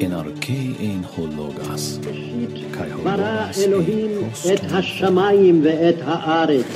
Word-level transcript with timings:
Enarque 0.00 0.76
en 0.80 1.04
hologas. 1.04 2.00
Kai 2.72 2.90
hologas. 2.90 3.58
Elohim 3.58 4.30
et 4.46 4.62
hashamayim 4.72 5.60
ve'et 5.60 6.00
haaretz. 6.00 6.66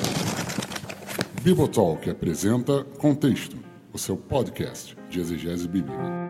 Bibotalk 1.42 2.06
apresenta 2.08 2.84
Contexto, 2.98 3.56
o 3.94 3.98
seu 3.98 4.16
podcast 4.16 4.94
de 5.08 5.20
exegese 5.20 5.66
bíblica. 5.66 6.23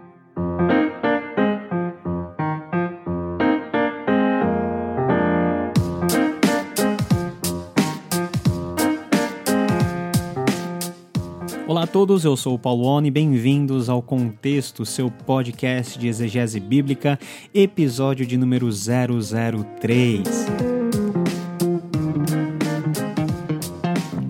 Todos, 12.07 12.23
eu 12.23 12.36
sou 12.36 12.57
o 12.57 12.59
Paulo 12.59 12.84
Oni, 12.84 13.11
bem-vindos 13.11 13.88
ao 13.88 14.02
Contexto, 14.02 14.84
seu 14.84 15.10
podcast 15.10 15.98
de 15.98 16.06
exegese 16.06 16.60
bíblica, 16.60 17.19
episódio 17.55 18.27
de 18.27 18.37
número 18.37 18.69
003. 18.69 20.73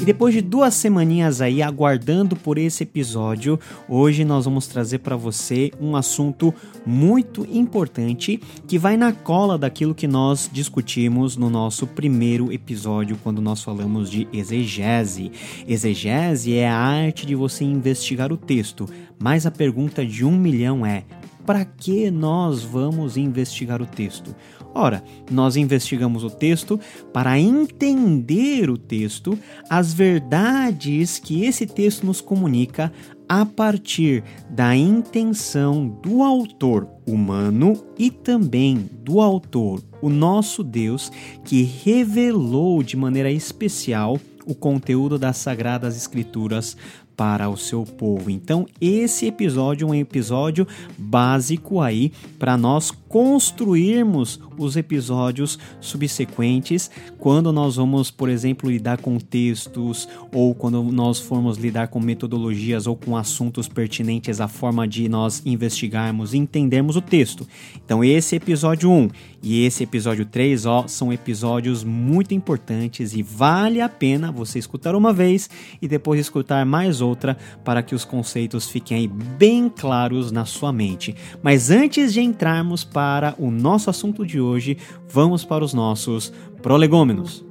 E 0.05 0.07
depois 0.07 0.35
de 0.35 0.43
duas 0.43 0.75
semaninhas 0.75 1.41
aí 1.41 1.63
aguardando 1.63 2.37
por 2.37 2.59
esse 2.59 2.83
episódio, 2.83 3.59
hoje 3.89 4.23
nós 4.23 4.45
vamos 4.45 4.67
trazer 4.67 4.99
para 4.99 5.17
você 5.17 5.73
um 5.81 5.97
assunto 5.97 6.53
muito 6.85 7.47
importante 7.51 8.39
que 8.69 8.79
vai 8.79 8.99
na 8.99 9.15
cola 9.15 9.57
daquilo 9.57 9.95
que 9.95 10.07
nós 10.07 10.51
discutimos 10.53 11.39
no 11.39 11.49
nosso 11.49 11.87
primeiro 11.87 12.53
episódio 12.53 13.19
quando 13.25 13.41
nós 13.41 13.63
falamos 13.63 14.11
de 14.11 14.29
exegese. 14.31 15.33
Exegese 15.67 16.53
é 16.53 16.69
a 16.69 16.77
arte 16.77 17.25
de 17.25 17.35
você 17.35 17.65
investigar 17.65 18.31
o 18.31 18.37
texto, 18.37 18.87
mas 19.19 19.47
a 19.47 19.51
pergunta 19.51 20.05
de 20.05 20.23
um 20.23 20.37
milhão 20.37 20.85
é: 20.85 21.05
para 21.47 21.65
que 21.65 22.11
nós 22.11 22.63
vamos 22.63 23.17
investigar 23.17 23.81
o 23.81 23.87
texto? 23.87 24.37
Ora, 24.75 25.05
nós 25.31 25.57
investigamos 25.57 26.25
o 26.25 26.31
texto 26.31 26.81
para 27.13 27.39
entender 27.39 28.69
o 28.69 28.77
texto, 28.77 29.39
as 29.71 29.95
verdades 29.95 31.21
que 31.21 31.45
esse 31.45 31.65
texto 31.65 32.05
nos 32.05 32.21
comunica 32.21 32.93
a 33.29 33.47
partir 33.47 34.25
da 34.51 34.75
intenção 34.77 35.87
do 36.03 36.23
autor 36.23 36.89
humano 37.07 37.85
e 37.97 38.11
também 38.11 38.91
do 39.03 39.21
autor, 39.21 39.81
o 40.03 40.09
nosso 40.09 40.65
Deus, 40.65 41.11
que 41.45 41.63
revelou 41.63 42.83
de 42.83 42.97
maneira 42.97 43.31
especial 43.31 44.19
o 44.47 44.55
conteúdo 44.55 45.19
das 45.19 45.39
Sagradas 45.39 45.97
Escrituras 45.97 46.77
para 47.17 47.49
o 47.49 47.57
seu 47.57 47.85
povo. 47.85 48.31
Então, 48.31 48.67
esse 48.81 49.27
episódio 49.27 49.87
é 49.87 49.91
um 49.91 49.95
episódio 49.95 50.67
básico 50.99 51.81
aí 51.81 52.13
para 52.39 52.57
nós 52.57 52.91
construirmos 52.91 54.41
os 54.59 54.77
episódios 54.77 55.59
subsequentes 55.81 56.91
quando 57.19 57.53
nós 57.53 57.77
vamos, 57.77 58.11
por 58.11 58.29
exemplo, 58.29 58.71
lidar 58.71 58.99
com 58.99 59.19
textos 59.19 60.09
ou 60.33 60.55
quando 60.55 60.83
nós 60.83 61.19
formos 61.19 61.57
lidar 61.57 61.89
com 61.89 62.01
metodologias 62.01 62.87
ou 62.87 62.97
com 62.97 63.17
assuntos 63.17 63.69
pertinentes 63.69 64.41
à 64.41 64.49
forma 64.49 64.87
de 64.87 65.09
nós 65.09 65.43
investigarmos 65.45 66.35
e 66.35 66.39
entendermos 66.39 66.97
o 66.97 67.01
texto. 67.01 67.47
Então, 67.85 68.03
esse 68.03 68.35
é 68.35 68.37
episódio 68.37 68.91
1 68.91 69.09
e 69.45 69.67
esse 69.67 69.85
episódio 69.85 70.25
3, 70.25 70.65
ó, 70.65 70.89
são 70.89 71.13
episódios 71.13 71.85
muito 71.85 72.33
importantes 72.33 73.13
e 73.13 73.23
vale 73.23 73.79
a 73.79 73.91
pena 73.91 74.33
você 74.33 74.59
escutar 74.59 74.95
uma 74.95 75.13
vez 75.13 75.51
e 75.83 75.87
depois 75.87 76.19
escutar 76.19 76.65
mais 76.65 77.03
outra 77.03 77.37
para 77.63 77.83
que 77.83 77.95
os 77.95 78.07
conceitos 78.07 78.71
fiquem 78.71 78.97
aí 78.97 79.07
bem 79.07 79.69
claros 79.69 80.33
na 80.33 80.47
sua 80.47 80.73
mente. 80.73 81.15
Mas 81.43 81.71
antes 81.71 82.15
de 82.15 82.23
entrarmos 82.23 82.85
para 82.85 83.35
o 83.39 83.51
nosso 83.51 83.91
assunto 83.91 84.25
de 84.25 84.41
hoje, 84.41 84.79
vamos 85.11 85.45
para 85.45 85.63
os 85.63 85.75
nossos 85.75 86.33
prolegômenos. 86.63 87.45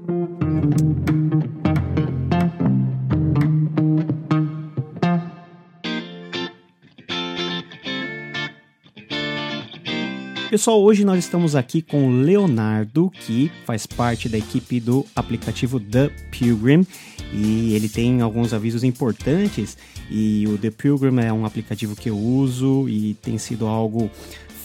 Pessoal, 10.54 10.84
hoje 10.84 11.04
nós 11.04 11.18
estamos 11.18 11.56
aqui 11.56 11.82
com 11.82 12.08
o 12.08 12.22
Leonardo, 12.22 13.10
que 13.10 13.52
faz 13.66 13.88
parte 13.88 14.30
da 14.30 14.38
equipe 14.38 14.80
do 14.80 15.04
aplicativo 15.16 15.80
The 15.80 16.10
Pilgrim 16.30 16.86
e 17.34 17.74
ele 17.74 17.90
tem 17.90 18.22
alguns 18.22 18.54
avisos 18.54 18.84
importantes. 18.84 19.76
E 20.12 20.46
o 20.48 20.56
The 20.56 20.70
Pilgrim 20.70 21.22
é 21.22 21.34
um 21.34 21.44
aplicativo 21.44 21.96
que 21.96 22.08
eu 22.08 22.16
uso 22.16 22.88
e 22.88 23.16
tem 23.16 23.40
sido 23.40 23.66
algo 23.66 24.12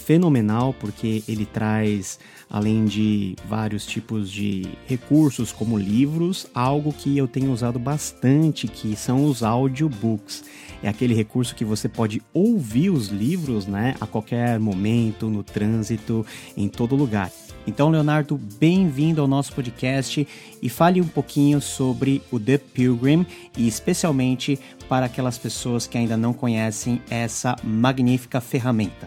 fenomenal 0.04 0.74
porque 0.74 1.24
ele 1.26 1.46
traz, 1.46 2.18
além 2.50 2.84
de 2.84 3.34
vários 3.48 3.86
tipos 3.86 4.30
de 4.30 4.66
recursos 4.86 5.52
como 5.52 5.78
livros, 5.78 6.46
algo 6.54 6.92
que 6.92 7.16
eu 7.16 7.26
tenho 7.26 7.50
usado 7.50 7.78
bastante, 7.78 8.68
que 8.68 8.94
são 8.94 9.24
os 9.24 9.42
audiobooks. 9.42 10.44
É 10.82 10.88
aquele 10.88 11.14
recurso 11.14 11.54
que 11.54 11.64
você 11.64 11.88
pode 11.88 12.22
ouvir 12.32 12.90
os 12.90 13.08
livros, 13.08 13.66
né, 13.66 13.94
a 14.00 14.06
qualquer 14.06 14.58
momento, 14.58 15.28
no 15.28 15.42
trânsito, 15.42 16.24
em 16.56 16.68
todo 16.68 16.94
lugar. 16.94 17.30
Então, 17.66 17.90
Leonardo, 17.90 18.40
bem-vindo 18.58 19.20
ao 19.20 19.28
nosso 19.28 19.52
podcast 19.52 20.26
e 20.62 20.68
fale 20.70 21.02
um 21.02 21.06
pouquinho 21.06 21.60
sobre 21.60 22.22
o 22.32 22.40
The 22.40 22.56
Pilgrim 22.56 23.26
e 23.58 23.68
especialmente 23.68 24.58
para 24.88 25.06
aquelas 25.06 25.36
pessoas 25.36 25.86
que 25.86 25.98
ainda 25.98 26.16
não 26.16 26.32
conhecem 26.32 27.02
essa 27.10 27.56
magnífica 27.62 28.40
ferramenta. 28.40 29.06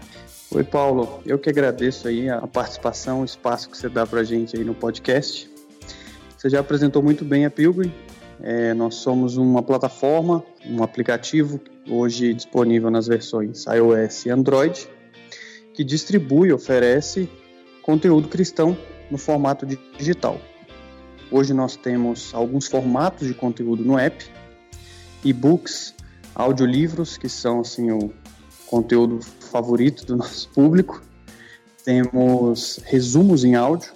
Oi, 0.54 0.64
Paulo. 0.64 1.22
Eu 1.26 1.40
que 1.40 1.50
agradeço 1.50 2.08
aí 2.08 2.30
a 2.30 2.46
participação, 2.46 3.22
o 3.22 3.26
espaço 3.26 3.70
que 3.70 3.78
você 3.78 3.90
dá 3.90 4.06
para 4.06 4.20
a 4.20 4.24
gente 4.24 4.56
aí 4.56 4.64
no 4.64 4.76
podcast. 4.76 5.50
Você 6.38 6.50
já 6.50 6.60
apresentou 6.60 7.02
muito 7.02 7.24
bem 7.24 7.46
a 7.46 7.50
Pilgrim. 7.50 7.92
É, 8.44 8.74
nós 8.74 8.96
somos 8.96 9.38
uma 9.38 9.64
plataforma, 9.64 10.44
um 10.66 10.84
aplicativo 10.84 11.60
hoje 11.90 12.34
disponível 12.34 12.90
nas 12.90 13.08
versões 13.08 13.66
iOS 13.66 14.26
e 14.26 14.30
Android, 14.30 14.88
que 15.74 15.84
distribui 15.84 16.50
e 16.50 16.54
oferece 16.54 17.30
conteúdo 17.82 18.28
cristão 18.28 18.78
no 19.10 19.18
formato 19.18 19.66
digital. 19.66 20.40
Hoje 21.32 21.54
nós 21.54 21.76
temos 21.76 22.34
alguns 22.34 22.68
formatos 22.68 23.28
de 23.28 23.34
conteúdo 23.34 23.84
no 23.84 23.98
app, 23.98 24.24
e-books, 25.24 25.96
audiolivros, 26.36 27.18
que 27.18 27.30
são 27.30 27.62
assim 27.62 27.92
o 27.92 28.12
conteúdo 28.68 29.20
favorito 29.40 30.06
do 30.06 30.16
nosso 30.18 30.50
público. 30.50 31.02
Temos 31.84 32.80
resumos 32.86 33.44
em 33.44 33.56
áudio, 33.56 33.92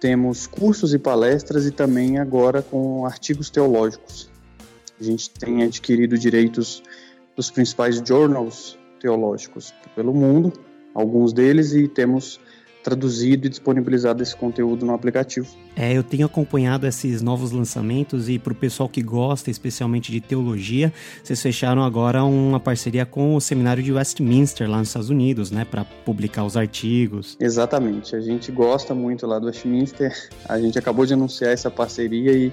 temos 0.00 0.46
cursos 0.46 0.92
e 0.92 0.98
palestras 0.98 1.66
e 1.66 1.70
também 1.70 2.18
agora 2.18 2.62
com 2.62 3.06
artigos 3.06 3.48
teológicos. 3.48 4.30
A 5.00 5.04
gente 5.04 5.30
tem 5.30 5.62
adquirido 5.62 6.18
direitos 6.18 6.82
dos 7.36 7.50
principais 7.50 8.02
journals 8.04 8.78
teológicos 9.00 9.74
pelo 9.94 10.14
mundo, 10.14 10.52
alguns 10.94 11.32
deles, 11.32 11.72
e 11.72 11.86
temos 11.86 12.40
traduzido 12.86 13.48
e 13.48 13.50
disponibilizado 13.50 14.22
esse 14.22 14.36
conteúdo 14.36 14.86
no 14.86 14.94
aplicativo. 14.94 15.48
É, 15.74 15.92
eu 15.92 16.04
tenho 16.04 16.24
acompanhado 16.24 16.86
esses 16.86 17.20
novos 17.20 17.50
lançamentos 17.50 18.28
e 18.28 18.38
para 18.38 18.52
o 18.52 18.56
pessoal 18.56 18.88
que 18.88 19.02
gosta 19.02 19.50
especialmente 19.50 20.12
de 20.12 20.20
teologia, 20.20 20.92
vocês 21.20 21.42
fecharam 21.42 21.82
agora 21.82 22.22
uma 22.22 22.60
parceria 22.60 23.04
com 23.04 23.34
o 23.34 23.40
seminário 23.40 23.82
de 23.82 23.92
Westminster 23.92 24.70
lá 24.70 24.78
nos 24.78 24.86
Estados 24.86 25.10
Unidos, 25.10 25.50
né, 25.50 25.64
para 25.64 25.84
publicar 25.84 26.44
os 26.44 26.56
artigos. 26.56 27.36
Exatamente, 27.40 28.14
a 28.14 28.20
gente 28.20 28.52
gosta 28.52 28.94
muito 28.94 29.26
lá 29.26 29.40
do 29.40 29.46
Westminster, 29.46 30.16
a 30.48 30.60
gente 30.60 30.78
acabou 30.78 31.04
de 31.04 31.12
anunciar 31.12 31.52
essa 31.52 31.68
parceria 31.68 32.30
e 32.32 32.52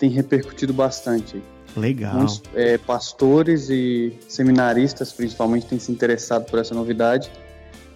tem 0.00 0.10
repercutido 0.10 0.72
bastante. 0.72 1.40
Legal. 1.76 2.14
Muitos 2.14 2.42
é, 2.54 2.78
pastores 2.78 3.70
e 3.70 4.18
seminaristas, 4.28 5.12
principalmente, 5.12 5.66
têm 5.66 5.78
se 5.78 5.92
interessado 5.92 6.44
por 6.46 6.58
essa 6.58 6.74
novidade 6.74 7.30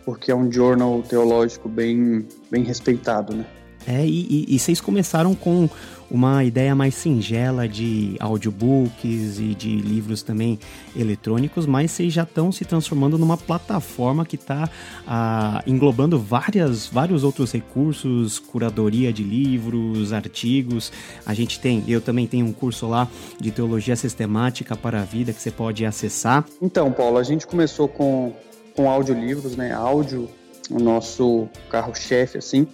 porque 0.05 0.31
é 0.31 0.35
um 0.35 0.51
journal 0.53 1.03
teológico 1.03 1.69
bem, 1.69 2.29
bem 2.51 2.63
respeitado, 2.63 3.35
né? 3.35 3.47
É, 3.87 4.05
e, 4.05 4.47
e, 4.49 4.55
e, 4.55 4.59
vocês 4.59 4.81
começaram 4.81 5.35
com 5.35 5.69
uma 6.11 6.45
ideia 6.45 6.75
mais 6.75 6.95
singela 6.95 7.67
de 7.67 8.17
audiobooks 8.21 9.39
e 9.39 9.55
de 9.55 9.77
livros 9.77 10.23
também 10.23 10.59
eletrônicos, 10.95 11.67
mas 11.67 11.91
vocês 11.91 12.13
já 12.13 12.23
estão 12.23 12.53
se 12.53 12.65
transformando 12.65 13.19
numa 13.19 13.37
plataforma 13.37 14.25
que 14.25 14.37
está 14.37 14.69
ah, 15.07 15.63
englobando 15.67 16.19
várias, 16.19 16.87
vários 16.87 17.25
outros 17.25 17.53
recursos, 17.53 18.39
curadoria 18.39 19.13
de 19.13 19.23
livros, 19.23 20.13
artigos. 20.13 20.93
A 21.27 21.35
gente 21.35 21.59
tem, 21.59 21.83
eu 21.89 22.01
também 22.01 22.27
tenho 22.27 22.47
um 22.47 22.53
curso 22.53 22.87
lá 22.87 23.09
de 23.41 23.51
teologia 23.51 23.97
sistemática 23.97 24.77
para 24.77 25.01
a 25.01 25.05
vida 25.05 25.33
que 25.33 25.41
você 25.41 25.51
pode 25.51 25.85
acessar. 25.85 26.45
Então, 26.61 26.93
Paulo, 26.93 27.19
a 27.19 27.23
gente 27.23 27.47
começou 27.47 27.89
com 27.89 28.33
com 28.75 28.91
audiolivros, 28.91 29.57
né? 29.57 29.73
Áudio, 29.73 30.29
o 30.71 30.79
nosso 30.79 31.49
carro-chefe, 31.71 32.39
assim. 32.39 32.67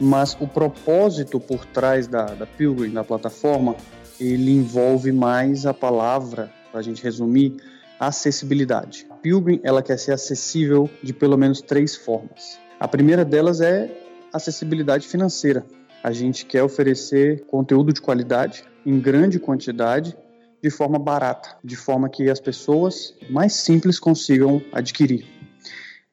Mas 0.00 0.36
o 0.40 0.46
propósito 0.46 1.38
por 1.38 1.64
trás 1.66 2.06
da, 2.06 2.26
da 2.26 2.46
Pilgrim, 2.46 2.90
da 2.90 3.04
plataforma, 3.04 3.76
ele 4.20 4.50
envolve 4.50 5.12
mais 5.12 5.66
a 5.66 5.74
palavra 5.74 6.50
para 6.70 6.80
a 6.80 6.82
gente 6.82 7.02
resumir, 7.02 7.56
acessibilidade. 7.98 9.06
A 9.10 9.14
Pilgrim 9.14 9.60
ela 9.62 9.82
quer 9.82 9.98
ser 9.98 10.12
acessível 10.12 10.90
de 11.02 11.12
pelo 11.12 11.36
menos 11.38 11.60
três 11.60 11.94
formas. 11.94 12.58
A 12.78 12.88
primeira 12.88 13.24
delas 13.24 13.60
é 13.60 13.90
acessibilidade 14.32 15.06
financeira. 15.06 15.64
A 16.02 16.12
gente 16.12 16.44
quer 16.44 16.62
oferecer 16.62 17.44
conteúdo 17.46 17.92
de 17.92 18.00
qualidade 18.00 18.64
em 18.84 18.98
grande 19.00 19.38
quantidade 19.38 20.16
de 20.62 20.70
forma 20.70 20.98
barata, 20.98 21.56
de 21.62 21.76
forma 21.76 22.08
que 22.08 22.28
as 22.28 22.40
pessoas 22.40 23.14
mais 23.30 23.54
simples 23.54 23.98
consigam 23.98 24.62
adquirir. 24.72 25.26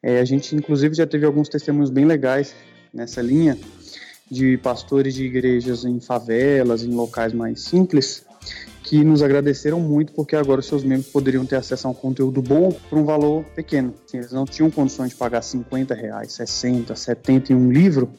É, 0.03 0.19
a 0.19 0.25
gente, 0.25 0.55
inclusive, 0.55 0.95
já 0.95 1.07
teve 1.07 1.25
alguns 1.25 1.47
testemunhos 1.47 1.89
bem 1.89 2.05
legais 2.05 2.55
nessa 2.93 3.21
linha 3.21 3.57
de 4.29 4.57
pastores 4.57 5.13
de 5.13 5.25
igrejas 5.25 5.83
em 5.83 5.99
favelas, 5.99 6.83
em 6.83 6.91
locais 6.91 7.33
mais 7.33 7.61
simples, 7.61 8.25
que 8.83 9.03
nos 9.03 9.21
agradeceram 9.21 9.79
muito 9.79 10.13
porque 10.13 10.35
agora 10.35 10.59
os 10.59 10.65
seus 10.65 10.83
membros 10.83 11.07
poderiam 11.07 11.45
ter 11.45 11.55
acesso 11.55 11.87
a 11.87 11.91
um 11.91 11.93
conteúdo 11.93 12.41
bom 12.41 12.71
por 12.89 12.97
um 12.97 13.03
valor 13.03 13.43
pequeno. 13.55 13.93
Assim, 14.05 14.17
eles 14.17 14.31
não 14.31 14.45
tinham 14.45 14.69
condições 14.71 15.11
de 15.11 15.15
pagar 15.15 15.41
50 15.41 15.93
reais, 15.93 16.33
60, 16.33 16.95
70 16.95 17.53
em 17.53 17.55
um 17.55 17.71
livro, 17.71 18.09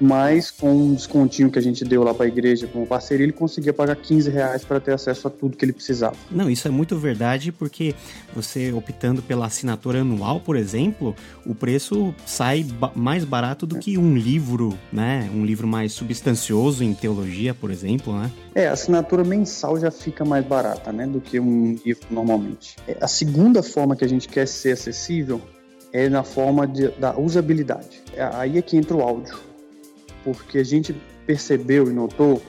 mas 0.00 0.50
com 0.50 0.70
um 0.70 0.94
descontinho 0.94 1.50
que 1.50 1.58
a 1.58 1.62
gente 1.62 1.84
deu 1.84 2.02
lá 2.02 2.12
para 2.12 2.26
a 2.26 2.28
igreja 2.28 2.66
como 2.66 2.86
parceria, 2.86 3.24
ele 3.24 3.32
conseguia 3.32 3.72
pagar 3.72 3.96
15 3.96 4.30
reais 4.30 4.64
para 4.64 4.80
ter 4.80 4.92
acesso 4.92 5.28
a 5.28 5.30
tudo 5.30 5.56
que 5.56 5.64
ele 5.64 5.72
precisava. 5.72 6.16
Não, 6.30 6.50
isso 6.50 6.66
é 6.66 6.70
muito 6.70 6.96
verdade 6.98 7.52
porque 7.52 7.94
você 8.34 8.72
optando 8.72 9.22
pela 9.22 9.46
assinatura 9.46 10.00
anual, 10.00 10.40
por 10.40 10.56
exemplo, 10.56 11.14
o 11.46 11.54
preço 11.54 12.14
sai 12.26 12.64
ba 12.64 12.92
mais 12.94 13.24
barato 13.24 13.66
do 13.66 13.78
que 13.78 13.98
um 13.98 14.16
livro, 14.16 14.78
né? 14.92 15.30
Um 15.34 15.44
livro 15.44 15.66
mais 15.66 15.92
substancioso 15.92 16.84
em 16.84 16.94
teologia, 16.94 17.54
por 17.54 17.70
exemplo, 17.70 18.18
né? 18.18 18.30
É, 18.54 18.68
a 18.68 18.72
assinatura 18.72 19.24
mensal 19.24 19.78
já 19.78 19.90
fica 19.90 20.24
mais 20.24 20.44
barata, 20.46 20.92
né, 20.92 21.06
do 21.06 21.20
que 21.20 21.40
um 21.40 21.76
livro 21.84 22.06
normalmente. 22.10 22.76
É, 22.86 22.96
a 23.00 23.08
segunda 23.08 23.62
forma 23.62 23.96
que 23.96 24.04
a 24.04 24.08
gente 24.08 24.28
quer 24.28 24.46
ser 24.46 24.72
acessível 24.72 25.40
é 25.92 26.08
na 26.08 26.22
forma 26.22 26.66
de, 26.66 26.88
da 26.92 27.18
usabilidade. 27.18 28.02
É, 28.14 28.24
aí 28.32 28.58
é 28.58 28.62
que 28.62 28.76
entra 28.76 28.96
o 28.96 29.00
áudio 29.00 29.53
porque 30.24 30.58
a 30.58 30.64
gente 30.64 30.94
percebeu 31.26 31.90
e 31.90 31.92
notou 31.92 32.42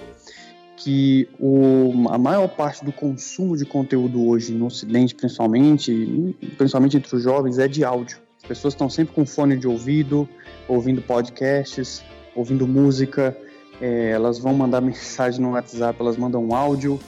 que 0.77 1.27
o, 1.39 2.07
a 2.09 2.17
maior 2.17 2.47
parte 2.47 2.83
do 2.83 2.91
consumo 2.91 3.55
de 3.55 3.65
conteúdo 3.65 4.27
hoje 4.27 4.53
no 4.53 4.67
Ocidente, 4.67 5.15
principalmente, 5.15 6.35
principalmente 6.57 6.97
entre 6.97 7.15
os 7.15 7.23
jovens, 7.23 7.57
é 7.57 7.67
de 7.67 7.83
áudio. 7.83 8.17
As 8.37 8.47
pessoas 8.47 8.73
estão 8.73 8.89
sempre 8.89 9.15
com 9.15 9.25
fone 9.25 9.57
de 9.57 9.67
ouvido, 9.67 10.27
ouvindo 10.67 11.01
podcasts, 11.01 12.03
ouvindo 12.35 12.67
música, 12.67 13.35
é, 13.81 14.11
elas 14.11 14.37
vão 14.37 14.53
mandar 14.53 14.79
mensagem 14.81 15.41
no 15.41 15.51
WhatsApp, 15.51 15.99
elas 15.99 16.17
mandam 16.17 16.53
áudio. 16.53 16.99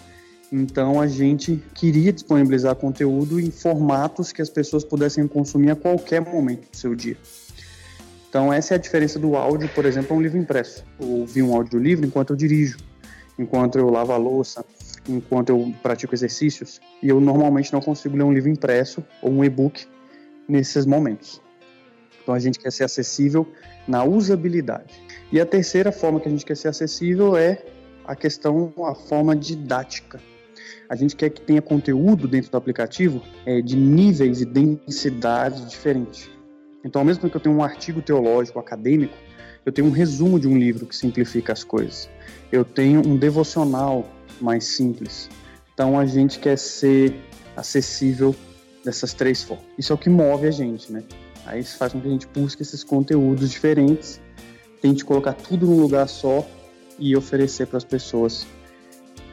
Então 0.52 1.02
a 1.02 1.08
gente 1.08 1.62
queria 1.74 2.14
disponibilizar 2.14 2.74
conteúdo 2.76 3.40
em 3.40 3.52
formatos 3.52 4.32
que 4.32 4.42
as 4.42 4.50
pessoas 4.50 4.84
pudessem 4.86 5.28
consumir 5.28 5.72
a 5.72 5.76
qualquer 5.76 6.22
momento 6.22 6.72
do 6.72 6.78
seu 6.78 6.96
dia. 6.96 7.18
Então, 8.38 8.54
essa 8.54 8.76
é 8.76 8.78
a 8.78 8.80
diferença 8.80 9.18
do 9.18 9.36
áudio, 9.36 9.68
por 9.70 9.84
exemplo, 9.84 10.16
a 10.16 10.20
um 10.20 10.22
livro 10.22 10.38
impresso. 10.38 10.86
Eu 11.00 11.10
ouvi 11.10 11.42
um 11.42 11.56
audiolivro 11.56 12.06
enquanto 12.06 12.34
eu 12.34 12.36
dirijo, 12.36 12.78
enquanto 13.40 13.80
eu 13.80 13.90
lavo 13.90 14.12
a 14.12 14.18
louça, 14.18 14.64
enquanto 15.10 15.50
eu 15.50 15.74
pratico 15.82 16.14
exercícios, 16.14 16.80
e 17.02 17.10
eu 17.10 17.20
normalmente 17.20 17.74
não 17.74 17.82
consigo 17.82 18.16
ler 18.16 18.22
um 18.22 18.32
livro 18.32 18.48
impresso 18.48 19.04
ou 19.24 19.32
um 19.32 19.44
e-book 19.44 19.88
nesses 20.48 20.86
momentos. 20.86 21.42
Então, 22.22 22.36
a 22.36 22.38
gente 22.38 22.60
quer 22.60 22.72
ser 22.72 22.84
acessível 22.84 23.52
na 23.88 24.04
usabilidade. 24.04 24.94
E 25.32 25.42
a 25.42 25.46
terceira 25.46 25.92
forma 25.92 26.20
que 26.20 26.28
a 26.28 26.32
gente 26.32 26.46
quer 26.46 26.58
ser 26.58 26.68
acessível 26.68 27.36
é 27.36 27.66
a 28.06 28.16
questão, 28.16 28.72
a 28.86 28.94
forma 28.94 29.36
didática. 29.36 30.22
A 30.88 30.96
gente 30.96 31.16
quer 31.16 31.32
que 31.32 31.42
tenha 31.42 31.60
conteúdo 31.64 32.28
dentro 32.28 32.52
do 32.52 32.58
aplicativo 32.58 33.20
é, 33.48 33.64
de 33.64 33.76
níveis 33.76 34.42
e 34.42 34.46
densidades 34.46 35.68
diferentes. 35.68 36.37
Então, 36.88 37.02
ao 37.02 37.06
mesmo 37.06 37.22
tempo 37.22 37.32
que 37.32 37.38
eu 37.38 37.42
tenho 37.42 37.56
um 37.56 37.64
artigo 37.64 38.02
teológico 38.02 38.60
acadêmico, 38.60 39.14
eu 39.66 39.72
tenho 39.74 39.88
um 39.88 39.92
resumo 39.92 40.40
de 40.40 40.48
um 40.48 40.58
livro 40.58 40.86
que 40.86 40.96
simplifica 40.96 41.52
as 41.52 41.64
coisas. 41.64 42.10
Eu 42.50 42.64
tenho 42.64 43.06
um 43.06 43.18
devocional 43.18 44.10
mais 44.40 44.64
simples. 44.64 45.30
Então, 45.74 46.00
a 46.00 46.06
gente 46.06 46.40
quer 46.40 46.58
ser 46.58 47.14
acessível 47.58 48.34
dessas 48.86 49.14
três 49.14 49.44
formas. 49.44 49.66
Isso 49.78 49.92
é 49.92 49.96
o 49.96 49.98
que 49.98 50.10
move 50.10 50.48
a 50.48 50.52
gente, 50.52 50.90
né? 50.90 51.04
Aí 51.46 51.60
isso 51.60 51.78
faz 51.78 51.92
com 51.92 52.00
que 52.00 52.08
a 52.08 52.12
gente 52.12 52.28
busque 52.28 52.62
esses 52.62 52.86
conteúdos 52.86 53.52
diferentes, 53.52 54.22
tente 54.82 55.04
colocar 55.04 55.34
tudo 55.34 55.66
num 55.66 55.82
lugar 55.82 56.08
só 56.08 56.48
e 56.98 57.16
oferecer 57.18 57.68
para 57.68 57.78
as 57.78 57.84
pessoas 57.84 58.48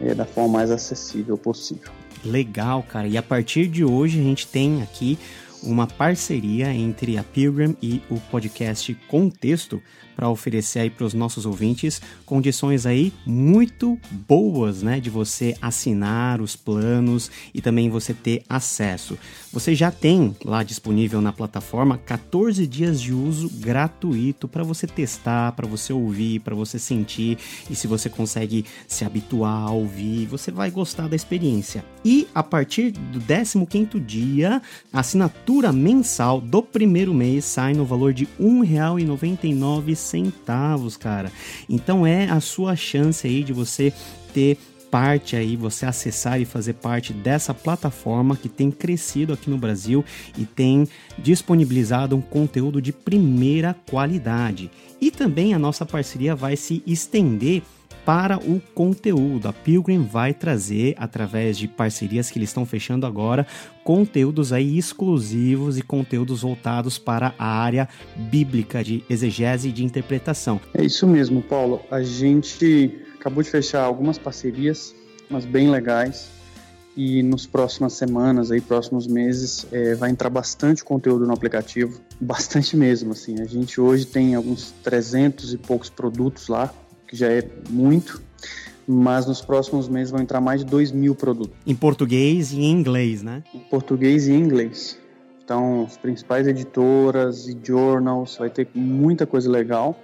é, 0.01 0.13
da 0.13 0.25
forma 0.25 0.55
mais 0.55 0.71
acessível 0.73 1.39
possível. 1.39 1.91
Legal, 2.25 2.83
cara. 2.83 3.07
E 3.07 3.17
a 3.17 3.23
partir 3.23 3.67
de 3.69 3.85
hoje 3.85 4.19
a 4.19 4.23
gente 4.23 4.47
tem 4.47 4.83
aqui 4.83 5.19
uma 5.65 5.87
parceria 5.87 6.73
entre 6.73 7.19
a 7.19 7.25
Pilgrim 7.25 7.77
e 7.83 8.03
o 8.11 8.21
podcast 8.21 8.95
Contexto 9.09 9.83
para 10.15 10.29
oferecer 10.29 10.81
aí 10.81 10.91
para 10.91 11.05
os 11.05 11.15
nossos 11.15 11.47
ouvintes 11.47 12.01
condições 12.25 12.87
aí 12.87 13.13
muito 13.27 13.99
boas, 14.11 14.83
né, 14.83 15.01
de 15.01 15.11
você 15.11 15.55
assinar 15.61 16.41
os 16.41 16.57
planos 16.57 17.31
e 17.53 17.61
também 17.61 17.89
você 17.89 18.15
ter 18.15 18.43
acesso. 18.49 19.19
Você 19.53 19.75
já 19.75 19.91
tem 19.91 20.35
lá 20.45 20.63
disponível 20.63 21.21
na 21.21 21.33
plataforma 21.33 21.99
14 21.99 22.67
dias 22.67 23.01
de 23.01 23.13
uso 23.13 23.49
gratuito 23.49 24.49
para 24.49 24.65
você 24.65 24.87
testar, 24.87 25.53
para 25.53 25.67
você 25.67 25.93
ouvir, 25.93 26.41
para 26.41 26.55
você 26.55 26.79
sentir 26.79 27.39
e 27.71 27.75
se 27.75 27.87
você 27.87 28.09
consegue 28.09 28.65
se 28.89 29.05
habituar 29.05 29.69
a 29.69 29.71
ouvir, 29.71 30.27
você 30.27 30.51
vai 30.51 30.71
gostar 30.71 31.09
da 31.09 31.17
experiência. 31.17 31.85
E 32.05 32.27
a 32.35 32.43
partir 32.43 32.91
do 32.91 33.21
15º 33.21 34.05
dia, 34.05 34.61
a 34.93 35.01
assinatura 35.01 35.73
mensal 35.73 36.41
do 36.41 36.63
primeiro 36.63 37.15
mês 37.15 37.45
sai 37.45 37.73
no 37.75 37.85
valor 37.85 38.13
de 38.13 38.25
R$ 38.25 38.45
1,99 38.45 39.95
centavos, 40.05 40.97
cara. 40.97 41.33
Então 41.69 42.07
é 42.07 42.29
a 42.29 42.41
sua 42.41 42.77
chance 42.77 43.27
aí 43.27 43.43
de 43.43 43.53
você 43.53 43.93
ter 44.33 44.59
parte 44.95 45.35
aí, 45.35 45.57
você 45.57 45.87
acessar 45.87 46.41
e 46.41 46.45
fazer 46.45 46.75
parte 46.75 47.13
dessa 47.13 47.53
plataforma 47.53 48.37
que 48.37 48.49
tem 48.49 48.71
crescido 48.71 49.33
aqui 49.33 49.51
no 49.51 49.59
Brasil 49.59 50.05
e 50.39 50.45
tem 50.47 50.87
disponibilizado 51.19 52.15
um 52.15 52.21
conteúdo 52.21 52.81
de 52.81 52.93
primeira 52.93 53.75
qualidade. 53.91 54.71
E 55.01 55.11
também 55.11 55.53
a 55.53 55.59
nossa 55.59 55.85
parceria 55.85 56.37
vai 56.37 56.55
se 56.55 56.81
estender 56.87 57.63
para 58.05 58.39
o 58.39 58.61
conteúdo. 58.75 59.49
A 59.49 59.53
Pilgrim 59.53 60.03
vai 60.03 60.35
trazer, 60.35 60.95
através 60.99 61.57
de 61.57 61.67
parcerias 61.67 62.31
que 62.31 62.39
eles 62.39 62.51
estão 62.51 62.67
fechando 62.67 63.07
agora, 63.07 63.47
conteúdos 63.83 64.53
aí 64.53 64.77
exclusivos 64.77 65.79
e 65.79 65.83
conteúdos 65.83 66.43
voltados 66.43 66.99
para 66.99 67.35
a 67.39 67.47
área 67.47 67.89
bíblica 68.17 68.85
de 68.85 69.03
exegese 69.09 69.69
e 69.69 69.73
de 69.73 69.85
interpretação. 69.85 70.61
É 70.75 70.85
isso 70.85 71.07
mesmo, 71.07 71.43
Paulo. 71.43 71.81
A 71.91 72.03
gente 72.03 73.01
acabou 73.19 73.43
de 73.43 73.51
fechar 73.51 73.83
algumas 73.83 74.19
parcerias, 74.19 74.95
mas 75.31 75.45
bem 75.45 75.71
legais. 75.71 76.33
E 76.97 77.25
nos 77.25 77.45
próximas 77.45 77.95
semanas, 77.95 78.53
aí, 78.53 78.61
próximos 78.61 79.09
meses, 79.09 79.67
é, 79.73 79.97
vai 79.97 80.11
entrar 80.11 80.31
bastante 80.31 80.85
conteúdo 80.85 81.27
no 81.27 81.33
aplicativo, 81.33 82.01
bastante 82.21 82.77
mesmo. 82.77 83.13
Assim, 83.13 83.41
a 83.41 83.47
gente 83.47 83.81
hoje 83.81 84.07
tem 84.07 84.37
alguns 84.37 84.73
300 84.85 85.55
e 85.55 85.59
poucos 85.59 85.91
produtos 85.91 86.47
lá 86.47 86.73
que 87.15 87.21
já 87.21 87.29
é 87.29 87.49
muito, 87.71 88.21
mas 88.87 89.25
nos 89.25 89.41
próximos 89.41 89.89
meses 89.89 90.11
vão 90.11 90.21
entrar 90.21 90.41
mais 90.41 90.61
de 90.61 90.67
2 90.67 90.91
mil 90.91 91.15
produtos. 91.15 91.57
Em 91.65 91.75
português 91.75 92.53
e 92.53 92.61
em 92.61 92.73
inglês, 92.73 93.23
né? 93.23 93.45
Em 93.55 93.61
português 93.61 94.27
e 94.27 94.33
em 94.33 94.41
inglês. 94.41 94.99
Então, 95.45 95.85
as 95.85 95.97
principais 95.97 96.49
editoras 96.49 97.47
e 97.47 97.57
journals, 97.63 98.37
vai 98.37 98.51
ter 98.51 98.67
muita 98.75 99.27
coisa 99.27 99.49
legal 99.49 99.99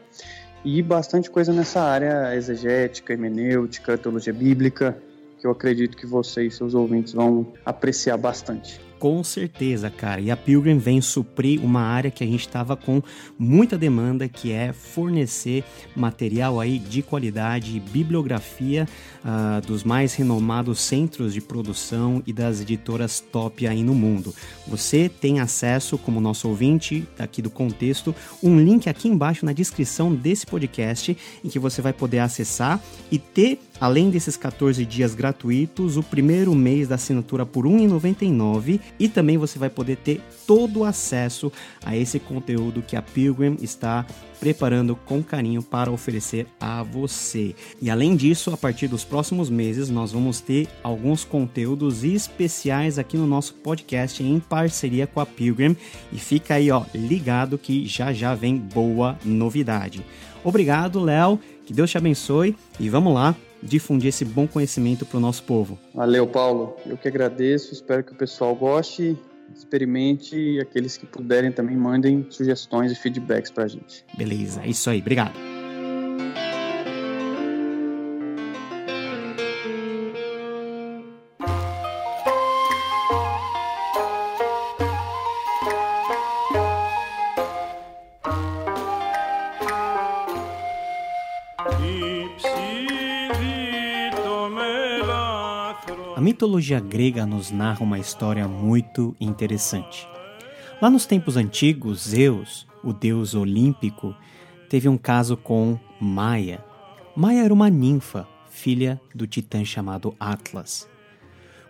e 0.64 0.82
bastante 0.82 1.30
coisa 1.30 1.52
nessa 1.52 1.80
área 1.80 2.36
exegética, 2.36 3.12
hermenêutica, 3.12 3.98
teologia 3.98 4.32
bíblica, 4.32 4.96
que 5.38 5.46
eu 5.46 5.50
acredito 5.50 5.96
que 5.96 6.06
vocês, 6.06 6.54
seus 6.54 6.74
ouvintes, 6.74 7.14
vão 7.14 7.46
apreciar 7.64 8.18
bastante. 8.18 8.80
Com 9.00 9.24
certeza, 9.24 9.88
cara. 9.88 10.20
E 10.20 10.30
a 10.30 10.36
Pilgrim 10.36 10.76
vem 10.76 11.00
suprir 11.00 11.64
uma 11.64 11.80
área 11.80 12.10
que 12.10 12.22
a 12.22 12.26
gente 12.26 12.46
estava 12.46 12.76
com 12.76 13.02
muita 13.38 13.78
demanda, 13.78 14.28
que 14.28 14.52
é 14.52 14.74
fornecer 14.74 15.64
material 15.96 16.60
aí 16.60 16.78
de 16.78 17.00
qualidade 17.00 17.80
bibliografia 17.80 18.86
uh, 19.24 19.66
dos 19.66 19.84
mais 19.84 20.12
renomados 20.12 20.80
centros 20.80 21.32
de 21.32 21.40
produção 21.40 22.22
e 22.26 22.32
das 22.32 22.60
editoras 22.60 23.20
top 23.20 23.66
aí 23.66 23.82
no 23.82 23.94
mundo. 23.94 24.34
Você 24.68 25.08
tem 25.08 25.40
acesso, 25.40 25.96
como 25.96 26.20
nosso 26.20 26.46
ouvinte 26.46 27.08
aqui 27.18 27.40
do 27.40 27.48
contexto, 27.48 28.14
um 28.42 28.60
link 28.60 28.86
aqui 28.86 29.08
embaixo 29.08 29.46
na 29.46 29.54
descrição 29.54 30.14
desse 30.14 30.44
podcast 30.44 31.16
em 31.42 31.48
que 31.48 31.58
você 31.58 31.80
vai 31.80 31.94
poder 31.94 32.18
acessar 32.18 32.78
e 33.10 33.18
ter 33.18 33.58
Além 33.80 34.10
desses 34.10 34.36
14 34.36 34.84
dias 34.84 35.14
gratuitos, 35.14 35.96
o 35.96 36.02
primeiro 36.02 36.54
mês 36.54 36.88
da 36.88 36.96
assinatura 36.96 37.46
por 37.46 37.66
R$ 37.66 37.72
1,99 37.72 38.78
e 38.98 39.08
também 39.08 39.38
você 39.38 39.58
vai 39.58 39.70
poder 39.70 39.96
ter 39.96 40.20
todo 40.46 40.80
o 40.80 40.84
acesso 40.84 41.52
a 41.84 41.96
esse 41.96 42.18
conteúdo 42.18 42.82
que 42.82 42.96
a 42.96 43.02
Pilgrim 43.02 43.56
está 43.60 44.06
preparando 44.38 44.96
com 44.96 45.22
carinho 45.22 45.62
para 45.62 45.90
oferecer 45.90 46.46
a 46.58 46.82
você. 46.82 47.54
E 47.80 47.90
além 47.90 48.16
disso, 48.16 48.52
a 48.52 48.56
partir 48.56 48.88
dos 48.88 49.04
próximos 49.04 49.50
meses, 49.50 49.90
nós 49.90 50.12
vamos 50.12 50.40
ter 50.40 50.66
alguns 50.82 51.24
conteúdos 51.24 52.02
especiais 52.02 52.98
aqui 52.98 53.16
no 53.16 53.26
nosso 53.26 53.54
podcast 53.54 54.22
em 54.22 54.40
parceria 54.40 55.06
com 55.06 55.20
a 55.20 55.26
Pilgrim. 55.26 55.76
E 56.10 56.18
fica 56.18 56.54
aí, 56.54 56.70
ó, 56.70 56.84
ligado 56.94 57.58
que 57.58 57.86
já 57.86 58.12
já 58.12 58.34
vem 58.34 58.56
boa 58.56 59.18
novidade. 59.24 60.04
Obrigado, 60.42 61.00
Léo. 61.00 61.38
Que 61.66 61.72
Deus 61.74 61.90
te 61.90 61.98
abençoe 61.98 62.56
e 62.80 62.88
vamos 62.88 63.14
lá 63.14 63.36
difundir 63.62 64.08
esse 64.08 64.24
bom 64.24 64.46
conhecimento 64.46 65.04
para 65.04 65.18
o 65.18 65.20
nosso 65.20 65.42
povo. 65.42 65.78
Valeu, 65.94 66.26
Paulo. 66.26 66.76
Eu 66.86 66.96
que 66.96 67.08
agradeço. 67.08 67.72
Espero 67.72 68.02
que 68.02 68.12
o 68.12 68.16
pessoal 68.16 68.54
goste 68.54 69.16
experimente 69.54 70.36
e 70.36 70.60
aqueles 70.60 70.96
que 70.96 71.06
puderem 71.06 71.50
também 71.50 71.76
mandem 71.76 72.26
sugestões 72.30 72.92
e 72.92 72.94
feedbacks 72.94 73.50
para 73.50 73.64
a 73.64 73.68
gente. 73.68 74.04
Beleza, 74.16 74.62
é 74.62 74.68
isso 74.68 74.88
aí. 74.88 75.00
Obrigado. 75.00 75.49
Mitologia 96.40 96.80
grega 96.80 97.26
nos 97.26 97.50
narra 97.50 97.84
uma 97.84 97.98
história 97.98 98.48
muito 98.48 99.14
interessante. 99.20 100.08
Lá 100.80 100.88
nos 100.88 101.04
tempos 101.04 101.36
antigos, 101.36 102.08
Zeus, 102.08 102.66
o 102.82 102.94
deus 102.94 103.34
olímpico, 103.34 104.16
teve 104.66 104.88
um 104.88 104.96
caso 104.96 105.36
com 105.36 105.78
Maia. 106.00 106.64
Maia 107.14 107.44
era 107.44 107.52
uma 107.52 107.68
ninfa, 107.68 108.26
filha 108.48 108.98
do 109.14 109.26
titã 109.26 109.62
chamado 109.66 110.14
Atlas. 110.18 110.88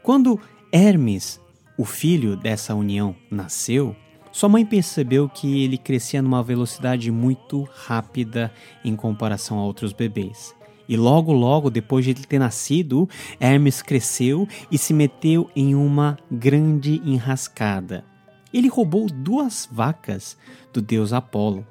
Quando 0.05 0.39
Hermes, 0.71 1.41
o 1.77 1.85
filho 1.85 2.37
dessa 2.37 2.73
união, 2.73 3.17
nasceu, 3.29 3.97
sua 4.31 4.49
mãe 4.49 4.65
percebeu 4.65 5.29
que 5.29 5.65
ele 5.65 5.79
crescia 5.79 6.23
numa 6.23 6.45
velocidade 6.45 7.11
muito 7.11 7.69
rápida 7.75 8.53
em 8.85 8.95
comparação 8.95 9.59
a 9.59 9.65
outros 9.65 9.93
bebês. 9.93 10.55
E 10.91 10.97
logo, 10.97 11.33
logo 11.33 11.71
depois 11.71 12.05
de 12.05 12.11
ele 12.11 12.25
ter 12.25 12.41
nascido, 12.41 13.09
Hermes 13.39 13.81
cresceu 13.81 14.49
e 14.73 14.77
se 14.77 14.93
meteu 14.93 15.49
em 15.55 15.73
uma 15.73 16.19
grande 16.29 17.01
enrascada. 17.05 18.05
Ele 18.53 18.67
roubou 18.67 19.07
duas 19.07 19.69
vacas 19.71 20.37
do 20.73 20.83
deus 20.83 21.13
Apolo. 21.13 21.65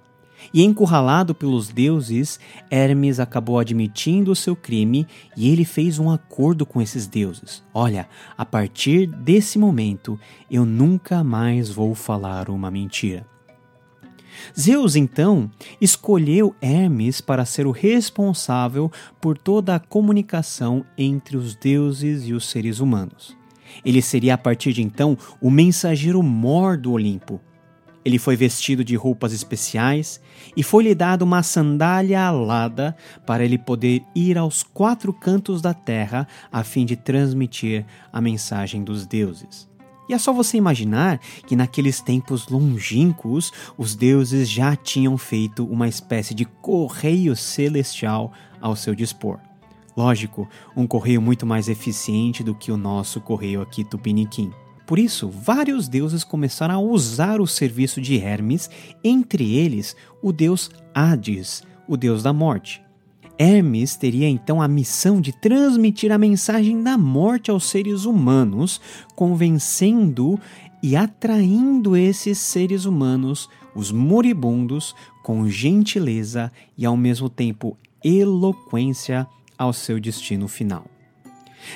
E 0.54 0.64
encurralado 0.64 1.36
pelos 1.36 1.68
deuses, 1.68 2.40
Hermes 2.72 3.20
acabou 3.20 3.60
admitindo 3.60 4.32
o 4.32 4.36
seu 4.38 4.56
crime 4.56 5.06
e 5.36 5.50
ele 5.50 5.66
fez 5.66 6.00
um 6.00 6.10
acordo 6.10 6.66
com 6.66 6.82
esses 6.82 7.06
deuses. 7.06 7.62
Olha, 7.74 8.08
a 8.38 8.46
partir 8.46 9.06
desse 9.06 9.60
momento 9.60 10.18
eu 10.50 10.66
nunca 10.66 11.26
mais 11.26 11.70
vou 11.70 11.94
falar 11.94 12.50
uma 12.50 12.72
mentira. 12.72 13.28
Zeus, 14.58 14.96
então, 14.96 15.50
escolheu 15.80 16.56
Hermes 16.62 17.22
para 17.22 17.46
ser 17.46 17.68
o 17.68 17.72
responsável 17.72 18.92
por 19.20 19.38
toda 19.38 19.76
a 19.76 19.80
comunicação 19.80 20.86
entre 20.98 21.38
os 21.38 21.56
deuses 21.56 22.28
e 22.28 22.34
os 22.34 22.50
seres 22.50 22.80
humanos. 22.80 23.38
Ele 23.86 24.02
seria 24.02 24.34
a 24.34 24.38
partir 24.38 24.74
de 24.74 24.82
então 24.82 25.18
o 25.42 25.50
mensageiro 25.50 26.22
mor 26.24 26.78
do 26.78 26.92
Olimpo. 26.92 27.40
Ele 28.04 28.18
foi 28.18 28.36
vestido 28.36 28.84
de 28.84 28.96
roupas 28.96 29.34
especiais 29.34 30.22
e 30.56 30.64
foi-lhe 30.64 30.96
dado 30.96 31.22
uma 31.22 31.44
sandália 31.44 32.22
alada 32.22 32.96
para 33.26 33.44
ele 33.44 33.58
poder 33.58 34.02
ir 34.16 34.38
aos 34.38 34.64
quatro 34.64 35.14
cantos 35.14 35.62
da 35.62 35.74
terra 35.74 36.28
a 36.52 36.64
fim 36.64 36.86
de 36.86 36.96
transmitir 36.96 37.86
a 38.12 38.22
mensagem 38.22 38.84
dos 38.84 39.06
deuses. 39.06 39.69
E 40.10 40.14
é 40.14 40.18
só 40.18 40.34
você 40.34 40.58
imaginar 40.58 41.20
que 41.46 41.56
naqueles 41.56 42.02
tempos 42.02 42.48
longínquos 42.48 43.54
os 43.78 43.96
deuses 43.96 44.50
já 44.50 44.76
tinham 44.76 45.16
feito 45.20 45.64
uma 45.64 45.88
espécie 45.88 46.34
de 46.34 46.46
correio 46.46 47.36
celestial 47.36 48.34
ao 48.60 48.76
seu 48.76 48.96
dispor. 48.96 49.38
Lógico, 49.96 50.50
um 50.76 50.88
correio 50.88 51.22
muito 51.22 51.46
mais 51.46 51.70
eficiente 51.70 52.44
do 52.44 52.56
que 52.56 52.72
o 52.72 52.78
nosso 52.78 53.22
correio 53.22 53.62
aqui 53.62 53.84
tupiniquim. 53.84 54.52
Por 54.88 54.98
isso, 54.98 55.30
vários 55.30 55.88
deuses 55.88 56.24
começaram 56.24 56.74
a 56.74 56.80
usar 56.80 57.40
o 57.40 57.46
serviço 57.46 58.02
de 58.02 58.18
Hermes, 58.18 58.68
entre 59.04 59.56
eles 59.56 59.96
o 60.24 60.32
deus 60.32 60.72
Hades, 60.96 61.62
o 61.88 61.96
deus 61.96 62.24
da 62.24 62.34
morte. 62.34 62.82
Hermes 63.42 63.96
teria 63.96 64.28
então 64.28 64.62
a 64.62 64.68
missão 64.68 65.22
de 65.22 65.32
transmitir 65.32 66.12
a 66.12 66.18
mensagem 66.18 66.84
da 66.84 66.98
morte 66.98 67.50
aos 67.50 67.70
seres 67.70 68.04
humanos, 68.04 68.82
convencendo 69.16 70.38
e 70.84 70.94
atraindo 70.94 71.96
esses 71.96 72.38
seres 72.38 72.84
humanos, 72.84 73.50
os 73.74 73.94
moribundos, 73.94 74.94
com 75.24 75.48
gentileza 75.48 76.52
e 76.78 76.86
ao 76.86 76.98
mesmo 76.98 77.30
tempo 77.30 77.78
eloquência 78.04 79.26
ao 79.58 79.72
seu 79.72 80.02
destino 80.02 80.50
final. 80.50 80.86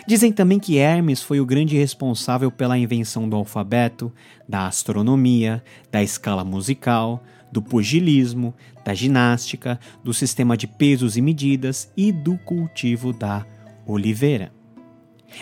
Dizem 0.06 0.34
também 0.34 0.60
que 0.60 0.78
Hermes 0.78 1.22
foi 1.22 1.40
o 1.40 1.46
grande 1.46 1.78
responsável 1.78 2.52
pela 2.52 2.78
invenção 2.78 3.30
do 3.30 3.38
alfabeto, 3.38 4.12
da 4.48 4.68
astronomia, 4.68 5.64
da 5.90 6.04
escala 6.04 6.44
musical, 6.44 7.24
do 7.54 7.62
pugilismo, 7.62 8.54
da 8.84 8.94
ginástica, 8.94 9.80
do 10.04 10.14
sistema 10.14 10.58
de 10.58 10.68
pesos 10.68 11.16
e 11.16 11.22
medidas 11.22 11.90
e 11.96 12.12
do 12.12 12.38
cultivo 12.40 13.14
da 13.14 13.46
oliveira. 13.86 14.52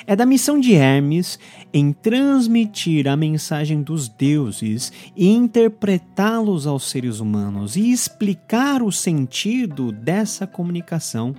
É 0.05 0.15
da 0.15 0.25
missão 0.25 0.59
de 0.59 0.73
Hermes 0.73 1.39
em 1.73 1.91
transmitir 1.91 3.07
a 3.07 3.15
mensagem 3.15 3.81
dos 3.81 4.07
deuses 4.07 4.91
e 5.15 5.27
interpretá-los 5.27 6.67
aos 6.67 6.89
seres 6.89 7.19
humanos 7.19 7.75
e 7.75 7.91
explicar 7.91 8.81
o 8.81 8.91
sentido 8.91 9.91
dessa 9.91 10.47
comunicação 10.47 11.35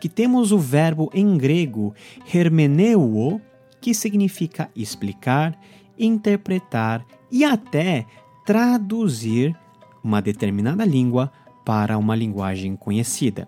que 0.00 0.08
temos 0.08 0.50
o 0.50 0.58
verbo 0.58 1.10
em 1.14 1.36
grego 1.38 1.94
hermeneuo, 2.32 3.40
que 3.80 3.94
significa 3.94 4.68
explicar, 4.74 5.56
interpretar 5.96 7.06
e 7.30 7.44
até 7.44 8.04
traduzir 8.44 9.56
uma 10.02 10.20
determinada 10.20 10.84
língua 10.84 11.32
para 11.64 11.96
uma 11.98 12.16
linguagem 12.16 12.76
conhecida. 12.76 13.46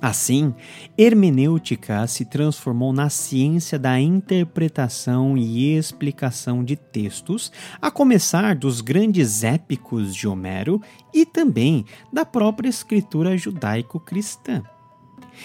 Assim, 0.00 0.54
hermenêutica 0.96 2.06
se 2.06 2.24
transformou 2.24 2.92
na 2.92 3.08
ciência 3.08 3.78
da 3.78 3.98
interpretação 3.98 5.36
e 5.36 5.74
explicação 5.74 6.62
de 6.62 6.76
textos, 6.76 7.50
a 7.80 7.90
começar 7.90 8.54
dos 8.54 8.80
grandes 8.80 9.42
épicos 9.42 10.14
de 10.14 10.28
Homero 10.28 10.82
e 11.14 11.24
também 11.24 11.84
da 12.12 12.26
própria 12.26 12.68
escritura 12.68 13.36
judaico-cristã. 13.38 14.62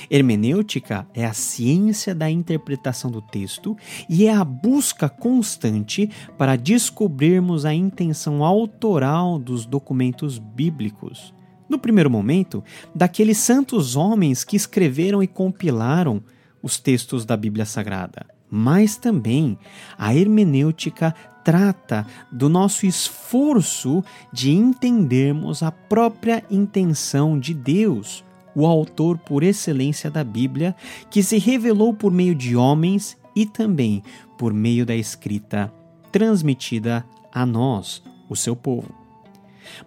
Hermenêutica 0.09 1.07
é 1.13 1.25
a 1.25 1.33
ciência 1.33 2.13
da 2.13 2.29
interpretação 2.29 3.09
do 3.09 3.21
texto 3.21 3.77
e 4.09 4.25
é 4.25 4.33
a 4.33 4.43
busca 4.43 5.09
constante 5.09 6.09
para 6.37 6.55
descobrirmos 6.55 7.65
a 7.65 7.73
intenção 7.73 8.43
autoral 8.43 9.39
dos 9.39 9.65
documentos 9.65 10.37
bíblicos. 10.37 11.33
No 11.69 11.79
primeiro 11.79 12.09
momento, 12.09 12.63
daqueles 12.93 13.37
santos 13.37 13.95
homens 13.95 14.43
que 14.43 14.57
escreveram 14.57 15.23
e 15.23 15.27
compilaram 15.27 16.21
os 16.61 16.77
textos 16.77 17.25
da 17.25 17.37
Bíblia 17.37 17.65
Sagrada. 17.65 18.25
Mas 18.49 18.97
também 18.97 19.57
a 19.97 20.13
hermenêutica 20.13 21.15
trata 21.43 22.05
do 22.31 22.49
nosso 22.49 22.85
esforço 22.85 24.03
de 24.31 24.51
entendermos 24.51 25.63
a 25.63 25.71
própria 25.71 26.43
intenção 26.51 27.39
de 27.39 27.53
Deus 27.53 28.23
o 28.55 28.65
autor 28.65 29.17
por 29.17 29.43
excelência 29.43 30.09
da 30.09 30.23
Bíblia, 30.23 30.75
que 31.09 31.23
se 31.23 31.37
revelou 31.37 31.93
por 31.93 32.11
meio 32.11 32.35
de 32.35 32.55
homens 32.55 33.17
e 33.35 33.45
também 33.45 34.03
por 34.37 34.53
meio 34.53 34.85
da 34.85 34.95
escrita 34.95 35.73
transmitida 36.11 37.05
a 37.31 37.45
nós, 37.45 38.03
o 38.29 38.35
seu 38.35 38.55
povo. 38.55 38.93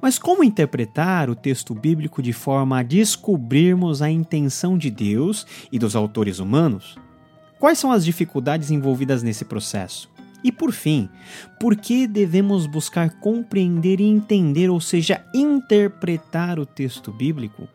Mas 0.01 0.19
como 0.19 0.45
interpretar 0.45 1.29
o 1.29 1.35
texto 1.35 1.75
bíblico 1.75 2.23
de 2.23 2.33
forma 2.33 2.79
a 2.79 2.83
descobrirmos 2.83 4.01
a 4.01 4.11
intenção 4.11 4.79
de 4.79 4.91
Deus 4.91 5.47
e 5.71 5.79
dos 5.79 5.95
autores 5.95 6.39
humanos? 6.39 6.97
Quais 7.59 7.79
são 7.79 7.91
as 7.91 8.05
dificuldades 8.05 8.71
envolvidas 8.71 9.23
nesse 9.23 9.45
processo? 9.45 10.11
E 10.43 10.53
por 10.53 10.73
fim, 10.73 11.09
por 11.59 11.75
que 11.75 12.07
devemos 12.07 12.67
buscar 12.67 13.19
compreender 13.19 14.01
e 14.01 14.05
entender, 14.05 14.69
ou 14.69 14.81
seja, 14.81 15.25
interpretar 15.35 16.59
o 16.59 16.67
texto 16.67 17.11
bíblico? 17.11 17.67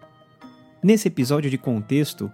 Nesse 0.82 1.08
episódio 1.08 1.50
de 1.50 1.58
contexto, 1.58 2.32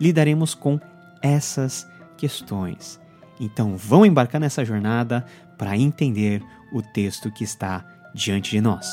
lidaremos 0.00 0.54
com 0.54 0.80
essas 1.20 1.86
questões. 2.16 3.00
Então, 3.40 3.76
vão 3.76 4.06
embarcar 4.06 4.40
nessa 4.40 4.64
jornada, 4.64 5.24
para 5.56 5.76
entender 5.76 6.40
o 6.72 6.80
texto 6.80 7.32
que 7.32 7.42
está 7.42 7.84
diante 8.14 8.50
de 8.52 8.60
nós. 8.60 8.88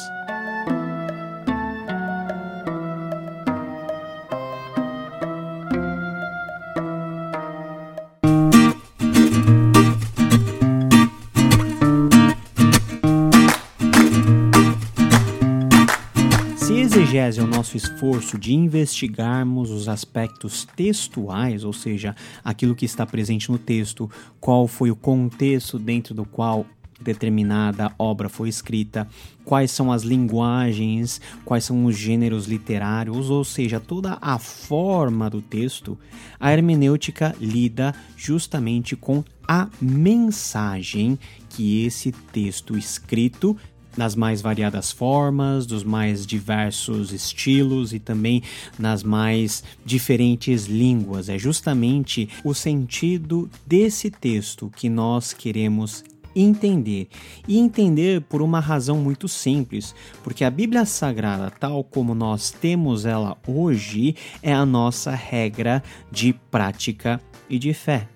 Esforço 17.78 18.38
de 18.38 18.54
investigarmos 18.54 19.70
os 19.70 19.88
aspectos 19.88 20.66
textuais, 20.76 21.64
ou 21.64 21.74
seja, 21.74 22.16
aquilo 22.44 22.76
que 22.76 22.86
está 22.86 23.06
presente 23.06 23.52
no 23.52 23.58
texto, 23.58 24.10
qual 24.40 24.68
foi 24.68 24.92
o 24.92 24.96
contexto 24.96 25.78
dentro 25.78 26.14
do 26.14 26.26
qual 26.26 26.66
determinada 27.02 27.92
obra 28.00 28.30
foi 28.30 28.50
escrita, 28.50 29.08
quais 29.44 29.72
são 29.72 29.92
as 29.92 30.04
linguagens, 30.04 31.20
quais 31.44 31.64
são 31.64 31.86
os 31.86 31.98
gêneros 31.98 32.48
literários, 32.48 33.30
ou 33.30 33.44
seja, 33.44 33.80
toda 33.80 34.18
a 34.22 34.40
forma 34.40 35.30
do 35.30 35.42
texto, 35.42 35.98
a 36.40 36.54
hermenêutica 36.54 37.36
lida 37.40 37.94
justamente 38.16 38.96
com 38.96 39.24
a 39.48 39.68
mensagem 39.80 41.20
que 41.50 41.86
esse 41.86 42.12
texto 42.12 42.78
escrito 42.78 43.56
nas 43.98 44.16
mais 44.16 44.42
variadas 44.42 44.92
formas, 44.92 45.66
dos 45.66 45.84
mais 45.84 46.26
diversos 46.26 47.12
estilos 47.12 47.94
e 47.94 48.00
também 48.00 48.44
nas 48.78 49.04
mais 49.04 49.64
diferentes 49.86 50.66
línguas. 50.66 51.30
É 51.30 51.38
justamente 51.38 52.30
o 52.44 52.54
sentido 52.54 53.50
desse 53.66 54.10
texto 54.10 54.72
que 54.76 54.90
nós 54.90 55.34
queremos 55.34 56.04
entender. 56.36 57.08
E 57.48 57.58
entender 57.58 58.22
por 58.22 58.42
uma 58.42 58.60
razão 58.60 58.98
muito 58.98 59.28
simples, 59.28 59.96
porque 60.24 60.44
a 60.44 60.50
Bíblia 60.50 60.86
Sagrada, 60.86 61.50
tal 61.50 61.84
como 61.84 62.14
nós 62.14 62.52
temos 62.52 63.06
ela 63.06 63.38
hoje, 63.48 64.16
é 64.44 64.54
a 64.54 64.66
nossa 64.66 65.12
regra 65.12 65.82
de 66.12 66.34
prática 66.52 67.22
e 67.50 67.58
de 67.58 67.74
fé. 67.74 68.10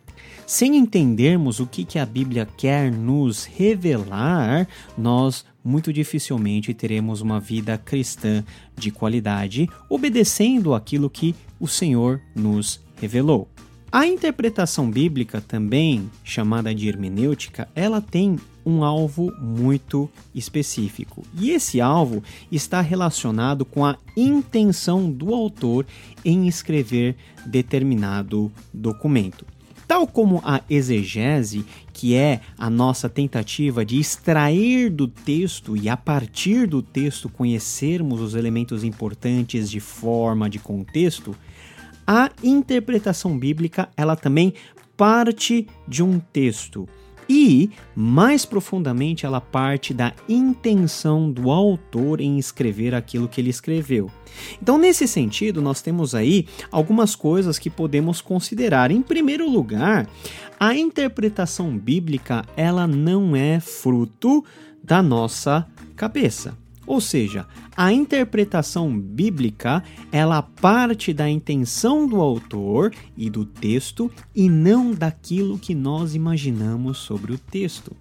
Sem 0.46 0.78
entendermos 0.78 1.60
o 1.60 1.68
que, 1.68 2.00
a 2.00 2.06
Bíblia 2.06 2.48
quer 2.58 2.92
nos 2.92 3.46
revelar, 3.46 4.68
nós 4.98 5.46
muito 5.70 5.94
dificilmente 5.94 6.74
teremos 6.74 7.22
uma 7.22 7.40
vida 7.40 7.78
cristã 7.78 8.44
de 8.76 8.90
qualidade, 8.90 9.70
obedecendo 9.88 10.74
aquilo 10.74 11.10
que 11.10 11.36
o 11.60 11.68
Senhor 11.68 12.20
nos 12.36 12.82
revelou. 13.00 13.48
A 13.92 14.06
interpretação 14.06 14.90
bíblica, 14.90 15.42
também 15.42 16.10
chamada 16.24 16.74
de 16.74 16.88
hermenêutica, 16.88 17.68
ela 17.76 18.02
tem 18.02 18.36
um 18.66 18.84
alvo 18.84 19.32
muito 19.40 20.10
específico. 20.34 21.24
E 21.40 21.52
esse 21.52 21.80
alvo 21.80 22.24
está 22.52 22.82
relacionado 22.82 23.64
com 23.64 23.86
a 23.86 23.98
intenção 24.18 25.10
do 25.10 25.34
autor 25.34 25.86
em 26.26 26.48
escrever 26.48 27.16
determinado 27.46 28.52
documento. 28.74 29.46
Tal 29.88 30.06
como 30.06 30.40
a 30.46 30.62
exegese, 30.70 31.66
que 32.00 32.16
é 32.16 32.40
a 32.58 32.70
nossa 32.70 33.10
tentativa 33.10 33.84
de 33.84 34.00
extrair 34.00 34.90
do 34.90 35.06
texto 35.06 35.76
e 35.76 35.90
a 35.90 35.98
partir 35.98 36.66
do 36.66 36.82
texto 36.82 37.28
conhecermos 37.28 38.22
os 38.22 38.36
elementos 38.36 38.86
importantes 38.86 39.70
de 39.70 39.82
forma, 39.82 40.50
de 40.50 40.60
contexto, 40.60 41.36
a 42.08 42.32
interpretação 42.42 43.38
bíblica 43.38 43.90
ela 43.98 44.16
também 44.16 44.54
parte 44.96 45.68
de 45.86 46.02
um 46.02 46.20
texto 46.20 46.88
e, 47.30 47.70
mais 47.96 48.44
profundamente, 48.44 49.26
ela 49.26 49.40
parte 49.40 49.94
da 49.94 50.14
intenção 50.28 51.32
do 51.32 51.52
autor 51.52 52.20
em 52.20 52.40
escrever 52.40 52.96
aquilo 52.96 53.28
que 53.28 53.40
ele 53.40 53.52
escreveu. 53.52 54.10
Então, 54.62 54.78
nesse 54.78 55.08
sentido, 55.08 55.62
nós 55.62 55.82
temos 55.82 56.16
aí 56.16 56.48
algumas 56.72 57.16
coisas 57.16 57.60
que 57.60 57.70
podemos 57.70 58.20
considerar. 58.20 58.90
Em 58.90 59.02
primeiro 59.02 59.48
lugar, 59.48 60.10
a 60.60 60.76
interpretação 60.76 61.78
bíblica, 61.78 62.44
ela 62.58 62.88
não 62.88 63.36
é 63.36 63.60
fruto 63.60 64.44
da 64.84 65.04
nossa 65.04 65.68
cabeça. 65.96 66.58
Ou 66.90 67.00
seja, 67.00 67.46
a 67.78 67.94
interpretação 67.94 69.00
bíblica, 69.00 69.84
ela 70.12 70.42
parte 70.42 71.14
da 71.14 71.30
intenção 71.30 72.08
do 72.08 72.20
autor 72.20 72.92
e 73.16 73.30
do 73.30 73.46
texto 73.46 74.12
e 74.36 74.50
não 74.50 74.92
daquilo 74.92 75.60
que 75.60 75.76
nós 75.76 76.16
imaginamos 76.16 76.98
sobre 76.98 77.32
o 77.32 77.38
texto. 77.38 77.96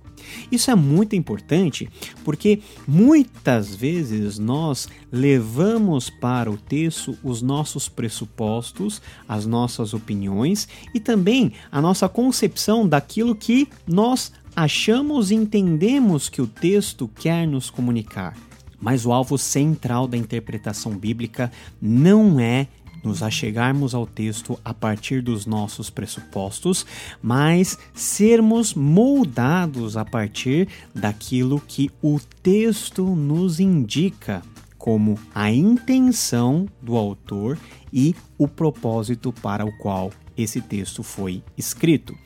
Isso 0.50 0.70
é 0.70 0.74
muito 0.74 1.14
importante 1.14 1.86
porque 2.24 2.60
muitas 2.86 3.74
vezes 3.74 4.38
nós 4.38 4.88
levamos 5.12 6.08
para 6.08 6.50
o 6.50 6.56
texto 6.56 7.14
os 7.22 7.42
nossos 7.42 7.90
pressupostos, 7.90 9.02
as 9.28 9.44
nossas 9.44 9.92
opiniões 9.92 10.66
e 10.94 10.98
também 10.98 11.52
a 11.70 11.82
nossa 11.82 12.08
concepção 12.08 12.88
daquilo 12.88 13.36
que 13.36 13.68
nós 13.86 14.32
achamos 14.56 15.30
e 15.30 15.34
entendemos 15.34 16.30
que 16.30 16.40
o 16.40 16.46
texto 16.46 17.06
quer 17.06 17.46
nos 17.46 17.68
comunicar. 17.68 18.47
Mas 18.80 19.04
o 19.04 19.12
alvo 19.12 19.36
central 19.36 20.06
da 20.06 20.16
interpretação 20.16 20.96
bíblica 20.96 21.50
não 21.80 22.38
é 22.38 22.68
nos 23.02 23.22
achegarmos 23.22 23.94
ao 23.94 24.06
texto 24.06 24.58
a 24.64 24.74
partir 24.74 25.22
dos 25.22 25.46
nossos 25.46 25.88
pressupostos, 25.90 26.84
mas 27.22 27.78
sermos 27.94 28.74
moldados 28.74 29.96
a 29.96 30.04
partir 30.04 30.68
daquilo 30.94 31.60
que 31.60 31.90
o 32.02 32.18
texto 32.42 33.04
nos 33.04 33.60
indica 33.60 34.42
como 34.76 35.18
a 35.34 35.50
intenção 35.50 36.66
do 36.80 36.96
autor 36.96 37.58
e 37.92 38.14
o 38.36 38.46
propósito 38.46 39.32
para 39.32 39.64
o 39.64 39.76
qual 39.78 40.10
esse 40.42 40.60
texto 40.60 41.02
foi 41.02 41.42
escrito. 41.56 42.16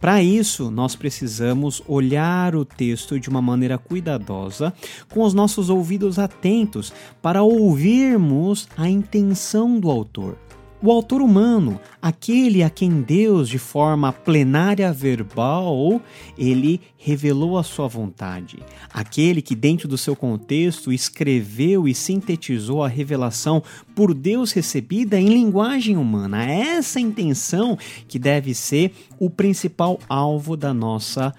Para 0.00 0.22
isso, 0.22 0.70
nós 0.70 0.96
precisamos 0.96 1.82
olhar 1.86 2.56
o 2.56 2.64
texto 2.64 3.20
de 3.20 3.28
uma 3.28 3.40
maneira 3.40 3.78
cuidadosa, 3.78 4.72
com 5.08 5.22
os 5.22 5.32
nossos 5.32 5.70
ouvidos 5.70 6.18
atentos, 6.18 6.92
para 7.22 7.42
ouvirmos 7.42 8.68
a 8.76 8.88
intenção 8.88 9.78
do 9.78 9.90
autor. 9.90 10.36
O 10.84 10.90
autor 10.90 11.22
humano, 11.22 11.80
aquele 12.00 12.60
a 12.60 12.68
quem 12.68 13.02
Deus, 13.02 13.48
de 13.48 13.56
forma 13.56 14.12
plenária 14.12 14.92
verbal, 14.92 16.02
ele 16.36 16.80
revelou 16.98 17.56
a 17.56 17.62
sua 17.62 17.86
vontade. 17.86 18.58
Aquele 18.92 19.40
que, 19.40 19.54
dentro 19.54 19.86
do 19.86 19.96
seu 19.96 20.16
contexto, 20.16 20.92
escreveu 20.92 21.86
e 21.86 21.94
sintetizou 21.94 22.82
a 22.82 22.88
revelação 22.88 23.62
por 23.94 24.12
Deus 24.12 24.50
recebida 24.50 25.20
em 25.20 25.28
linguagem 25.28 25.96
humana. 25.96 26.44
É 26.50 26.58
essa 26.58 26.98
intenção 26.98 27.78
que 28.08 28.18
deve 28.18 28.52
ser 28.52 28.92
o 29.20 29.30
principal 29.30 30.00
alvo 30.08 30.56
da 30.56 30.74
nossa 30.74 31.32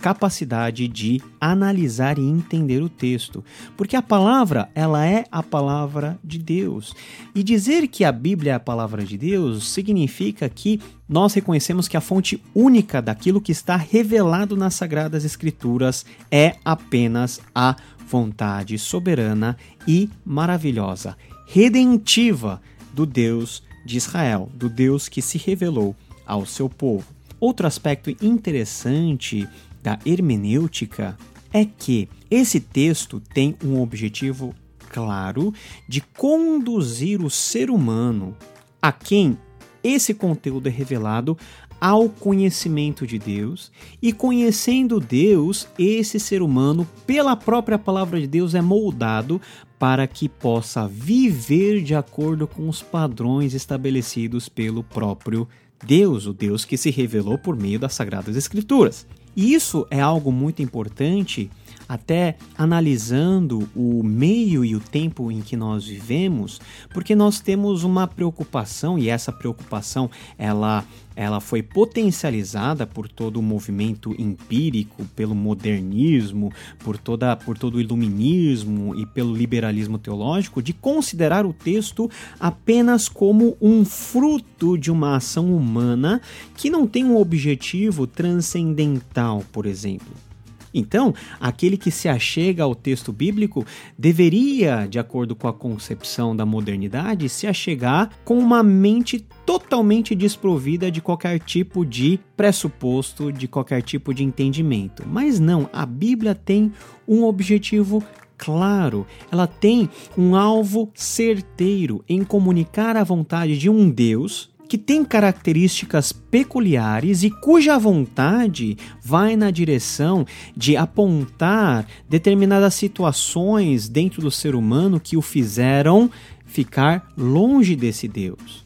capacidade 0.00 0.88
de 0.88 1.20
analisar 1.40 2.18
e 2.18 2.22
entender 2.22 2.82
o 2.82 2.88
texto, 2.88 3.44
porque 3.76 3.94
a 3.94 4.02
palavra, 4.02 4.70
ela 4.74 5.06
é 5.06 5.24
a 5.30 5.42
palavra 5.42 6.18
de 6.24 6.38
Deus. 6.38 6.94
E 7.34 7.42
dizer 7.42 7.86
que 7.86 8.04
a 8.04 8.10
Bíblia 8.10 8.52
é 8.52 8.54
a 8.54 8.60
palavra 8.60 9.04
de 9.04 9.18
Deus 9.18 9.68
significa 9.68 10.48
que 10.48 10.80
nós 11.08 11.34
reconhecemos 11.34 11.86
que 11.86 11.96
a 11.96 12.00
fonte 12.00 12.42
única 12.54 13.02
daquilo 13.02 13.40
que 13.40 13.52
está 13.52 13.76
revelado 13.76 14.56
nas 14.56 14.74
sagradas 14.74 15.24
escrituras 15.24 16.06
é 16.30 16.56
apenas 16.64 17.40
a 17.54 17.76
vontade 18.08 18.78
soberana 18.78 19.56
e 19.86 20.08
maravilhosa, 20.24 21.16
redentiva 21.46 22.60
do 22.92 23.04
Deus 23.04 23.62
de 23.84 23.96
Israel, 23.96 24.50
do 24.54 24.68
Deus 24.68 25.08
que 25.08 25.22
se 25.22 25.38
revelou 25.38 25.94
ao 26.26 26.46
seu 26.46 26.68
povo. 26.68 27.06
Outro 27.38 27.66
aspecto 27.66 28.10
interessante 28.22 29.48
da 29.82 29.98
hermenêutica 30.04 31.16
é 31.52 31.64
que 31.64 32.08
esse 32.30 32.60
texto 32.60 33.20
tem 33.34 33.56
um 33.64 33.80
objetivo 33.80 34.54
claro 34.88 35.52
de 35.88 36.00
conduzir 36.00 37.24
o 37.24 37.30
ser 37.30 37.70
humano 37.70 38.36
a 38.80 38.92
quem 38.92 39.36
esse 39.82 40.12
conteúdo 40.14 40.68
é 40.68 40.70
revelado 40.70 41.36
ao 41.80 42.10
conhecimento 42.10 43.06
de 43.06 43.18
Deus 43.18 43.72
e 44.02 44.12
conhecendo 44.12 45.00
Deus, 45.00 45.66
esse 45.78 46.20
ser 46.20 46.42
humano, 46.42 46.86
pela 47.06 47.34
própria 47.34 47.78
palavra 47.78 48.20
de 48.20 48.26
Deus, 48.26 48.54
é 48.54 48.60
moldado 48.60 49.40
para 49.78 50.06
que 50.06 50.28
possa 50.28 50.86
viver 50.86 51.82
de 51.82 51.94
acordo 51.94 52.46
com 52.46 52.68
os 52.68 52.82
padrões 52.82 53.54
estabelecidos 53.54 54.46
pelo 54.46 54.84
próprio 54.84 55.48
Deus, 55.82 56.26
o 56.26 56.34
Deus 56.34 56.66
que 56.66 56.76
se 56.76 56.90
revelou 56.90 57.38
por 57.38 57.56
meio 57.56 57.78
das 57.78 57.94
Sagradas 57.94 58.36
Escrituras. 58.36 59.06
Isso 59.36 59.86
é 59.90 60.00
algo 60.00 60.32
muito 60.32 60.62
importante 60.62 61.50
até 61.90 62.36
analisando 62.56 63.68
o 63.74 64.00
meio 64.04 64.64
e 64.64 64.76
o 64.76 64.80
tempo 64.80 65.32
em 65.32 65.40
que 65.40 65.56
nós 65.56 65.84
vivemos, 65.84 66.60
porque 66.94 67.16
nós 67.16 67.40
temos 67.40 67.82
uma 67.82 68.06
preocupação 68.06 68.96
e 68.96 69.08
essa 69.08 69.32
preocupação 69.32 70.08
ela 70.38 70.84
ela 71.16 71.40
foi 71.40 71.62
potencializada 71.62 72.86
por 72.86 73.08
todo 73.08 73.38
o 73.38 73.42
movimento 73.42 74.14
empírico, 74.16 75.04
pelo 75.16 75.34
modernismo, 75.34 76.50
por, 76.78 76.96
toda, 76.96 77.36
por 77.36 77.58
todo 77.58 77.74
o 77.74 77.80
iluminismo 77.80 78.94
e 78.94 79.04
pelo 79.04 79.34
liberalismo 79.34 79.98
teológico, 79.98 80.62
de 80.62 80.72
considerar 80.72 81.44
o 81.44 81.52
texto 81.52 82.08
apenas 82.38 83.06
como 83.06 83.54
um 83.60 83.84
fruto 83.84 84.78
de 84.78 84.90
uma 84.90 85.16
ação 85.16 85.54
humana 85.54 86.22
que 86.56 86.70
não 86.70 86.86
tem 86.86 87.04
um 87.04 87.16
objetivo 87.16 88.06
transcendental, 88.06 89.44
por 89.52 89.66
exemplo. 89.66 90.29
Então, 90.72 91.14
aquele 91.40 91.76
que 91.76 91.90
se 91.90 92.08
achega 92.08 92.62
ao 92.62 92.74
texto 92.74 93.12
bíblico 93.12 93.64
deveria, 93.98 94.86
de 94.86 94.98
acordo 94.98 95.34
com 95.34 95.48
a 95.48 95.52
concepção 95.52 96.34
da 96.34 96.46
modernidade, 96.46 97.28
se 97.28 97.46
achegar 97.46 98.10
com 98.24 98.38
uma 98.38 98.62
mente 98.62 99.24
totalmente 99.44 100.14
desprovida 100.14 100.90
de 100.90 101.00
qualquer 101.00 101.40
tipo 101.40 101.84
de 101.84 102.20
pressuposto, 102.36 103.32
de 103.32 103.48
qualquer 103.48 103.82
tipo 103.82 104.14
de 104.14 104.22
entendimento. 104.22 105.02
Mas 105.06 105.40
não, 105.40 105.68
a 105.72 105.84
Bíblia 105.84 106.34
tem 106.34 106.72
um 107.06 107.24
objetivo 107.24 108.02
claro, 108.38 109.06
ela 109.30 109.46
tem 109.46 109.90
um 110.16 110.34
alvo 110.34 110.90
certeiro 110.94 112.02
em 112.08 112.24
comunicar 112.24 112.96
a 112.96 113.04
vontade 113.04 113.58
de 113.58 113.68
um 113.68 113.90
Deus 113.90 114.50
que 114.70 114.78
tem 114.78 115.04
características 115.04 116.12
peculiares 116.12 117.24
e 117.24 117.28
cuja 117.28 117.76
vontade 117.76 118.78
vai 119.02 119.34
na 119.34 119.50
direção 119.50 120.24
de 120.56 120.76
apontar 120.76 121.88
determinadas 122.08 122.74
situações 122.74 123.88
dentro 123.88 124.22
do 124.22 124.30
ser 124.30 124.54
humano 124.54 125.00
que 125.00 125.16
o 125.16 125.22
fizeram 125.22 126.08
ficar 126.46 127.12
longe 127.18 127.74
desse 127.74 128.06
Deus. 128.06 128.64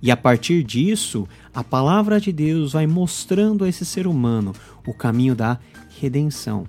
E 0.00 0.10
a 0.10 0.16
partir 0.16 0.64
disso, 0.64 1.28
a 1.52 1.62
palavra 1.62 2.18
de 2.18 2.32
Deus 2.32 2.72
vai 2.72 2.86
mostrando 2.86 3.64
a 3.64 3.68
esse 3.68 3.84
ser 3.84 4.06
humano 4.06 4.54
o 4.86 4.94
caminho 4.94 5.34
da 5.34 5.58
redenção. 6.00 6.64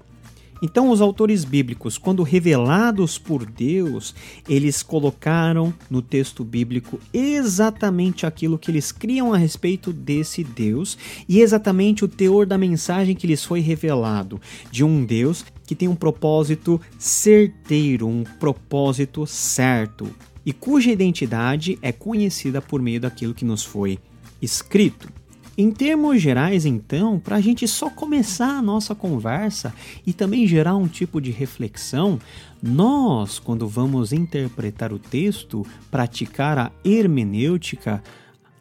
Então, 0.61 0.89
os 0.89 1.01
autores 1.01 1.43
bíblicos, 1.43 1.97
quando 1.97 2.23
revelados 2.23 3.17
por 3.17 3.45
Deus, 3.45 4.15
eles 4.47 4.81
colocaram 4.81 5.73
no 5.89 6.01
texto 6.01 6.43
bíblico 6.43 6.99
exatamente 7.13 8.25
aquilo 8.25 8.57
que 8.57 8.71
eles 8.71 8.91
criam 8.91 9.33
a 9.33 9.37
respeito 9.37 9.91
desse 9.91 10.43
Deus 10.43 10.97
e 11.27 11.41
exatamente 11.41 12.05
o 12.05 12.07
teor 12.07 12.45
da 12.45 12.57
mensagem 12.57 13.15
que 13.15 13.27
lhes 13.27 13.43
foi 13.43 13.59
revelado 13.59 14.39
de 14.71 14.83
um 14.83 15.05
Deus 15.05 15.45
que 15.65 15.75
tem 15.75 15.87
um 15.87 15.95
propósito 15.95 16.79
certeiro, 16.97 18.07
um 18.07 18.23
propósito 18.39 19.25
certo 19.25 20.09
e 20.45 20.53
cuja 20.53 20.91
identidade 20.91 21.77
é 21.81 21.91
conhecida 21.91 22.61
por 22.61 22.81
meio 22.81 23.01
daquilo 23.01 23.33
que 23.33 23.43
nos 23.43 23.63
foi 23.63 23.97
escrito. 24.41 25.09
Em 25.57 25.71
termos 25.71 26.21
gerais, 26.21 26.65
então, 26.65 27.17
para 27.17 27.37
a 27.37 27.41
gente 27.41 27.65
só 27.65 27.89
começar 27.89 28.57
a 28.57 28.61
nossa 28.61 28.93
conversa 28.93 29.73
e 30.05 30.11
também 30.11 30.45
gerar 30.45 30.75
um 30.75 30.87
tipo 30.87 31.21
de 31.21 31.31
reflexão, 31.31 32.19
nós, 32.61 33.39
quando 33.39 33.65
vamos 33.65 34.11
interpretar 34.11 34.91
o 34.91 34.99
texto, 34.99 35.65
praticar 35.89 36.57
a 36.57 36.71
hermenêutica, 36.83 38.03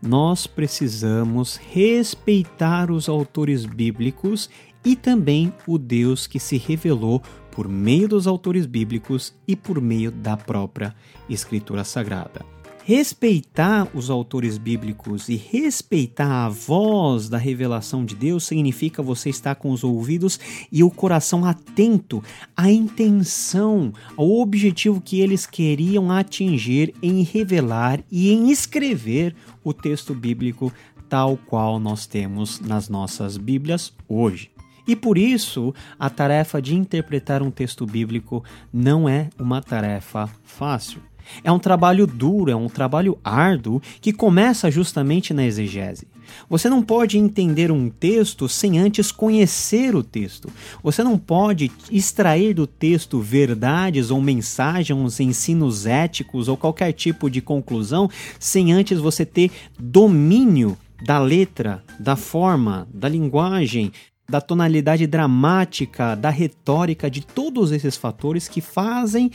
nós 0.00 0.46
precisamos 0.46 1.56
respeitar 1.56 2.92
os 2.92 3.08
autores 3.08 3.64
bíblicos 3.64 4.48
e 4.84 4.94
também 4.94 5.52
o 5.66 5.78
Deus 5.78 6.28
que 6.28 6.38
se 6.38 6.56
revelou 6.58 7.20
por 7.50 7.68
meio 7.68 8.06
dos 8.06 8.28
autores 8.28 8.66
bíblicos 8.66 9.34
e 9.48 9.56
por 9.56 9.80
meio 9.80 10.12
da 10.12 10.36
própria 10.36 10.94
Escritura 11.28 11.82
Sagrada. 11.82 12.44
Respeitar 12.86 13.88
os 13.94 14.10
autores 14.10 14.58
bíblicos 14.58 15.30
e 15.30 15.36
respeitar 15.36 16.44
a 16.44 16.48
voz 16.50 17.30
da 17.30 17.38
revelação 17.38 18.04
de 18.04 18.14
Deus 18.14 18.44
significa 18.44 19.02
você 19.02 19.30
estar 19.30 19.54
com 19.54 19.70
os 19.70 19.82
ouvidos 19.82 20.38
e 20.70 20.84
o 20.84 20.90
coração 20.90 21.46
atento 21.46 22.22
à 22.54 22.70
intenção, 22.70 23.90
ao 24.18 24.30
objetivo 24.32 25.00
que 25.00 25.18
eles 25.20 25.46
queriam 25.46 26.12
atingir 26.12 26.94
em 27.02 27.22
revelar 27.22 28.04
e 28.12 28.30
em 28.30 28.50
escrever 28.50 29.34
o 29.64 29.72
texto 29.72 30.12
bíblico 30.12 30.70
tal 31.08 31.38
qual 31.38 31.80
nós 31.80 32.04
temos 32.04 32.60
nas 32.60 32.90
nossas 32.90 33.38
Bíblias 33.38 33.94
hoje. 34.06 34.50
E 34.86 34.94
por 34.94 35.16
isso, 35.16 35.72
a 35.98 36.10
tarefa 36.10 36.60
de 36.60 36.74
interpretar 36.74 37.42
um 37.42 37.50
texto 37.50 37.86
bíblico 37.86 38.44
não 38.70 39.08
é 39.08 39.30
uma 39.38 39.62
tarefa 39.62 40.28
fácil. 40.42 41.00
É 41.42 41.50
um 41.50 41.58
trabalho 41.58 42.06
duro, 42.06 42.50
é 42.50 42.56
um 42.56 42.68
trabalho 42.68 43.18
árduo 43.22 43.80
que 44.00 44.12
começa 44.12 44.70
justamente 44.70 45.32
na 45.32 45.44
exegese. 45.44 46.06
Você 46.48 46.68
não 46.68 46.82
pode 46.82 47.18
entender 47.18 47.70
um 47.70 47.88
texto 47.88 48.48
sem 48.48 48.78
antes 48.78 49.12
conhecer 49.12 49.94
o 49.94 50.02
texto. 50.02 50.48
Você 50.82 51.02
não 51.02 51.18
pode 51.18 51.70
extrair 51.90 52.54
do 52.54 52.66
texto 52.66 53.20
verdades 53.20 54.10
ou 54.10 54.20
mensagens, 54.20 55.20
ensinos 55.20 55.86
éticos 55.86 56.48
ou 56.48 56.56
qualquer 56.56 56.92
tipo 56.92 57.30
de 57.30 57.40
conclusão 57.40 58.08
sem 58.38 58.72
antes 58.72 58.98
você 58.98 59.24
ter 59.24 59.50
domínio 59.78 60.76
da 61.04 61.18
letra, 61.18 61.82
da 61.98 62.16
forma, 62.16 62.88
da 62.92 63.08
linguagem, 63.08 63.92
da 64.28 64.40
tonalidade 64.40 65.06
dramática, 65.06 66.14
da 66.14 66.30
retórica, 66.30 67.10
de 67.10 67.20
todos 67.20 67.72
esses 67.72 67.96
fatores 67.96 68.48
que 68.48 68.60
fazem 68.60 69.30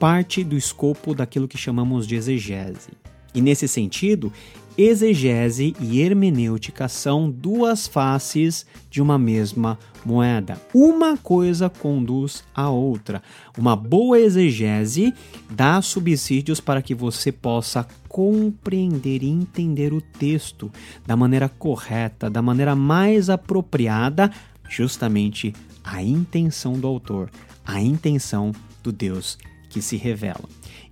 parte 0.00 0.42
do 0.42 0.56
escopo 0.56 1.14
daquilo 1.14 1.46
que 1.46 1.58
chamamos 1.58 2.06
de 2.06 2.16
exegese. 2.16 2.88
E 3.34 3.42
nesse 3.42 3.68
sentido, 3.68 4.32
exegese 4.78 5.76
e 5.78 6.00
hermenêutica 6.00 6.88
são 6.88 7.30
duas 7.30 7.86
faces 7.86 8.64
de 8.90 9.02
uma 9.02 9.18
mesma 9.18 9.78
moeda. 10.02 10.58
Uma 10.72 11.18
coisa 11.18 11.68
conduz 11.68 12.42
à 12.54 12.70
outra. 12.70 13.22
Uma 13.58 13.76
boa 13.76 14.18
exegese 14.18 15.12
dá 15.50 15.82
subsídios 15.82 16.60
para 16.60 16.80
que 16.80 16.94
você 16.94 17.30
possa 17.30 17.86
compreender 18.08 19.22
e 19.22 19.28
entender 19.28 19.92
o 19.92 20.00
texto 20.00 20.72
da 21.06 21.14
maneira 21.14 21.48
correta, 21.48 22.30
da 22.30 22.40
maneira 22.40 22.74
mais 22.74 23.28
apropriada, 23.28 24.30
justamente 24.66 25.52
a 25.84 26.02
intenção 26.02 26.72
do 26.72 26.86
autor, 26.86 27.30
a 27.66 27.82
intenção 27.82 28.52
do 28.82 28.90
Deus 28.90 29.36
que 29.70 29.80
se 29.80 29.96
revela. 29.96 30.44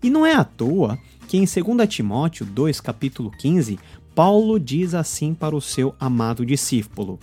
E 0.03 0.09
não 0.09 0.25
é 0.25 0.35
à 0.35 0.45
toa 0.45 0.99
que 1.27 1.37
em 1.37 1.45
2 1.45 1.87
Timóteo 1.87 2.47
2, 2.47 2.81
capítulo 2.81 3.31
15, 3.31 3.79
Paulo 4.15 4.59
diz 4.59 4.95
assim 4.95 5.35
para 5.35 5.55
o 5.55 5.61
seu 5.61 5.95
amado 6.01 6.47
discípulo: 6.47 7.21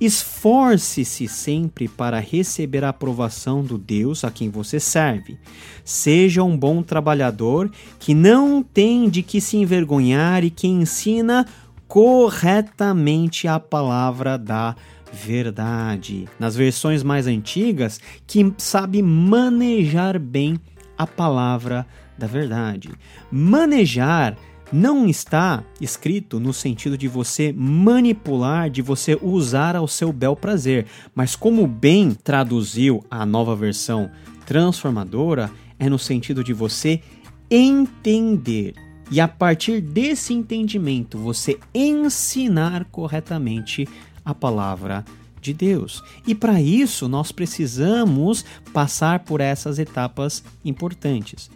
Esforce-se 0.00 1.28
sempre 1.28 1.86
para 1.86 2.18
receber 2.18 2.82
a 2.82 2.88
aprovação 2.88 3.62
do 3.62 3.78
Deus 3.78 4.24
a 4.24 4.30
quem 4.30 4.48
você 4.48 4.80
serve. 4.80 5.38
Seja 5.84 6.42
um 6.42 6.56
bom 6.56 6.82
trabalhador 6.82 7.70
que 8.00 8.14
não 8.14 8.62
tem 8.62 9.08
de 9.08 9.22
que 9.22 9.40
se 9.40 9.56
envergonhar 9.56 10.42
e 10.42 10.50
que 10.50 10.66
ensina 10.66 11.46
corretamente 11.86 13.46
a 13.46 13.60
palavra 13.60 14.36
da 14.36 14.74
verdade. 15.12 16.26
Nas 16.38 16.56
versões 16.56 17.02
mais 17.02 17.26
antigas, 17.26 18.00
que 18.26 18.52
sabe 18.56 19.02
manejar 19.02 20.18
bem 20.18 20.58
a 21.02 21.06
palavra 21.06 21.86
da 22.16 22.26
verdade. 22.26 22.90
Manejar 23.30 24.36
não 24.72 25.06
está 25.06 25.62
escrito 25.80 26.40
no 26.40 26.52
sentido 26.52 26.96
de 26.96 27.06
você 27.06 27.52
manipular, 27.52 28.70
de 28.70 28.80
você 28.80 29.18
usar 29.20 29.76
ao 29.76 29.86
seu 29.86 30.12
bel 30.12 30.34
prazer, 30.34 30.86
mas 31.14 31.36
como 31.36 31.66
bem 31.66 32.12
traduziu 32.12 33.04
a 33.10 33.26
nova 33.26 33.54
versão 33.54 34.10
transformadora, 34.46 35.50
é 35.78 35.90
no 35.90 35.98
sentido 35.98 36.42
de 36.42 36.52
você 36.52 37.02
entender. 37.50 38.74
E 39.10 39.20
a 39.20 39.28
partir 39.28 39.82
desse 39.82 40.32
entendimento, 40.32 41.18
você 41.18 41.58
ensinar 41.74 42.86
corretamente 42.86 43.86
a 44.24 44.34
palavra 44.34 45.04
de 45.42 45.52
Deus. 45.52 46.02
E 46.26 46.34
para 46.34 46.62
isso, 46.62 47.08
nós 47.08 47.32
precisamos 47.32 48.44
passar 48.72 49.20
por 49.20 49.40
essas 49.40 49.78
etapas 49.78 50.42
importantes: 50.64 51.50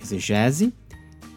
exegese, 0.00 0.72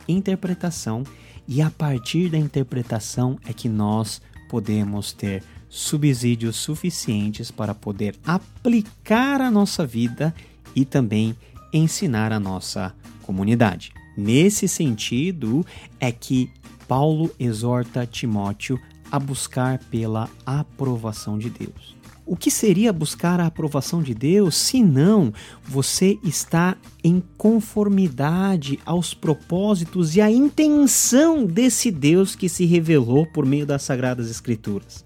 interpretação, 0.08 1.04
e 1.48 1.62
a 1.62 1.70
partir 1.70 2.30
da 2.30 2.38
interpretação 2.38 3.38
é 3.46 3.52
que 3.52 3.68
nós 3.68 4.22
podemos 4.48 5.12
ter 5.12 5.44
subsídios 5.68 6.58
suficientes 6.58 7.50
para 7.50 7.74
poder 7.74 8.16
aplicar 8.26 9.42
a 9.42 9.50
nossa 9.50 9.86
vida 9.86 10.34
e 10.76 10.86
também 10.86 11.36
ensinar 11.74 12.32
a 12.32 12.40
nossa 12.40 12.94
comunidade. 13.24 13.92
Nesse 14.16 14.68
sentido, 14.68 15.66
é 16.00 16.12
que 16.12 16.52
Paulo 16.88 17.32
exorta 17.40 18.06
Timóteo 18.06 18.78
a 19.12 19.20
buscar 19.20 19.78
pela 19.92 20.30
aprovação 20.46 21.38
de 21.38 21.50
Deus. 21.50 21.96
o 22.26 22.36
que 22.36 22.50
seria 22.50 22.94
buscar 22.94 23.42
a 23.42 23.48
aprovação 23.48 24.02
de 24.02 24.14
Deus 24.14 24.56
se 24.56 24.82
não 24.82 25.34
você 25.64 26.18
está 26.24 26.78
em 27.04 27.22
conformidade 27.38 28.80
aos 28.86 29.14
propósitos 29.14 30.16
e 30.16 30.22
à 30.22 30.32
intenção 30.32 31.46
desse 31.46 31.92
Deus 31.92 32.34
que 32.36 32.48
se 32.48 32.64
revelou 32.66 33.26
por 33.26 33.46
meio 33.46 33.66
das 33.66 33.84
Sagradas 33.84 34.30
Escrituras? 34.30 35.04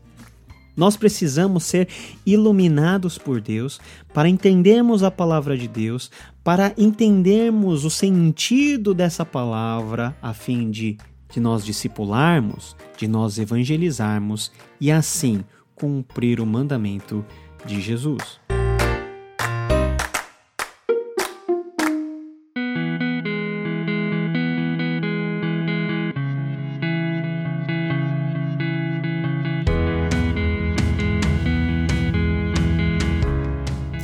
Nós 0.76 0.98
precisamos 0.98 1.64
ser 1.64 1.88
iluminados 2.26 3.18
por 3.18 3.40
Deus 3.40 3.80
para 4.14 4.28
entendermos 4.28 5.04
a 5.04 5.10
palavra 5.10 5.58
de 5.58 5.68
Deus, 5.68 6.12
para 6.44 6.74
entendermos 6.78 7.86
o 7.86 7.90
sentido 7.90 8.94
dessa 8.94 9.26
palavra, 9.26 10.16
a 10.22 10.34
fim 10.34 10.70
de, 10.70 10.98
de 11.30 11.40
nós 11.40 11.66
discipularmos, 11.66 12.76
de 12.98 13.08
nós 13.08 13.38
evangelizarmos 13.38 14.52
e 14.80 14.92
assim 14.92 15.44
cumprir 15.76 16.40
o 16.40 16.46
mandamento 16.46 17.26
de 17.66 17.82
Jesus. 17.82 18.40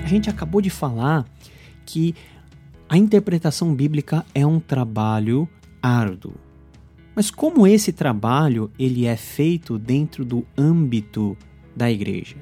A 0.04 0.08
gente 0.08 0.30
acabou 0.30 0.60
de 0.62 0.70
falar 0.70 1.26
que 1.86 2.14
a 2.90 2.98
interpretação 2.98 3.74
bíblica 3.74 4.26
é 4.36 4.46
um 4.46 4.60
trabalho 4.60 5.48
árduo. 5.82 6.51
Mas 7.15 7.30
como 7.30 7.67
esse 7.67 7.91
trabalho 7.91 8.71
ele 8.80 9.06
é 9.06 9.15
feito 9.15 9.78
dentro 9.78 10.24
do 10.24 10.45
âmbito 10.58 11.38
da 11.76 11.91
igreja. 11.91 12.38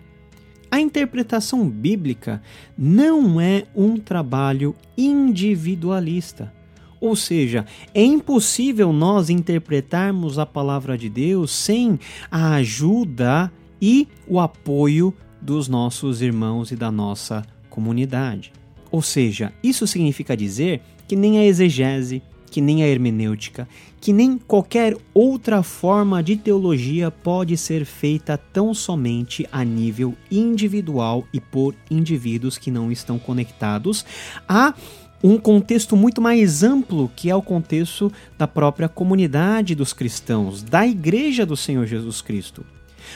A 0.71 0.79
interpretação 0.79 1.67
bíblica 1.67 2.41
não 2.77 3.41
é 3.41 3.63
um 3.75 3.97
trabalho 3.97 4.75
individualista. 4.97 6.53
Ou 7.01 7.15
seja, 7.15 7.65
é 7.93 8.03
impossível 8.03 8.91
nós 8.93 9.29
interpretarmos 9.29 10.37
a 10.37 10.45
palavra 10.45 10.97
de 10.97 11.09
Deus 11.09 11.51
sem 11.51 11.99
a 12.29 12.55
ajuda 12.55 13.51
e 13.81 14.07
o 14.27 14.39
apoio 14.39 15.13
dos 15.41 15.67
nossos 15.67 16.21
irmãos 16.21 16.71
e 16.71 16.75
da 16.75 16.91
nossa 16.91 17.43
comunidade. 17.69 18.51
Ou 18.91 19.01
seja, 19.01 19.53
isso 19.63 19.87
significa 19.87 20.35
dizer 20.35 20.81
que 21.07 21.15
nem 21.15 21.39
a 21.39 21.45
exegese, 21.45 22.21
que 22.49 22.61
nem 22.61 22.83
a 22.83 22.87
hermenêutica, 22.87 23.67
que 24.01 24.11
nem 24.11 24.37
qualquer 24.37 24.97
outra 25.13 25.61
forma 25.61 26.23
de 26.23 26.35
teologia 26.35 27.11
pode 27.11 27.55
ser 27.57 27.85
feita 27.85 28.37
tão 28.37 28.73
somente 28.73 29.47
a 29.51 29.63
nível 29.63 30.15
individual 30.31 31.25
e 31.33 31.39
por 31.39 31.75
indivíduos 31.89 32.57
que 32.57 32.71
não 32.71 32.91
estão 32.91 33.19
conectados 33.19 34.05
a 34.47 34.73
um 35.21 35.37
contexto 35.37 35.97
muito 35.97 36.21
mais 36.21 36.63
amplo, 36.63 37.11
que 37.15 37.29
é 37.29 37.35
o 37.35 37.41
contexto 37.41 38.11
da 38.37 38.47
própria 38.47 38.87
comunidade 38.87 39.75
dos 39.75 39.91
cristãos, 39.91 40.63
da 40.63 40.87
igreja 40.87 41.45
do 41.45 41.57
Senhor 41.57 41.85
Jesus 41.85 42.21
Cristo. 42.21 42.65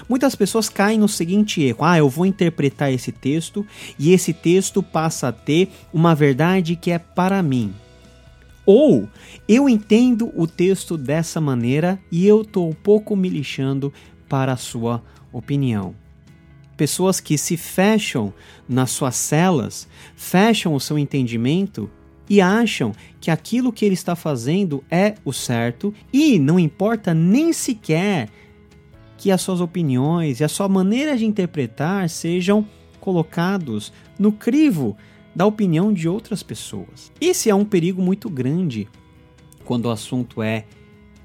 Muitas 0.09 0.35
pessoas 0.35 0.69
caem 0.69 0.99
no 0.99 1.07
seguinte 1.07 1.61
erro: 1.61 1.85
ah, 1.85 1.97
eu 1.97 2.09
vou 2.09 2.25
interpretar 2.25 2.91
esse 2.91 3.11
texto 3.11 3.65
e 3.97 4.11
esse 4.11 4.33
texto 4.33 4.81
passa 4.81 5.29
a 5.29 5.31
ter 5.31 5.69
uma 5.93 6.15
verdade 6.15 6.75
que 6.75 6.91
é 6.91 6.99
para 6.99 7.41
mim. 7.41 7.73
Ou 8.65 9.09
eu 9.47 9.67
entendo 9.67 10.31
o 10.35 10.47
texto 10.47 10.97
dessa 10.97 11.41
maneira 11.41 11.99
e 12.11 12.25
eu 12.25 12.41
estou 12.41 12.69
um 12.69 12.73
pouco 12.73 13.15
me 13.15 13.27
lixando 13.27 13.91
para 14.29 14.53
a 14.53 14.57
sua 14.57 15.03
opinião. 15.31 15.95
Pessoas 16.77 17.19
que 17.19 17.37
se 17.37 17.55
fecham 17.55 18.33
nas 18.67 18.91
suas 18.91 19.15
celas, 19.15 19.87
fecham 20.15 20.73
o 20.73 20.79
seu 20.79 20.97
entendimento 20.97 21.89
e 22.29 22.41
acham 22.41 22.93
que 23.19 23.29
aquilo 23.29 23.71
que 23.71 23.85
ele 23.85 23.93
está 23.93 24.15
fazendo 24.15 24.83
é 24.89 25.15
o 25.23 25.33
certo 25.33 25.93
e 26.11 26.39
não 26.39 26.57
importa 26.57 27.13
nem 27.13 27.53
sequer 27.53 28.29
que 29.17 29.29
as 29.29 29.41
suas 29.41 29.61
opiniões 29.61 30.39
e 30.39 30.43
a 30.43 30.49
sua 30.49 30.67
maneira 30.67 31.15
de 31.15 31.25
interpretar 31.25 32.09
sejam 32.09 32.65
colocados 32.99 33.93
no 34.17 34.31
crivo 34.31 34.97
da 35.35 35.45
opinião 35.45 35.91
de 35.91 36.07
outras 36.07 36.43
pessoas. 36.43 37.11
Esse 37.19 37.49
é 37.49 37.55
um 37.55 37.65
perigo 37.65 38.01
muito 38.01 38.29
grande 38.29 38.87
quando 39.65 39.85
o 39.85 39.91
assunto 39.91 40.41
é 40.41 40.65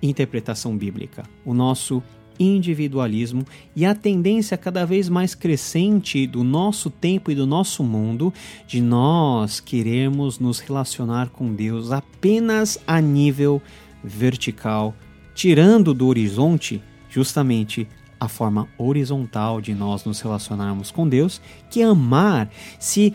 interpretação 0.00 0.76
bíblica. 0.76 1.24
O 1.44 1.52
nosso 1.52 2.02
individualismo 2.38 3.44
e 3.74 3.84
a 3.84 3.94
tendência 3.94 4.56
cada 4.56 4.86
vez 4.86 5.08
mais 5.08 5.34
crescente 5.34 6.26
do 6.26 6.44
nosso 6.44 6.88
tempo 6.88 7.30
e 7.30 7.34
do 7.34 7.46
nosso 7.46 7.82
mundo 7.82 8.32
de 8.66 8.80
nós 8.80 9.58
queremos 9.60 10.38
nos 10.38 10.60
relacionar 10.60 11.30
com 11.30 11.52
Deus 11.52 11.90
apenas 11.90 12.78
a 12.86 13.00
nível 13.00 13.60
vertical, 14.04 14.94
tirando 15.34 15.92
do 15.92 16.06
horizonte 16.06 16.80
justamente 17.10 17.88
a 18.20 18.28
forma 18.28 18.68
horizontal 18.76 19.60
de 19.60 19.74
nós 19.74 20.04
nos 20.04 20.20
relacionarmos 20.20 20.90
com 20.90 21.08
Deus, 21.08 21.40
que 21.70 21.80
é 21.80 21.84
amar, 21.84 22.50
se 22.78 23.14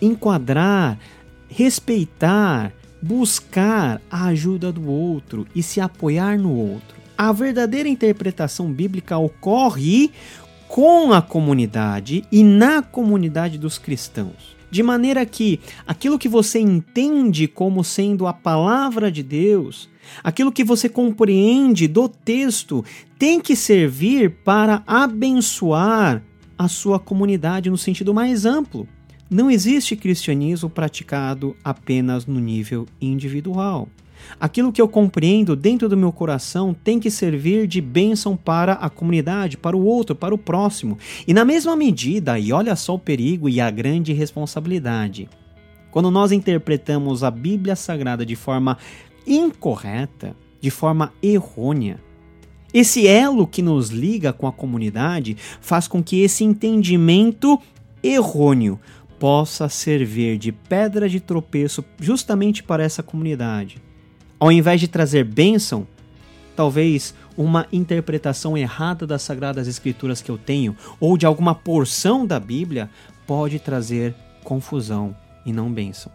enquadrar, 0.00 0.98
respeitar, 1.48 2.72
buscar 3.02 4.00
a 4.10 4.26
ajuda 4.26 4.72
do 4.72 4.88
outro 4.88 5.46
e 5.54 5.62
se 5.62 5.80
apoiar 5.80 6.38
no 6.38 6.54
outro. 6.54 6.96
A 7.16 7.30
verdadeira 7.32 7.88
interpretação 7.88 8.72
bíblica 8.72 9.16
ocorre 9.18 10.10
com 10.68 11.12
a 11.12 11.22
comunidade 11.22 12.24
e 12.32 12.42
na 12.42 12.82
comunidade 12.82 13.58
dos 13.58 13.78
cristãos. 13.78 14.56
De 14.70 14.82
maneira 14.82 15.24
que 15.24 15.60
aquilo 15.86 16.18
que 16.18 16.28
você 16.28 16.58
entende 16.58 17.46
como 17.46 17.84
sendo 17.84 18.26
a 18.26 18.32
palavra 18.32 19.12
de 19.12 19.22
Deus, 19.22 19.88
aquilo 20.22 20.50
que 20.50 20.64
você 20.64 20.88
compreende 20.88 21.86
do 21.86 22.08
texto, 22.08 22.84
tem 23.16 23.40
que 23.40 23.54
servir 23.54 24.38
para 24.44 24.82
abençoar 24.84 26.20
a 26.58 26.66
sua 26.66 26.98
comunidade 26.98 27.70
no 27.70 27.78
sentido 27.78 28.12
mais 28.12 28.44
amplo. 28.44 28.88
Não 29.30 29.50
existe 29.50 29.96
cristianismo 29.96 30.68
praticado 30.68 31.56
apenas 31.64 32.26
no 32.26 32.38
nível 32.38 32.86
individual. 33.00 33.88
Aquilo 34.38 34.72
que 34.72 34.80
eu 34.80 34.88
compreendo 34.88 35.56
dentro 35.56 35.88
do 35.88 35.96
meu 35.96 36.12
coração 36.12 36.74
tem 36.74 37.00
que 37.00 37.10
servir 37.10 37.66
de 37.66 37.80
bênção 37.80 38.36
para 38.36 38.74
a 38.74 38.90
comunidade, 38.90 39.56
para 39.56 39.76
o 39.76 39.84
outro, 39.84 40.14
para 40.14 40.34
o 40.34 40.38
próximo. 40.38 40.98
E 41.26 41.32
na 41.32 41.44
mesma 41.44 41.76
medida, 41.76 42.38
e 42.38 42.52
olha 42.52 42.76
só 42.76 42.94
o 42.94 42.98
perigo 42.98 43.48
e 43.48 43.60
a 43.60 43.70
grande 43.70 44.12
responsabilidade, 44.12 45.28
quando 45.90 46.10
nós 46.10 46.32
interpretamos 46.32 47.22
a 47.22 47.30
Bíblia 47.30 47.76
Sagrada 47.76 48.26
de 48.26 48.36
forma 48.36 48.78
incorreta, 49.26 50.36
de 50.60 50.70
forma 50.70 51.12
errônea, 51.22 52.00
esse 52.72 53.06
elo 53.06 53.46
que 53.46 53.62
nos 53.62 53.90
liga 53.90 54.32
com 54.32 54.48
a 54.48 54.52
comunidade 54.52 55.36
faz 55.60 55.86
com 55.86 56.02
que 56.02 56.20
esse 56.22 56.42
entendimento 56.42 57.58
errôneo 58.02 58.78
possa 59.24 59.70
servir 59.70 60.36
de 60.36 60.52
pedra 60.52 61.08
de 61.08 61.18
tropeço 61.18 61.82
justamente 61.98 62.62
para 62.62 62.82
essa 62.84 63.02
comunidade. 63.02 63.82
Ao 64.38 64.52
invés 64.52 64.78
de 64.78 64.86
trazer 64.86 65.24
bênção, 65.24 65.88
talvez 66.54 67.14
uma 67.34 67.66
interpretação 67.72 68.54
errada 68.54 69.06
das 69.06 69.22
Sagradas 69.22 69.66
Escrituras 69.66 70.20
que 70.20 70.30
eu 70.30 70.36
tenho, 70.36 70.76
ou 71.00 71.16
de 71.16 71.24
alguma 71.24 71.54
porção 71.54 72.26
da 72.26 72.38
Bíblia, 72.38 72.90
pode 73.26 73.58
trazer 73.58 74.14
confusão 74.42 75.16
e 75.46 75.54
não 75.54 75.72
bênção. 75.72 76.12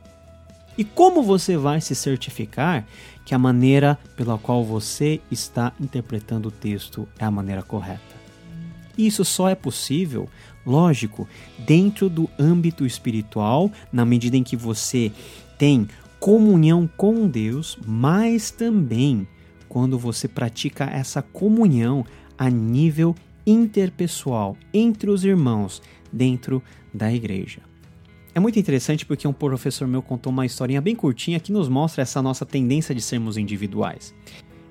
E 0.77 0.83
como 0.83 1.23
você 1.23 1.57
vai 1.57 1.81
se 1.81 1.95
certificar 1.95 2.85
que 3.25 3.33
a 3.33 3.39
maneira 3.39 3.97
pela 4.15 4.37
qual 4.37 4.63
você 4.63 5.19
está 5.31 5.73
interpretando 5.79 6.49
o 6.49 6.51
texto 6.51 7.09
é 7.17 7.25
a 7.25 7.31
maneira 7.31 7.63
correta? 7.63 8.19
Isso 8.95 9.23
só 9.23 9.49
é 9.49 9.55
possível 9.55 10.29
Lógico, 10.65 11.27
dentro 11.57 12.09
do 12.09 12.29
âmbito 12.37 12.85
espiritual, 12.85 13.71
na 13.91 14.05
medida 14.05 14.37
em 14.37 14.43
que 14.43 14.55
você 14.55 15.11
tem 15.57 15.87
comunhão 16.19 16.89
com 16.97 17.27
Deus, 17.27 17.77
mas 17.85 18.51
também 18.51 19.27
quando 19.67 19.97
você 19.97 20.27
pratica 20.27 20.85
essa 20.85 21.21
comunhão 21.21 22.05
a 22.37 22.49
nível 22.49 23.15
interpessoal 23.45 24.57
entre 24.73 25.09
os 25.09 25.23
irmãos 25.23 25.81
dentro 26.11 26.61
da 26.93 27.13
igreja. 27.13 27.61
É 28.33 28.39
muito 28.39 28.59
interessante 28.59 29.05
porque 29.05 29.27
um 29.27 29.33
professor 29.33 29.87
meu 29.87 30.01
contou 30.01 30.31
uma 30.31 30.45
historinha 30.45 30.81
bem 30.81 30.95
curtinha 30.95 31.39
que 31.39 31.51
nos 31.51 31.67
mostra 31.67 32.03
essa 32.03 32.21
nossa 32.21 32.45
tendência 32.45 32.93
de 32.93 33.01
sermos 33.01 33.37
individuais. 33.37 34.13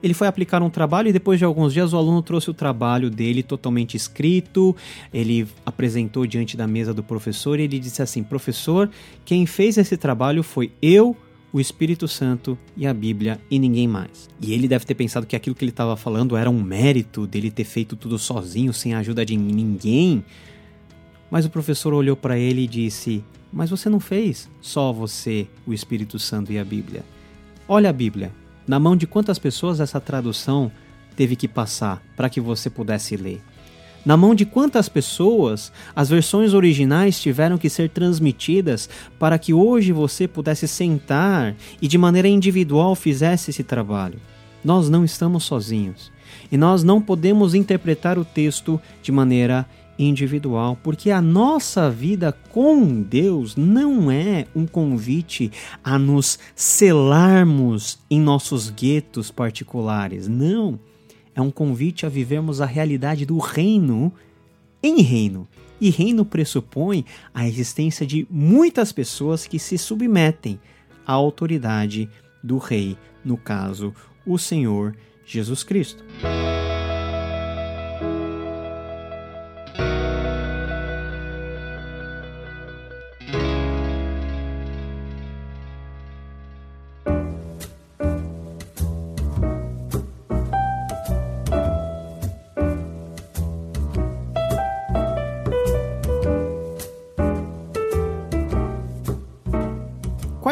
Ele 0.02 0.14
foi 0.14 0.28
aplicar 0.28 0.62
um 0.62 0.70
trabalho 0.70 1.08
e 1.08 1.12
depois 1.12 1.38
de 1.38 1.44
alguns 1.44 1.72
dias 1.72 1.92
o 1.92 1.96
aluno 1.96 2.22
trouxe 2.22 2.50
o 2.50 2.54
trabalho 2.54 3.10
dele 3.10 3.42
totalmente 3.42 3.96
escrito. 3.96 4.76
Ele 5.12 5.46
apresentou 5.66 6.26
diante 6.26 6.56
da 6.56 6.66
mesa 6.66 6.94
do 6.94 7.02
professor 7.02 7.58
e 7.58 7.64
ele 7.64 7.78
disse 7.78 8.00
assim: 8.00 8.22
Professor, 8.22 8.88
quem 9.24 9.46
fez 9.46 9.76
esse 9.76 9.96
trabalho 9.96 10.42
foi 10.42 10.70
eu, 10.80 11.16
o 11.52 11.60
Espírito 11.60 12.06
Santo 12.06 12.56
e 12.76 12.86
a 12.86 12.94
Bíblia 12.94 13.40
e 13.50 13.58
ninguém 13.58 13.88
mais. 13.88 14.28
E 14.40 14.52
ele 14.52 14.68
deve 14.68 14.84
ter 14.84 14.94
pensado 14.94 15.26
que 15.26 15.34
aquilo 15.34 15.56
que 15.56 15.64
ele 15.64 15.70
estava 15.70 15.96
falando 15.96 16.36
era 16.36 16.50
um 16.50 16.62
mérito 16.62 17.26
dele 17.26 17.50
ter 17.50 17.64
feito 17.64 17.96
tudo 17.96 18.18
sozinho, 18.18 18.72
sem 18.72 18.94
a 18.94 18.98
ajuda 18.98 19.24
de 19.24 19.36
ninguém. 19.36 20.24
Mas 21.30 21.44
o 21.44 21.50
professor 21.50 21.92
olhou 21.92 22.16
para 22.16 22.38
ele 22.38 22.62
e 22.62 22.68
disse: 22.68 23.24
Mas 23.52 23.70
você 23.70 23.88
não 23.88 24.00
fez 24.00 24.48
só 24.60 24.92
você, 24.92 25.48
o 25.66 25.72
Espírito 25.72 26.18
Santo 26.18 26.52
e 26.52 26.58
a 26.58 26.64
Bíblia. 26.64 27.04
Olha 27.66 27.90
a 27.90 27.92
Bíblia. 27.92 28.32
Na 28.68 28.78
mão 28.78 28.94
de 28.94 29.06
quantas 29.06 29.38
pessoas 29.38 29.80
essa 29.80 29.98
tradução 29.98 30.70
teve 31.16 31.34
que 31.34 31.48
passar 31.48 32.02
para 32.14 32.28
que 32.28 32.38
você 32.38 32.68
pudesse 32.68 33.16
ler? 33.16 33.40
Na 34.04 34.14
mão 34.14 34.34
de 34.34 34.44
quantas 34.44 34.90
pessoas 34.90 35.72
as 35.96 36.10
versões 36.10 36.52
originais 36.52 37.18
tiveram 37.18 37.56
que 37.56 37.70
ser 37.70 37.88
transmitidas 37.88 38.86
para 39.18 39.38
que 39.38 39.54
hoje 39.54 39.90
você 39.90 40.28
pudesse 40.28 40.68
sentar 40.68 41.56
e 41.80 41.88
de 41.88 41.96
maneira 41.96 42.28
individual 42.28 42.94
fizesse 42.94 43.50
esse 43.50 43.64
trabalho? 43.64 44.20
Nós 44.62 44.90
não 44.90 45.02
estamos 45.02 45.44
sozinhos 45.44 46.12
e 46.52 46.58
nós 46.58 46.84
não 46.84 47.00
podemos 47.00 47.54
interpretar 47.54 48.18
o 48.18 48.24
texto 48.24 48.78
de 49.02 49.10
maneira 49.10 49.66
individual, 49.98 50.78
porque 50.82 51.10
a 51.10 51.20
nossa 51.20 51.90
vida 51.90 52.32
com 52.50 53.02
Deus 53.02 53.56
não 53.56 54.10
é 54.10 54.46
um 54.54 54.66
convite 54.66 55.50
a 55.82 55.98
nos 55.98 56.38
selarmos 56.54 57.98
em 58.10 58.20
nossos 58.20 58.70
guetos 58.70 59.30
particulares. 59.30 60.28
Não. 60.28 60.78
É 61.34 61.40
um 61.40 61.50
convite 61.50 62.04
a 62.06 62.08
vivermos 62.08 62.60
a 62.60 62.66
realidade 62.66 63.24
do 63.24 63.38
reino 63.38 64.12
em 64.82 65.00
reino. 65.02 65.48
E 65.80 65.90
reino 65.90 66.24
pressupõe 66.24 67.04
a 67.32 67.46
existência 67.46 68.06
de 68.06 68.26
muitas 68.30 68.92
pessoas 68.92 69.46
que 69.46 69.58
se 69.58 69.78
submetem 69.78 70.58
à 71.06 71.12
autoridade 71.12 72.08
do 72.42 72.58
rei, 72.58 72.96
no 73.24 73.36
caso, 73.36 73.94
o 74.26 74.36
Senhor 74.36 74.96
Jesus 75.24 75.62
Cristo. 75.62 76.04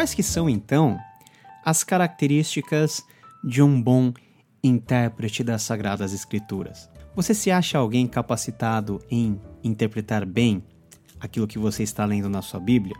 Quais 0.07 0.15
que 0.15 0.23
são 0.23 0.49
então 0.49 0.97
as 1.65 1.83
características 1.83 3.03
de 3.43 3.61
um 3.61 3.81
bom 3.81 4.13
intérprete 4.63 5.43
das 5.43 5.63
Sagradas 5.63 6.13
Escrituras? 6.13 6.89
Você 7.13 7.33
se 7.33 7.51
acha 7.51 7.77
alguém 7.77 8.07
capacitado 8.07 9.01
em 9.11 9.37
interpretar 9.61 10.25
bem 10.25 10.63
aquilo 11.19 11.45
que 11.45 11.59
você 11.59 11.83
está 11.83 12.05
lendo 12.05 12.29
na 12.29 12.41
sua 12.41 12.57
Bíblia? 12.57 12.95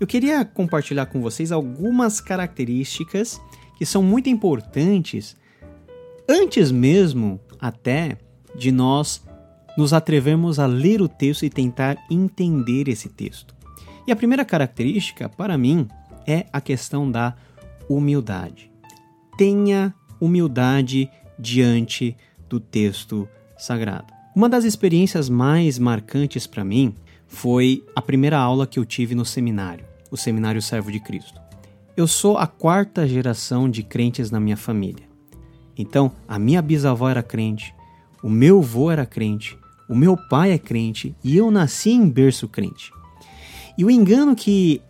Eu 0.00 0.06
queria 0.06 0.42
compartilhar 0.42 1.04
com 1.04 1.20
vocês 1.20 1.52
algumas 1.52 2.18
características 2.18 3.38
que 3.76 3.84
são 3.84 4.02
muito 4.02 4.30
importantes 4.30 5.36
antes 6.26 6.72
mesmo 6.72 7.38
até 7.60 8.16
de 8.54 8.72
nós 8.72 9.22
nos 9.76 9.92
atrevermos 9.92 10.58
a 10.58 10.64
ler 10.64 11.02
o 11.02 11.08
texto 11.08 11.44
e 11.44 11.50
tentar 11.50 11.98
entender 12.10 12.88
esse 12.88 13.10
texto. 13.10 13.54
E 14.06 14.12
a 14.12 14.16
primeira 14.16 14.46
característica, 14.46 15.28
para 15.28 15.58
mim, 15.58 15.86
é 16.26 16.46
a 16.52 16.60
questão 16.60 17.10
da 17.10 17.34
humildade. 17.88 18.70
Tenha 19.36 19.94
humildade 20.20 21.10
diante 21.38 22.16
do 22.48 22.58
texto 22.58 23.28
sagrado. 23.58 24.06
Uma 24.34 24.48
das 24.48 24.64
experiências 24.64 25.28
mais 25.28 25.78
marcantes 25.78 26.46
para 26.46 26.64
mim 26.64 26.94
foi 27.26 27.84
a 27.94 28.02
primeira 28.02 28.38
aula 28.38 28.66
que 28.66 28.78
eu 28.78 28.84
tive 28.84 29.14
no 29.14 29.24
seminário, 29.24 29.84
o 30.10 30.16
Seminário 30.16 30.60
Servo 30.62 30.92
de 30.92 31.00
Cristo. 31.00 31.40
Eu 31.96 32.06
sou 32.06 32.36
a 32.36 32.46
quarta 32.46 33.06
geração 33.06 33.68
de 33.68 33.82
crentes 33.82 34.30
na 34.30 34.38
minha 34.38 34.56
família. 34.56 35.04
Então, 35.76 36.12
a 36.28 36.38
minha 36.38 36.60
bisavó 36.60 37.08
era 37.08 37.22
crente, 37.22 37.74
o 38.22 38.28
meu 38.28 38.58
avô 38.58 38.90
era 38.90 39.06
crente, 39.06 39.58
o 39.88 39.94
meu 39.94 40.16
pai 40.16 40.52
é 40.52 40.58
crente 40.58 41.14
e 41.22 41.36
eu 41.36 41.50
nasci 41.50 41.90
em 41.90 42.08
berço 42.08 42.48
crente. 42.48 42.90
E 43.78 43.84
o 43.84 43.90
engano 43.90 44.34
que 44.34 44.80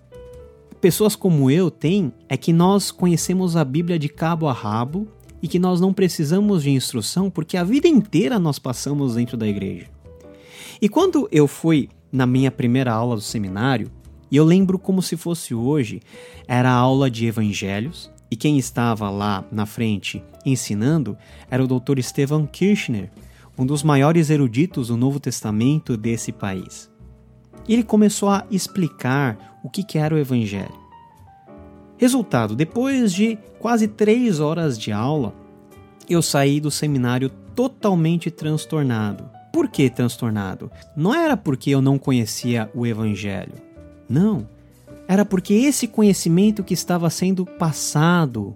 pessoas 0.81 1.17
como 1.17 1.51
eu 1.51 1.71
têm 1.71 2.13
é 2.29 2.37
que 2.37 2.53
nós 2.53 2.91
conhecemos 2.91 3.57
a 3.57 3.65
Bíblia 3.65 3.99
de 3.99 4.09
cabo 4.09 4.49
a 4.49 4.53
rabo 4.53 5.09
e 5.43 5.49
que 5.49 5.59
nós 5.59 5.81
não 5.81 5.93
precisamos 5.93 6.63
de 6.63 6.71
instrução 6.71 7.31
porque 7.31 7.57
a 7.57 7.65
vida 7.65 7.89
inteira 7.89 8.39
nós 8.39 8.59
passamos 8.59 9.15
dentro 9.15 9.37
da 9.37 9.47
igreja. 9.47 9.87
E 10.81 10.89
quando 10.89 11.29
eu 11.33 11.47
fui 11.47 11.89
na 12.13 12.27
minha 12.27 12.51
primeira 12.51 12.93
aula 12.93 13.15
do 13.15 13.23
seminário, 13.23 13.91
e 14.31 14.37
eu 14.37 14.45
lembro 14.45 14.79
como 14.79 15.01
se 15.01 15.17
fosse 15.17 15.55
hoje, 15.55 16.01
era 16.49 16.71
a 16.71 16.75
aula 16.75 17.11
de 17.11 17.27
evangelhos, 17.27 18.11
e 18.31 18.37
quem 18.37 18.59
estava 18.59 19.09
lá 19.09 19.45
na 19.53 19.67
frente 19.67 20.23
ensinando 20.45 21.17
era 21.51 21.63
o 21.63 21.67
Dr. 21.67 22.01
Stephen 22.01 22.47
Kirchner, 22.47 23.11
um 23.59 23.65
dos 23.65 23.83
maiores 23.83 24.31
eruditos 24.31 24.89
do 24.89 24.97
Novo 24.97 25.21
Testamento 25.21 25.97
desse 25.97 26.33
país. 26.33 26.91
E 27.69 27.73
ele 27.73 27.83
começou 27.83 28.29
a 28.29 28.45
explicar 28.51 29.56
o 29.67 29.71
que 29.71 29.99
era 29.99 30.15
o 30.15 30.19
Evangelho. 30.19 30.79
Resultado: 31.99 32.55
depois 32.55 33.13
de 33.13 33.37
quase 33.59 33.89
três 33.89 34.39
horas 34.39 34.79
de 34.79 34.93
aula, 34.93 35.35
eu 36.09 36.23
saí 36.23 36.61
do 36.61 36.71
seminário 36.71 37.29
totalmente 37.55 38.31
transtornado. 38.31 39.29
Por 39.53 39.69
que 39.69 39.91
transtornado? 39.91 40.71
Não 40.97 41.15
era 41.15 41.37
porque 41.37 41.71
eu 41.71 41.83
não 41.83 41.99
conhecia 41.99 42.71
o 42.75 42.87
Evangelho. 42.87 43.55
Não. 44.09 44.49
Era 45.09 45.25
porque 45.25 45.55
esse 45.55 45.89
conhecimento 45.89 46.63
que 46.63 46.75
estava 46.75 47.09
sendo 47.11 47.45
passado 47.45 48.55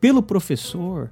pelo 0.00 0.22
professor 0.22 1.10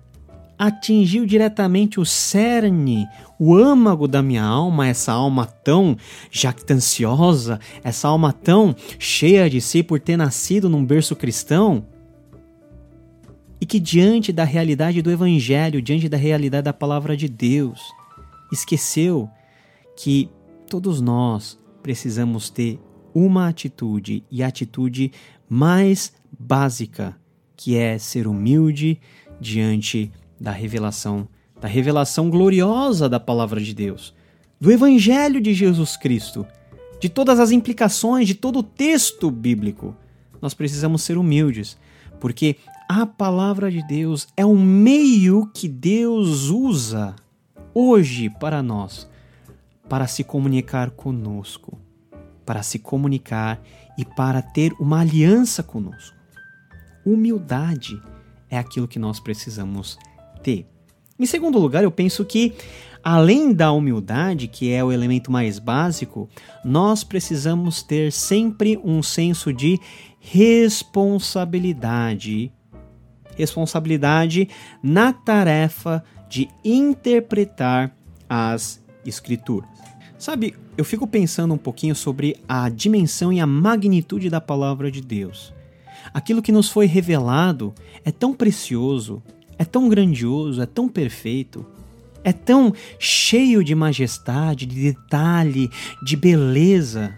atingiu 0.61 1.25
diretamente 1.25 1.99
o 1.99 2.05
cerne, 2.05 3.09
o 3.39 3.57
âmago 3.57 4.07
da 4.07 4.23
minha 4.23 4.45
alma, 4.45 4.87
essa 4.87 5.11
alma 5.11 5.47
tão 5.47 5.97
jactanciosa, 6.31 7.59
essa 7.83 8.09
alma 8.09 8.31
tão 8.31 8.77
cheia 8.99 9.49
de 9.49 9.59
si 9.59 9.83
por 9.83 9.99
ter 9.99 10.19
nascido 10.19 10.69
num 10.69 10.85
berço 10.85 11.17
cristão, 11.17 11.87
e 13.59 13.65
que 13.65 13.81
diante 13.81 14.35
da 14.35 14.45
realidade 14.45 15.01
do 15.01 15.11
Evangelho, 15.11 15.81
diante 15.81 16.11
da 16.11 16.19
realidade 16.19 16.65
da 16.65 16.75
palavra 16.75 17.17
de 17.17 17.27
Deus, 17.27 17.81
esqueceu 18.53 19.31
que 19.97 20.29
todos 20.69 21.01
nós 21.01 21.59
precisamos 21.83 22.51
ter 22.51 22.79
uma 23.15 23.49
atitude 23.49 24.25
e 24.31 24.43
a 24.43 24.49
atitude 24.49 25.11
mais 25.49 26.13
básica, 26.39 27.17
que 27.57 27.79
é 27.79 27.97
ser 27.97 28.27
humilde 28.27 29.01
diante 29.41 30.13
da 30.41 30.51
revelação, 30.51 31.29
da 31.61 31.69
revelação 31.69 32.31
gloriosa 32.31 33.09
da 33.09 33.21
palavra 33.21 33.61
de 33.61 33.75
Deus, 33.75 34.15
do 34.59 34.73
evangelho 34.73 35.41
de 35.41 35.53
Jesus 35.53 35.97
Cristo, 35.97 36.47
de 36.99 37.09
todas 37.09 37.39
as 37.39 37.51
implicações 37.51 38.27
de 38.27 38.35
todo 38.35 38.61
o 38.61 38.63
texto 38.63 39.31
bíblico. 39.31 39.95
Nós 40.41 40.55
precisamos 40.55 41.03
ser 41.03 41.19
humildes, 41.19 41.77
porque 42.19 42.57
a 42.89 43.07
palavra 43.07 43.71
de 43.71 43.87
Deus 43.87 44.27
é 44.37 44.45
um 44.45 44.61
meio 44.61 45.47
que 45.55 45.69
Deus 45.69 46.49
usa 46.49 47.15
hoje 47.75 48.31
para 48.31 48.63
nós, 48.63 49.09
para 49.89 50.07
se 50.07 50.25
comunicar 50.25 50.91
conosco, 50.91 51.79
para 52.45 52.63
se 52.63 52.79
comunicar 52.79 53.63
e 53.97 54.05
para 54.05 54.43
ter 54.43 54.73
uma 54.81 55.01
aliança 55.01 55.63
conosco. 55.63 56.17
Humildade 57.05 58.01
é 58.51 58.59
aquilo 58.59 58.89
que 58.89 58.99
nós 58.99 59.21
precisamos 59.21 59.99
ter. 60.43 60.67
Em 61.19 61.27
segundo 61.27 61.59
lugar, 61.59 61.85
eu 61.85 61.91
penso 61.91 62.25
que, 62.25 62.55
além 63.05 63.53
da 63.53 63.71
humildade, 63.73 64.49
que 64.49 64.73
é 64.73 64.83
o 64.83 64.91
elemento 64.91 65.31
mais 65.31 65.59
básico, 65.59 66.31
nós 66.65 67.05
precisamos 67.05 67.83
ter 67.83 68.11
sempre 68.11 68.81
um 68.83 69.03
senso 69.03 69.53
de 69.53 69.79
responsabilidade. 70.19 72.51
Responsabilidade 73.37 74.49
na 74.83 75.13
tarefa 75.13 76.03
de 76.29 76.49
interpretar 76.65 77.95
as 78.29 78.81
Escrituras. 79.05 79.69
Sabe, 80.19 80.55
eu 80.77 80.85
fico 80.85 81.07
pensando 81.07 81.55
um 81.55 81.59
pouquinho 81.59 81.95
sobre 81.95 82.37
a 82.47 82.69
dimensão 82.69 83.33
e 83.33 83.41
a 83.41 83.47
magnitude 83.47 84.29
da 84.29 84.41
palavra 84.41 84.91
de 84.91 85.01
Deus. 85.01 85.53
Aquilo 86.13 86.43
que 86.43 86.53
nos 86.53 86.69
foi 86.69 86.87
revelado 86.87 87.75
é 88.05 88.13
tão 88.13 88.35
precioso, 88.35 89.23
é 89.61 89.65
tão 89.67 89.91
grandioso, 89.91 90.63
é 90.63 90.65
tão 90.65 90.89
perfeito, 90.89 91.67
é 92.25 92.33
tão 92.33 92.73
cheio 92.99 93.63
de 93.63 93.75
majestade, 93.75 94.65
de 94.65 94.91
detalhe, 94.91 95.69
de 96.03 96.17
beleza, 96.17 97.13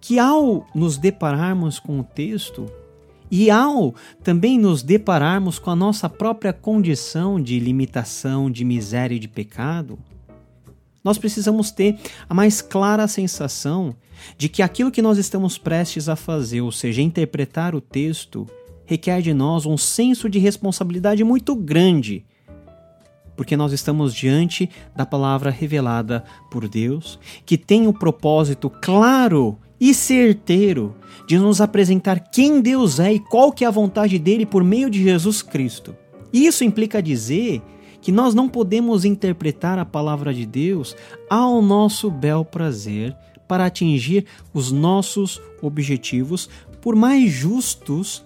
que 0.00 0.18
ao 0.18 0.66
nos 0.74 0.96
depararmos 0.96 1.78
com 1.78 2.00
o 2.00 2.02
texto 2.02 2.72
e 3.30 3.50
ao 3.50 3.94
também 4.24 4.58
nos 4.58 4.82
depararmos 4.82 5.58
com 5.58 5.70
a 5.70 5.76
nossa 5.76 6.08
própria 6.08 6.54
condição 6.54 7.38
de 7.38 7.60
limitação, 7.60 8.50
de 8.50 8.64
miséria 8.64 9.16
e 9.16 9.18
de 9.18 9.28
pecado, 9.28 9.98
Nós 11.04 11.18
precisamos 11.18 11.70
ter 11.70 11.98
a 12.28 12.34
mais 12.34 12.60
clara 12.62 13.06
sensação 13.06 13.94
de 14.36 14.48
que 14.48 14.62
aquilo 14.62 14.90
que 14.90 15.02
nós 15.02 15.18
estamos 15.18 15.56
prestes 15.56 16.08
a 16.08 16.16
fazer, 16.16 16.62
ou 16.62 16.72
seja, 16.72 17.00
interpretar 17.00 17.76
o 17.76 17.80
texto, 17.80 18.44
requer 18.86 19.20
de 19.20 19.34
nós 19.34 19.66
um 19.66 19.76
senso 19.76 20.28
de 20.30 20.38
responsabilidade 20.38 21.22
muito 21.24 21.54
grande, 21.54 22.24
porque 23.36 23.56
nós 23.56 23.72
estamos 23.72 24.14
diante 24.14 24.70
da 24.94 25.04
palavra 25.04 25.50
revelada 25.50 26.24
por 26.50 26.66
Deus, 26.66 27.18
que 27.44 27.58
tem 27.58 27.86
o 27.86 27.92
propósito 27.92 28.70
claro 28.70 29.58
e 29.78 29.92
certeiro 29.92 30.96
de 31.28 31.38
nos 31.38 31.60
apresentar 31.60 32.30
quem 32.30 32.62
Deus 32.62 32.98
é 32.98 33.12
e 33.12 33.20
qual 33.20 33.52
que 33.52 33.64
é 33.64 33.68
a 33.68 33.70
vontade 33.70 34.18
dele 34.18 34.46
por 34.46 34.64
meio 34.64 34.88
de 34.88 35.02
Jesus 35.02 35.42
Cristo. 35.42 35.94
Isso 36.32 36.64
implica 36.64 37.02
dizer 37.02 37.62
que 38.00 38.12
nós 38.12 38.34
não 38.34 38.48
podemos 38.48 39.04
interpretar 39.04 39.78
a 39.78 39.84
palavra 39.84 40.32
de 40.32 40.46
Deus 40.46 40.96
ao 41.28 41.60
nosso 41.60 42.10
bel 42.10 42.44
prazer 42.44 43.14
para 43.46 43.66
atingir 43.66 44.26
os 44.52 44.72
nossos 44.72 45.40
objetivos, 45.60 46.48
por 46.80 46.94
mais 46.96 47.30
justos 47.30 48.24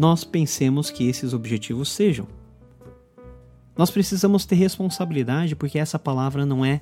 nós 0.00 0.24
pensemos 0.24 0.90
que 0.90 1.06
esses 1.06 1.34
objetivos 1.34 1.92
sejam. 1.92 2.26
Nós 3.76 3.90
precisamos 3.90 4.46
ter 4.46 4.54
responsabilidade 4.54 5.54
porque 5.54 5.78
essa 5.78 5.98
palavra 5.98 6.46
não 6.46 6.64
é 6.64 6.80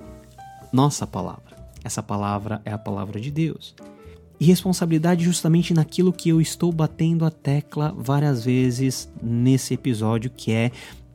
nossa 0.71 1.05
palavra. 1.05 1.57
Essa 1.83 2.01
palavra 2.01 2.61
é 2.63 2.71
a 2.71 2.77
palavra 2.77 3.19
de 3.19 3.29
Deus. 3.29 3.75
E 4.39 4.45
responsabilidade 4.45 5.25
justamente 5.25 5.73
naquilo 5.73 6.13
que 6.13 6.29
eu 6.29 6.39
estou 6.39 6.71
batendo 6.71 7.25
a 7.25 7.29
tecla 7.29 7.93
várias 7.97 8.45
vezes 8.45 9.11
nesse 9.21 9.73
episódio, 9.73 10.31
que 10.31 10.53
é 10.53 10.71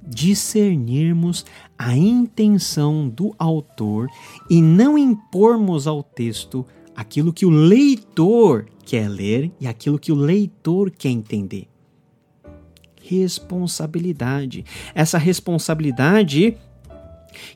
discernirmos 0.07 1.46
a 1.78 1.96
intenção 1.96 3.09
do 3.09 3.34
autor 3.38 4.11
e 4.50 4.61
não 4.61 4.98
impormos 4.98 5.86
ao 5.86 6.02
texto 6.02 6.66
aquilo 6.94 7.32
que 7.32 7.46
o 7.46 7.50
leitor 7.50 8.66
quer 8.84 9.09
ler 9.09 9.50
e 9.59 9.66
aquilo 9.66 9.98
que 9.98 10.12
o 10.12 10.14
leitor 10.14 10.90
quer 10.90 11.09
entender. 11.09 11.66
Responsabilidade. 13.07 14.64
Essa 14.94 15.18
responsabilidade 15.18 16.57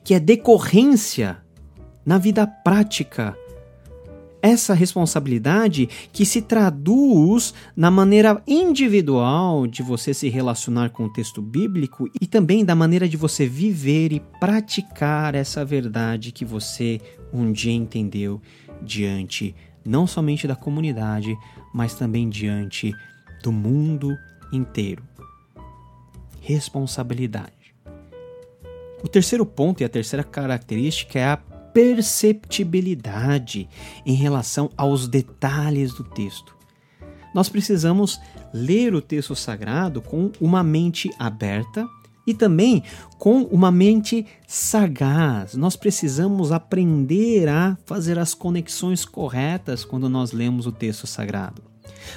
que 0.03 0.15
é 0.15 0.21
decorrência 0.21 1.39
na 2.05 2.19
vida 2.19 2.47
prática 2.47 3.37
essa 4.41 4.73
responsabilidade 4.75 5.89
que 6.13 6.25
se 6.25 6.43
traduz 6.43 7.53
na 7.77 7.91
maneira 7.91 8.41
individual 8.47 9.67
de 9.67 9.83
você 9.83 10.15
se 10.15 10.29
relacionar 10.29 10.91
com 10.91 11.05
o 11.05 11.13
texto 11.13 11.43
bíblico 11.43 12.09
e 12.21 12.27
também 12.27 12.65
da 12.65 12.75
maneira 12.75 13.09
de 13.09 13.17
você 13.17 13.47
viver 13.47 14.13
e 14.13 14.21
praticar 14.41 15.35
essa 15.35 15.65
verdade 15.65 16.33
que 16.33 16.45
você 16.45 17.01
um 17.33 17.53
dia 17.53 17.73
entendeu 17.73 18.41
diante 18.83 19.55
não 19.85 20.07
somente 20.07 20.47
da 20.47 20.55
comunidade, 20.55 21.37
mas 21.73 21.95
também 21.95 22.29
diante 22.29 22.93
do 23.43 23.51
mundo 23.51 24.15
inteiro. 24.53 25.03
Responsabilidade. 26.49 27.75
O 29.05 29.09
terceiro 29.09 29.45
ponto 29.45 29.83
e 29.83 29.85
a 29.85 29.89
terceira 29.89 30.25
característica 30.25 31.19
é 31.19 31.27
a 31.27 31.37
perceptibilidade 31.37 33.69
em 34.07 34.15
relação 34.15 34.71
aos 34.75 35.07
detalhes 35.07 35.93
do 35.93 36.03
texto. 36.03 36.57
Nós 37.35 37.51
precisamos 37.51 38.19
ler 38.51 38.95
o 38.95 39.03
texto 39.03 39.37
sagrado 39.37 40.01
com 40.01 40.33
uma 40.41 40.63
mente 40.63 41.11
aberta 41.19 41.87
e 42.27 42.33
também 42.33 42.83
com 43.19 43.43
uma 43.43 43.71
mente 43.71 44.25
sagaz. 44.47 45.55
Nós 45.55 45.77
precisamos 45.77 46.51
aprender 46.51 47.47
a 47.47 47.77
fazer 47.85 48.19
as 48.19 48.33
conexões 48.33 49.05
corretas 49.05 49.85
quando 49.85 50.09
nós 50.09 50.33
lemos 50.33 50.67
o 50.67 50.73
texto 50.73 51.07
sagrado. 51.07 51.61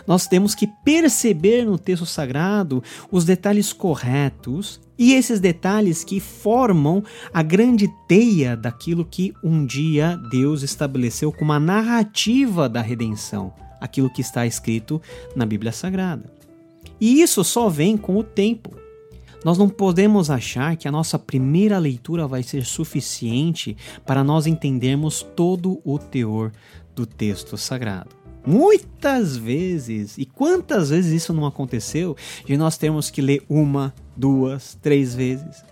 Nós 0.06 0.28
temos 0.28 0.56
que 0.56 0.68
perceber 0.84 1.66
no 1.66 1.78
texto 1.78 2.06
sagrado 2.06 2.84
os 3.12 3.26
detalhes 3.26 3.74
corretos 3.74 4.80
e 4.98 5.14
esses 5.14 5.40
detalhes 5.40 6.04
que 6.04 6.20
formam 6.20 7.04
a 7.34 7.42
grande 7.42 7.88
teia 8.08 8.56
daquilo 8.56 9.04
que 9.04 9.34
um 9.44 9.66
dia 9.66 10.16
Deus 10.30 10.62
estabeleceu 10.62 11.32
como 11.32 11.54
a 11.54 11.60
narrativa 11.60 12.70
da 12.70 12.82
redenção, 12.82 13.54
aquilo 13.80 14.12
que 14.12 14.22
está 14.22 14.46
escrito 14.46 15.02
na 15.36 15.46
Bíblia 15.46 15.72
Sagrada. 15.72 16.32
E 17.00 17.22
isso 17.22 17.44
só 17.44 17.68
vem 17.68 17.98
com 17.98 18.18
o 18.18 18.24
tempo. 18.24 18.76
Nós 19.44 19.58
não 19.58 19.68
podemos 19.68 20.30
achar 20.30 20.76
que 20.78 20.88
a 20.88 20.92
nossa 20.92 21.18
primeira 21.18 21.80
leitura 21.80 22.28
vai 22.28 22.44
ser 22.44 22.64
suficiente 22.64 23.76
para 24.06 24.24
nós 24.24 24.46
entendermos 24.46 25.24
todo 25.36 25.82
o 25.84 25.98
teor 25.98 26.52
do 26.94 27.08
texto 27.08 27.58
sagrado. 27.58 28.21
Muitas 28.46 29.38
vezes, 29.38 30.18
e 30.18 30.26
quantas 30.26 30.90
vezes 30.90 31.24
isso 31.24 31.34
não 31.34 31.46
aconteceu, 31.46 32.16
de 32.46 32.58
nós 32.58 32.78
termos 32.78 33.10
que 33.10 33.22
ler 33.22 33.44
uma, 33.48 33.94
duas, 34.16 34.78
três 34.82 35.14
vezes, 35.14 35.64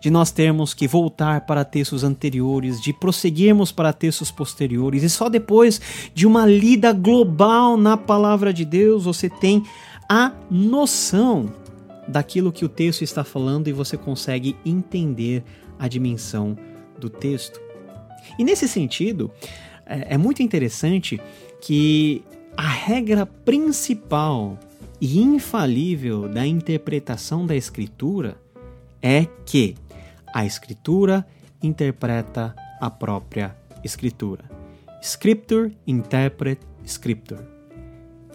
de 0.00 0.10
nós 0.10 0.30
termos 0.30 0.74
que 0.74 0.86
voltar 0.86 1.46
para 1.46 1.64
textos 1.64 2.04
anteriores, 2.04 2.80
de 2.80 2.92
prosseguirmos 2.92 3.72
para 3.72 3.92
textos 3.92 4.30
posteriores, 4.30 5.02
e 5.02 5.08
só 5.08 5.28
depois 5.28 5.80
de 6.14 6.26
uma 6.26 6.46
lida 6.46 6.92
global 6.92 7.76
na 7.76 7.96
palavra 7.96 8.52
de 8.52 8.64
Deus 8.64 9.04
você 9.04 9.28
tem 9.28 9.64
a 10.08 10.32
noção 10.50 11.50
daquilo 12.06 12.52
que 12.52 12.64
o 12.64 12.68
texto 12.68 13.02
está 13.02 13.24
falando 13.24 13.68
e 13.68 13.72
você 13.72 13.96
consegue 13.96 14.56
entender 14.64 15.44
a 15.78 15.88
dimensão 15.88 16.56
do 16.98 17.08
texto. 17.08 17.60
E 18.38 18.44
nesse 18.44 18.68
sentido, 18.68 19.30
é, 19.86 20.14
é 20.14 20.18
muito 20.18 20.42
interessante 20.42 21.20
que 21.60 22.22
a 22.56 22.68
regra 22.68 23.24
principal 23.26 24.58
e 25.00 25.18
infalível 25.18 26.28
da 26.28 26.46
interpretação 26.46 27.46
da 27.46 27.56
Escritura 27.56 28.36
é 29.00 29.26
que 29.46 29.76
a 30.32 30.44
Escritura 30.44 31.26
interpreta 31.62 32.54
a 32.80 32.90
própria 32.90 33.56
Escritura. 33.82 34.44
Scripture 35.02 35.76
interpret 35.86 36.58
Scripture. 36.84 37.40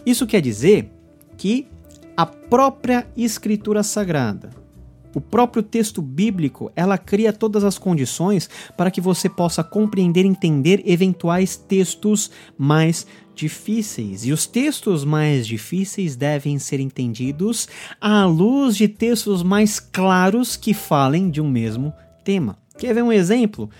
Isso 0.04 0.26
quer 0.26 0.40
dizer 0.40 0.90
que 1.36 1.68
a 2.16 2.26
própria 2.26 3.06
Escritura 3.16 3.82
Sagrada, 3.82 4.50
o 5.16 5.20
próprio 5.20 5.62
texto 5.62 6.02
bíblico, 6.02 6.70
ela 6.76 6.98
cria 6.98 7.32
todas 7.32 7.64
as 7.64 7.78
condições 7.78 8.50
para 8.76 8.90
que 8.90 9.00
você 9.00 9.30
possa 9.30 9.64
compreender 9.64 10.26
e 10.26 10.28
entender 10.28 10.82
eventuais 10.84 11.56
textos 11.56 12.30
mais 12.58 13.06
difíceis. 13.34 14.26
E 14.26 14.32
os 14.32 14.46
textos 14.46 15.06
mais 15.06 15.46
difíceis 15.46 16.16
devem 16.16 16.58
ser 16.58 16.80
entendidos 16.80 17.66
à 17.98 18.26
luz 18.26 18.76
de 18.76 18.88
textos 18.88 19.42
mais 19.42 19.80
claros 19.80 20.54
que 20.54 20.74
falem 20.74 21.30
de 21.30 21.40
um 21.40 21.48
mesmo 21.48 21.94
tema. 22.22 22.58
Quer 22.76 22.94
ver 22.94 23.02
um 23.02 23.10
exemplo? 23.10 23.70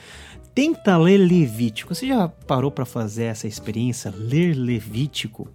Tenta 0.55 0.97
ler 0.97 1.19
Levítico. 1.19 1.95
Você 1.95 2.07
já 2.07 2.29
parou 2.29 2.71
para 2.71 2.87
fazer 2.87 3.25
essa 3.25 3.47
experiência? 3.47 4.11
Ler 4.17 4.55
Levítico? 4.55 5.47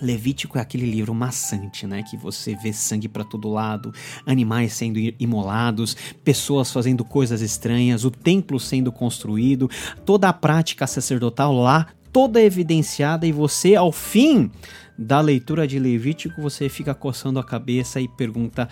Levítico 0.00 0.58
é 0.58 0.60
aquele 0.60 0.90
livro 0.90 1.14
maçante, 1.14 1.86
né? 1.86 2.02
Que 2.02 2.16
você 2.16 2.54
vê 2.54 2.72
sangue 2.72 3.08
para 3.08 3.24
todo 3.24 3.50
lado, 3.50 3.92
animais 4.26 4.72
sendo 4.72 4.98
imolados, 5.18 5.96
pessoas 6.24 6.72
fazendo 6.72 7.04
coisas 7.04 7.40
estranhas, 7.40 8.04
o 8.04 8.10
templo 8.10 8.58
sendo 8.58 8.90
construído, 8.90 9.70
toda 10.04 10.28
a 10.28 10.32
prática 10.32 10.86
sacerdotal 10.86 11.54
lá, 11.54 11.88
toda 12.12 12.40
evidenciada, 12.40 13.26
e 13.26 13.32
você, 13.32 13.74
ao 13.74 13.92
fim 13.92 14.50
da 14.98 15.18
leitura 15.20 15.66
de 15.66 15.78
Levítico, 15.78 16.42
você 16.42 16.68
fica 16.68 16.94
coçando 16.94 17.38
a 17.38 17.44
cabeça 17.44 18.00
e 18.00 18.06
pergunta: 18.06 18.68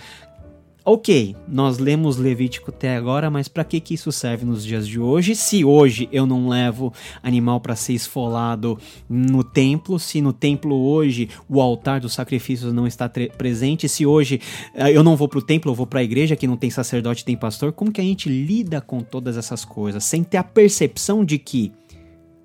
Ok, 0.90 1.36
nós 1.46 1.76
lemos 1.76 2.16
Levítico 2.16 2.70
até 2.70 2.96
agora, 2.96 3.28
mas 3.28 3.46
para 3.46 3.62
que, 3.62 3.78
que 3.78 3.92
isso 3.92 4.10
serve 4.10 4.46
nos 4.46 4.64
dias 4.64 4.88
de 4.88 4.98
hoje? 4.98 5.36
Se 5.36 5.62
hoje 5.62 6.08
eu 6.10 6.24
não 6.24 6.48
levo 6.48 6.94
animal 7.22 7.60
para 7.60 7.76
ser 7.76 7.92
esfolado 7.92 8.78
no 9.06 9.44
templo, 9.44 9.98
se 9.98 10.22
no 10.22 10.32
templo 10.32 10.74
hoje 10.74 11.28
o 11.46 11.60
altar 11.60 12.00
dos 12.00 12.14
sacrifícios 12.14 12.72
não 12.72 12.86
está 12.86 13.06
presente, 13.36 13.86
se 13.86 14.06
hoje 14.06 14.40
uh, 14.74 14.86
eu 14.86 15.02
não 15.04 15.14
vou 15.14 15.28
para 15.28 15.40
o 15.40 15.42
templo, 15.42 15.70
eu 15.70 15.74
vou 15.74 15.86
para 15.86 16.00
a 16.00 16.02
igreja 16.02 16.34
que 16.34 16.46
não 16.46 16.56
tem 16.56 16.70
sacerdote, 16.70 17.22
tem 17.22 17.36
pastor, 17.36 17.70
como 17.70 17.92
que 17.92 18.00
a 18.00 18.04
gente 18.04 18.30
lida 18.30 18.80
com 18.80 19.00
todas 19.00 19.36
essas 19.36 19.66
coisas 19.66 20.02
sem 20.04 20.24
ter 20.24 20.38
a 20.38 20.42
percepção 20.42 21.22
de 21.22 21.36
que 21.36 21.70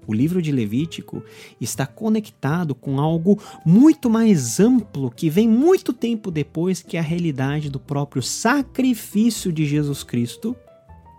o 0.08 0.14
livro 0.14 0.41
de 0.41 0.51
Levítico 0.51 1.24
está 1.60 1.86
conectado 1.86 2.76
com 2.76 2.99
algo 2.99 3.41
muito 3.66 4.10
mais 4.10 4.60
amplo 4.60 5.12
que 5.12 5.30
vem 5.30 5.47
muito 5.47 5.93
tempo 5.93 6.32
depois 6.32 6.82
que 6.82 6.97
a 6.97 7.01
realidade 7.01 7.70
do 7.70 7.80
próprio 7.80 8.22
sacrifício 8.22 9.51
de 9.51 9.66
Jesus 9.66 10.04
Cristo 10.04 10.56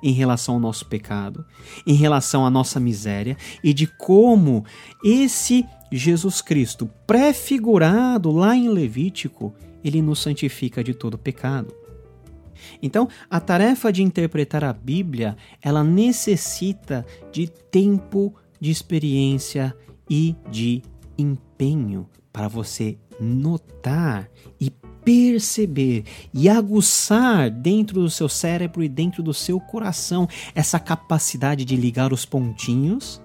em 0.03 0.12
relação 0.12 0.57
ao 0.57 0.61
nosso 0.61 0.85
pecado, 0.87 1.47
em 1.87 1.95
relação 1.95 2.45
à 2.45 2.51
nossa 2.51 2.78
miséria 2.78 3.39
e 3.62 3.72
de 3.72 3.87
como 3.87 4.64
esse 5.03 5.64
Jesus 5.91 6.43
Cristo, 6.43 6.91
prefigurado 7.07 8.30
lá 8.30 8.55
em 8.55 8.68
Levítico, 8.68 9.55
ele 9.82 10.03
nos 10.03 10.18
santifica 10.18 10.85
de 10.85 10.93
todo 10.93 11.16
pecado. 11.16 11.74
Então, 12.82 13.09
a 13.30 13.41
tarefa 13.41 13.93
de 13.93 14.03
interpretar 14.03 14.64
a 14.64 14.72
Bíblia, 14.72 15.37
ela 15.62 15.85
necessita 15.85 17.07
de 17.32 17.49
tempo, 17.49 18.35
de 18.61 18.71
experiência 18.71 19.75
e 20.09 20.35
de 20.51 20.83
empenho 21.17 22.09
para 22.33 22.49
você 22.49 22.99
notar 23.21 24.29
e 24.61 24.71
perceber 25.05 26.05
e 26.33 26.49
aguçar 26.49 27.51
dentro 27.51 28.01
do 28.01 28.11
seu 28.11 28.29
cérebro 28.29 28.83
e 28.83 28.89
dentro 28.89 29.23
do 29.23 29.35
seu 29.35 29.61
coração 29.61 30.27
essa 30.55 30.81
capacidade 30.81 31.65
de 31.65 31.77
ligar 31.77 32.13
os 32.13 32.25
pontinhos, 32.25 33.21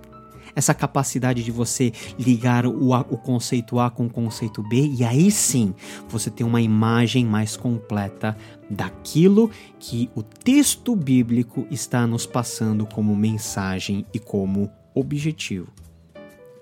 essa 0.56 0.74
capacidade 0.74 1.44
de 1.44 1.52
você 1.52 1.94
ligar 2.18 2.66
o, 2.66 2.94
a, 2.94 3.00
o 3.02 3.18
conceito 3.18 3.80
A 3.80 3.90
com 3.90 4.08
o 4.08 4.10
conceito 4.10 4.62
B, 4.62 4.92
e 4.98 5.06
aí 5.06 5.32
sim 5.32 5.74
você 6.10 6.30
tem 6.30 6.46
uma 6.46 6.62
imagem 6.62 7.26
mais 7.26 7.56
completa 7.56 8.36
daquilo 8.70 9.50
que 9.80 10.10
o 10.14 10.22
texto 10.22 10.96
bíblico 10.96 11.66
está 11.72 12.06
nos 12.06 12.26
passando 12.26 12.86
como 12.86 13.16
mensagem 13.16 14.06
e 14.14 14.20
como 14.20 14.70
objetivo. 14.94 15.72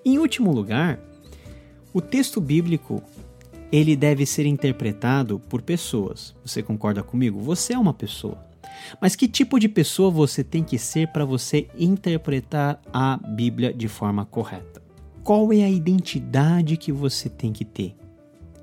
Em 0.04 0.18
último 0.18 0.52
lugar, 0.52 0.98
o 1.92 2.00
texto 2.00 2.40
bíblico 2.40 3.02
ele 3.70 3.94
deve 3.94 4.24
ser 4.24 4.46
interpretado 4.46 5.38
por 5.38 5.62
pessoas. 5.62 6.34
Você 6.44 6.62
concorda 6.62 7.02
comigo? 7.02 7.40
Você 7.40 7.74
é 7.74 7.78
uma 7.78 7.92
pessoa. 7.92 8.38
Mas 9.00 9.14
que 9.14 9.28
tipo 9.28 9.58
de 9.58 9.68
pessoa 9.68 10.10
você 10.10 10.42
tem 10.42 10.62
que 10.62 10.78
ser 10.78 11.08
para 11.08 11.24
você 11.24 11.68
interpretar 11.78 12.80
a 12.92 13.16
Bíblia 13.16 13.72
de 13.72 13.88
forma 13.88 14.24
correta? 14.24 14.82
Qual 15.22 15.52
é 15.52 15.62
a 15.62 15.70
identidade 15.70 16.76
que 16.76 16.90
você 16.90 17.28
tem 17.28 17.52
que 17.52 17.64
ter? 17.64 17.94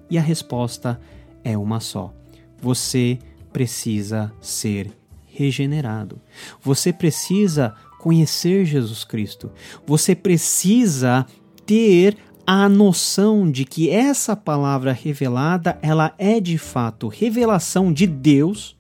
E 0.09 0.18
a 0.18 0.22
resposta 0.22 0.99
é 1.43 1.57
uma 1.57 1.80
só. 1.80 2.13
Você 2.59 3.20
precisa 3.53 4.34
ser 4.41 4.91
regenerado. 5.26 6.20
Você 6.61 6.91
precisa 6.91 7.76
conhecer 8.06 8.66
Jesus 8.66 9.03
Cristo. 9.03 9.51
Você 9.88 10.14
precisa 10.14 11.26
ter 11.66 12.16
a 12.45 12.70
noção 12.70 13.49
de 13.49 13.66
que 13.66 13.89
essa 13.89 14.36
palavra 14.36 14.93
revelada, 14.93 15.80
ela 15.82 16.14
é 16.20 16.39
de 16.39 16.56
fato 16.56 17.08
revelação 17.08 17.91
de 17.91 18.06
Deus 18.06 18.78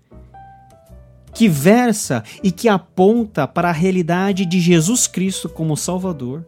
que 1.33 1.49
versa 1.49 2.23
e 2.43 2.51
que 2.51 2.69
aponta 2.69 3.47
para 3.47 3.69
a 3.69 3.71
realidade 3.71 4.45
de 4.45 4.59
Jesus 4.59 5.07
Cristo 5.07 5.49
como 5.49 5.75
Salvador 5.75 6.45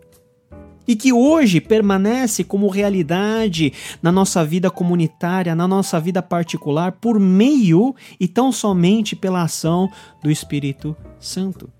e 0.88 0.96
que 0.96 1.12
hoje 1.12 1.60
permanece 1.60 2.44
como 2.44 2.70
realidade 2.70 3.74
na 4.04 4.12
nossa 4.12 4.46
vida 4.46 4.70
comunitária, 4.70 5.56
na 5.56 5.68
nossa 5.68 6.00
vida 6.00 6.22
particular, 6.22 6.92
por 6.92 7.20
meio 7.20 7.96
e 8.20 8.28
tão 8.28 8.52
somente 8.52 9.16
pela 9.16 9.42
ação 9.42 9.90
do 10.22 10.30
Espírito 10.30 10.96
Santo. 11.20 11.76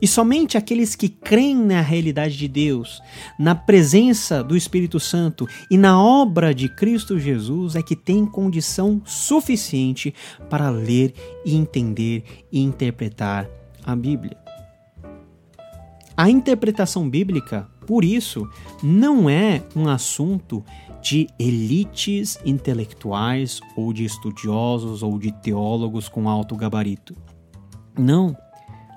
E 0.00 0.06
somente 0.06 0.56
aqueles 0.56 0.96
que 0.96 1.08
creem 1.08 1.56
na 1.56 1.80
realidade 1.82 2.36
de 2.36 2.48
Deus, 2.48 3.02
na 3.38 3.54
presença 3.54 4.42
do 4.42 4.56
Espírito 4.56 4.98
Santo 4.98 5.46
e 5.70 5.76
na 5.76 6.02
obra 6.02 6.54
de 6.54 6.68
Cristo 6.68 7.18
Jesus 7.18 7.76
é 7.76 7.82
que 7.82 7.94
têm 7.94 8.24
condição 8.24 9.02
suficiente 9.04 10.14
para 10.48 10.70
ler 10.70 11.12
e 11.44 11.54
entender 11.54 12.24
e 12.50 12.60
interpretar 12.60 13.48
a 13.84 13.94
Bíblia. 13.94 14.36
A 16.16 16.28
interpretação 16.28 17.08
bíblica, 17.08 17.66
por 17.86 18.04
isso, 18.04 18.46
não 18.82 19.28
é 19.28 19.62
um 19.74 19.88
assunto 19.88 20.62
de 21.00 21.26
elites 21.38 22.38
intelectuais 22.44 23.60
ou 23.74 23.92
de 23.92 24.04
estudiosos 24.04 25.02
ou 25.02 25.18
de 25.18 25.32
teólogos 25.32 26.08
com 26.08 26.28
alto 26.28 26.54
gabarito. 26.56 27.16
Não 27.98 28.36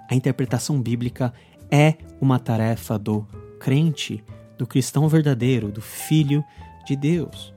a 0.09 0.15
interpretação 0.15 0.81
bíblica 0.81 1.33
é 1.71 1.95
uma 2.21 2.39
tarefa 2.39 2.97
do 2.99 3.27
crente, 3.59 4.23
do 4.57 4.67
cristão 4.67 5.07
verdadeiro, 5.07 5.71
do 5.71 5.81
filho 5.81 6.43
de 6.85 6.95
Deus. 6.95 7.53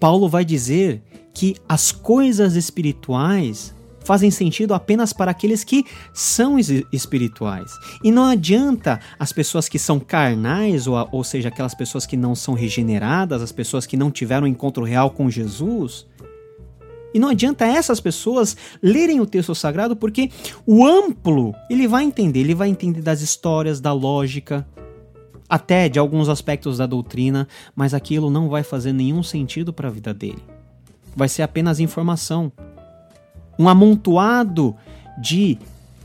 Paulo 0.00 0.28
vai 0.28 0.44
dizer 0.44 1.02
que 1.34 1.56
as 1.68 1.92
coisas 1.92 2.54
espirituais 2.54 3.74
fazem 4.06 4.30
sentido 4.30 4.72
apenas 4.72 5.12
para 5.12 5.32
aqueles 5.32 5.64
que 5.64 5.84
são 6.14 6.56
espirituais. 6.92 7.72
E 8.04 8.12
não 8.12 8.24
adianta 8.24 9.00
as 9.18 9.32
pessoas 9.32 9.68
que 9.68 9.78
são 9.78 9.98
carnais, 9.98 10.86
ou, 10.86 11.08
ou 11.10 11.24
seja, 11.24 11.48
aquelas 11.48 11.74
pessoas 11.74 12.06
que 12.06 12.16
não 12.16 12.34
são 12.34 12.54
regeneradas, 12.54 13.42
as 13.42 13.50
pessoas 13.50 13.84
que 13.84 13.96
não 13.96 14.10
tiveram 14.10 14.44
um 14.44 14.50
encontro 14.50 14.84
real 14.84 15.10
com 15.10 15.28
Jesus, 15.28 16.06
e 17.14 17.18
não 17.18 17.28
adianta 17.28 17.64
essas 17.64 18.00
pessoas 18.00 18.56
lerem 18.82 19.20
o 19.20 19.26
texto 19.26 19.54
sagrado 19.54 19.96
porque 19.96 20.30
o 20.66 20.86
amplo 20.86 21.54
ele 21.70 21.88
vai 21.88 22.04
entender, 22.04 22.40
ele 22.40 22.54
vai 22.54 22.68
entender 22.68 23.00
das 23.00 23.20
histórias, 23.20 23.80
da 23.80 23.92
lógica, 23.92 24.66
até 25.48 25.88
de 25.88 25.98
alguns 25.98 26.28
aspectos 26.28 26.78
da 26.78 26.86
doutrina, 26.86 27.46
mas 27.74 27.94
aquilo 27.94 28.30
não 28.30 28.48
vai 28.48 28.62
fazer 28.62 28.92
nenhum 28.92 29.22
sentido 29.22 29.72
para 29.72 29.88
a 29.88 29.90
vida 29.90 30.12
dele. 30.12 30.42
Vai 31.14 31.28
ser 31.28 31.42
apenas 31.42 31.80
informação. 31.80 32.52
Um 33.58 33.68
amontoado 33.68 34.76
de 35.18 35.58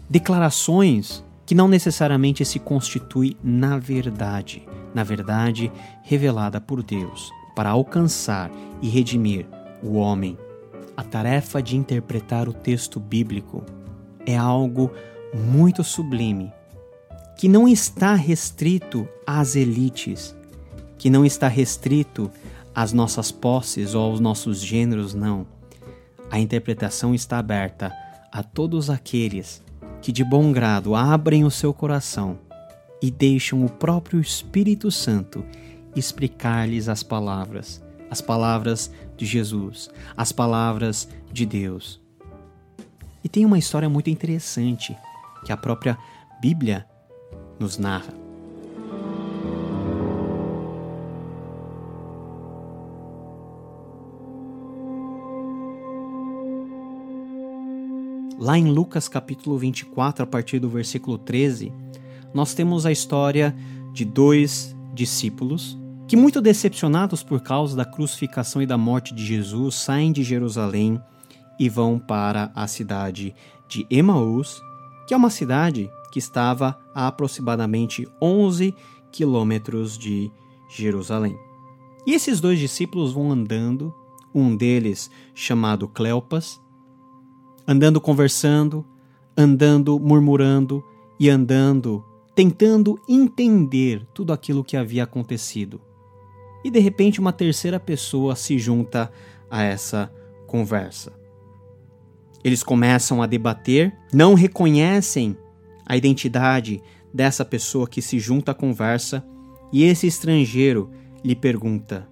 declarações 0.10 1.24
que 1.46 1.56
não 1.56 1.68
necessariamente 1.68 2.46
se 2.46 2.60
constitui 2.60 3.36
na 3.44 3.78
verdade, 3.78 4.64
na 4.94 5.04
verdade 5.04 5.72
revelada 6.04 6.62
por 6.62 6.82
Deus, 6.82 7.30
para 7.56 7.70
alcançar 7.72 8.50
e 8.82 8.88
redimir 8.88 9.46
o 9.84 9.96
homem 9.96 10.38
a 11.02 11.04
tarefa 11.04 11.64
de 11.64 11.76
interpretar 11.76 12.48
o 12.48 12.54
texto 12.54 13.00
bíblico 13.00 13.66
é 14.24 14.38
algo 14.38 14.92
muito 15.34 15.84
sublime, 15.84 16.54
que 17.36 17.48
não 17.48 17.68
está 17.68 18.14
restrito 18.14 19.10
às 19.26 19.56
elites, 19.56 20.36
que 21.00 21.10
não 21.10 21.26
está 21.26 21.48
restrito 21.48 22.30
às 22.76 22.94
nossas 22.94 23.32
posses 23.32 23.96
ou 23.96 24.12
aos 24.12 24.20
nossos 24.20 24.62
gêneros, 24.62 25.16
não. 25.16 25.48
A 26.30 26.40
interpretação 26.40 27.16
está 27.16 27.40
aberta 27.40 27.92
a 28.32 28.44
todos 28.44 28.92
aqueles 28.92 29.60
que 30.04 30.12
de 30.12 30.24
bom 30.24 30.52
grado 30.52 30.94
abrem 30.94 31.44
o 31.44 31.50
seu 31.50 31.74
coração 31.74 32.38
e 33.02 33.10
deixam 33.10 33.66
o 33.66 33.70
próprio 33.70 34.22
Espírito 34.22 34.92
Santo 34.92 35.44
explicar-lhes 35.96 36.88
as 36.88 37.02
palavras 37.02 37.82
as 38.12 38.20
palavras 38.20 38.92
de 39.22 39.28
Jesus, 39.28 39.88
as 40.18 40.32
palavras 40.32 41.08
de 41.32 41.46
Deus. 41.46 42.02
E 43.24 43.30
tem 43.30 43.46
uma 43.46 43.60
história 43.60 43.88
muito 43.88 44.10
interessante 44.10 44.98
que 45.46 45.52
a 45.52 45.58
própria 45.58 45.96
Bíblia 46.42 46.88
nos 47.60 47.78
narra. 47.78 48.12
Lá 58.40 58.58
em 58.58 58.72
Lucas 58.72 59.08
capítulo 59.08 59.56
24, 59.56 60.24
a 60.24 60.26
partir 60.26 60.58
do 60.58 60.68
versículo 60.68 61.20
13, 61.20 61.72
nós 62.34 62.56
temos 62.56 62.88
a 62.88 62.92
história 62.92 63.56
de 63.94 64.04
dois 64.04 64.76
discípulos 64.96 65.78
que, 66.12 66.18
muito 66.18 66.42
decepcionados 66.42 67.24
por 67.24 67.40
causa 67.40 67.74
da 67.74 67.86
crucificação 67.86 68.62
e 68.62 68.66
da 68.66 68.78
morte 68.78 69.16
de 69.16 69.26
Jesus, 69.26 69.76
saem 69.76 70.12
de 70.12 70.24
Jerusalém 70.24 71.02
e 71.58 71.70
vão 71.70 71.98
para 71.98 72.52
a 72.54 72.68
cidade 72.68 73.34
de 73.66 73.88
Emaús, 73.90 74.62
que 75.08 75.14
é 75.14 75.18
uma 75.18 75.30
cidade 75.30 75.90
que 76.12 76.20
estava 76.20 76.78
a 76.94 77.08
aproximadamente 77.08 78.06
11 78.22 78.76
quilômetros 79.10 79.98
de 79.98 80.30
Jerusalém. 80.70 81.34
E 82.06 82.14
esses 82.14 82.42
dois 82.42 82.60
discípulos 82.60 83.14
vão 83.14 83.32
andando, 83.32 83.96
um 84.36 84.54
deles 84.54 85.10
chamado 85.34 85.88
Cleopas, 85.88 86.60
andando 87.66 88.02
conversando, 88.02 88.86
andando 89.38 89.98
murmurando 89.98 90.84
e 91.18 91.30
andando 91.30 92.04
tentando 92.36 93.00
entender 93.08 94.06
tudo 94.14 94.34
aquilo 94.34 94.62
que 94.62 94.76
havia 94.76 95.06
acontecido 95.06 95.80
e 96.64 96.70
de 96.70 96.80
repente 96.80 97.20
uma 97.20 97.34
terceira 97.34 97.80
pessoa 97.80 98.36
se 98.36 98.58
junta 98.58 99.12
a 99.50 99.64
essa 99.64 100.12
conversa. 100.48 101.14
Eles 102.44 102.64
começam 102.64 103.22
a 103.22 103.28
debater, 103.28 103.96
não 104.14 104.34
reconhecem 104.34 105.38
a 105.86 105.96
identidade 105.96 106.82
dessa 107.14 107.46
pessoa 107.46 107.88
que 107.88 108.02
se 108.02 108.20
junta 108.20 108.52
à 108.52 108.56
conversa 108.56 109.26
e 109.72 109.84
esse 109.84 110.08
estrangeiro 110.08 110.90
lhe 111.24 111.36
pergunta: 111.36 112.08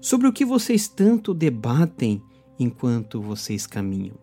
Sobre 0.00 0.26
o 0.26 0.32
que 0.32 0.44
vocês 0.44 0.88
tanto 0.88 1.34
debatem 1.34 2.22
enquanto 2.58 3.20
vocês 3.20 3.66
caminham? 3.66 4.16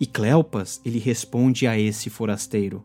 E 0.00 0.06
Cleopas 0.06 0.80
ele 0.84 0.98
responde 0.98 1.66
a 1.66 1.78
esse 1.78 2.10
forasteiro: 2.10 2.84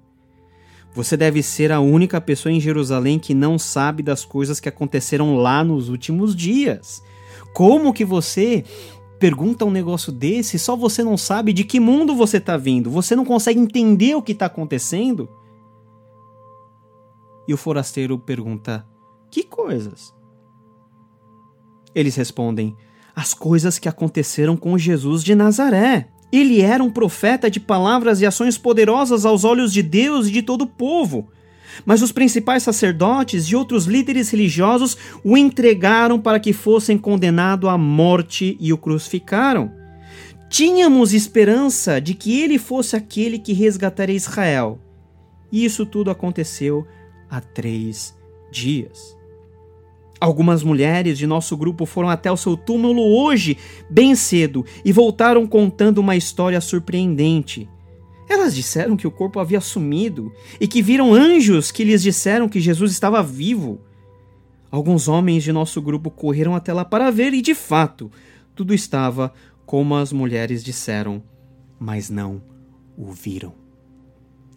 você 0.93 1.15
deve 1.15 1.43
ser 1.43 1.71
a 1.71 1.79
única 1.79 2.19
pessoa 2.19 2.51
em 2.51 2.59
Jerusalém 2.59 3.19
que 3.19 3.33
não 3.33 3.59
sabe 3.59 4.01
das 4.01 4.25
coisas 4.25 4.59
que 4.59 4.69
aconteceram 4.69 5.35
lá 5.37 5.63
nos 5.63 5.89
últimos 5.89 6.35
dias. 6.35 7.03
Como 7.53 7.93
que 7.93 8.03
você 8.03 8.63
pergunta 9.19 9.65
um 9.65 9.71
negócio 9.71 10.11
desse, 10.11 10.57
só 10.57 10.75
você 10.75 11.03
não 11.03 11.17
sabe 11.17 11.51
de 11.53 11.63
que 11.63 11.79
mundo 11.79 12.15
você 12.15 12.37
está 12.37 12.57
vindo, 12.57 12.89
você 12.89 13.15
não 13.15 13.25
consegue 13.25 13.59
entender 13.59 14.15
o 14.15 14.21
que 14.21 14.31
está 14.31 14.45
acontecendo. 14.45 15.29
E 17.47 17.53
o 17.53 17.57
forasteiro 17.57 18.17
pergunta: 18.17 18.85
Que 19.29 19.43
coisas? 19.43 20.13
Eles 21.93 22.15
respondem: 22.15 22.75
As 23.15 23.33
coisas 23.33 23.77
que 23.77 23.89
aconteceram 23.89 24.55
com 24.55 24.77
Jesus 24.77 25.23
de 25.23 25.35
Nazaré. 25.35 26.09
Ele 26.31 26.61
era 26.61 26.83
um 26.83 26.91
profeta 26.91 27.49
de 27.49 27.59
palavras 27.59 28.21
e 28.21 28.25
ações 28.25 28.57
poderosas 28.57 29.25
aos 29.25 29.43
olhos 29.43 29.73
de 29.73 29.81
Deus 29.81 30.27
e 30.27 30.31
de 30.31 30.41
todo 30.41 30.63
o 30.63 30.67
povo. 30.67 31.27
Mas 31.85 32.01
os 32.01 32.11
principais 32.11 32.63
sacerdotes 32.63 33.45
e 33.45 33.55
outros 33.55 33.85
líderes 33.85 34.29
religiosos 34.29 34.97
o 35.23 35.37
entregaram 35.37 36.19
para 36.19 36.39
que 36.39 36.53
fossem 36.53 36.97
condenado 36.97 37.69
à 37.69 37.77
morte 37.77 38.57
e 38.59 38.71
o 38.73 38.77
crucificaram. 38.77 39.71
Tínhamos 40.49 41.13
esperança 41.13 42.01
de 42.01 42.13
que 42.13 42.41
ele 42.41 42.57
fosse 42.57 42.95
aquele 42.95 43.39
que 43.39 43.53
resgataria 43.53 44.15
Israel. 44.15 44.79
E 45.51 45.63
isso 45.63 45.85
tudo 45.85 46.11
aconteceu 46.11 46.85
há 47.29 47.39
três 47.39 48.15
dias. 48.51 49.18
Algumas 50.21 50.63
mulheres 50.63 51.17
de 51.17 51.25
nosso 51.25 51.55
grupo 51.55 51.85
foram 51.85 52.09
até 52.09 52.29
o 52.29 52.35
seu 52.35 52.57
túmulo 52.57 53.01
hoje, 53.01 53.57
bem 53.89 54.15
cedo, 54.15 54.65
e 54.83 54.91
voltaram 54.91 55.47
contando 55.47 55.99
uma 55.99 56.15
história 56.15 56.59
surpreendente. 56.59 57.69
Elas 58.27 58.53
disseram 58.53 58.97
que 58.97 59.07
o 59.07 59.11
corpo 59.11 59.39
havia 59.39 59.61
sumido 59.61 60.31
e 60.59 60.67
que 60.67 60.81
viram 60.81 61.13
anjos 61.13 61.71
que 61.71 61.85
lhes 61.85 62.03
disseram 62.03 62.49
que 62.49 62.59
Jesus 62.59 62.91
estava 62.91 63.23
vivo. 63.23 63.79
Alguns 64.69 65.07
homens 65.07 65.43
de 65.43 65.53
nosso 65.53 65.81
grupo 65.81 66.11
correram 66.11 66.53
até 66.53 66.73
lá 66.73 66.83
para 66.83 67.09
ver 67.09 67.33
e, 67.33 67.41
de 67.41 67.55
fato, 67.55 68.11
tudo 68.53 68.73
estava 68.73 69.33
como 69.65 69.95
as 69.95 70.11
mulheres 70.11 70.63
disseram, 70.63 71.23
mas 71.79 72.09
não 72.09 72.41
o 72.97 73.11
viram. 73.11 73.53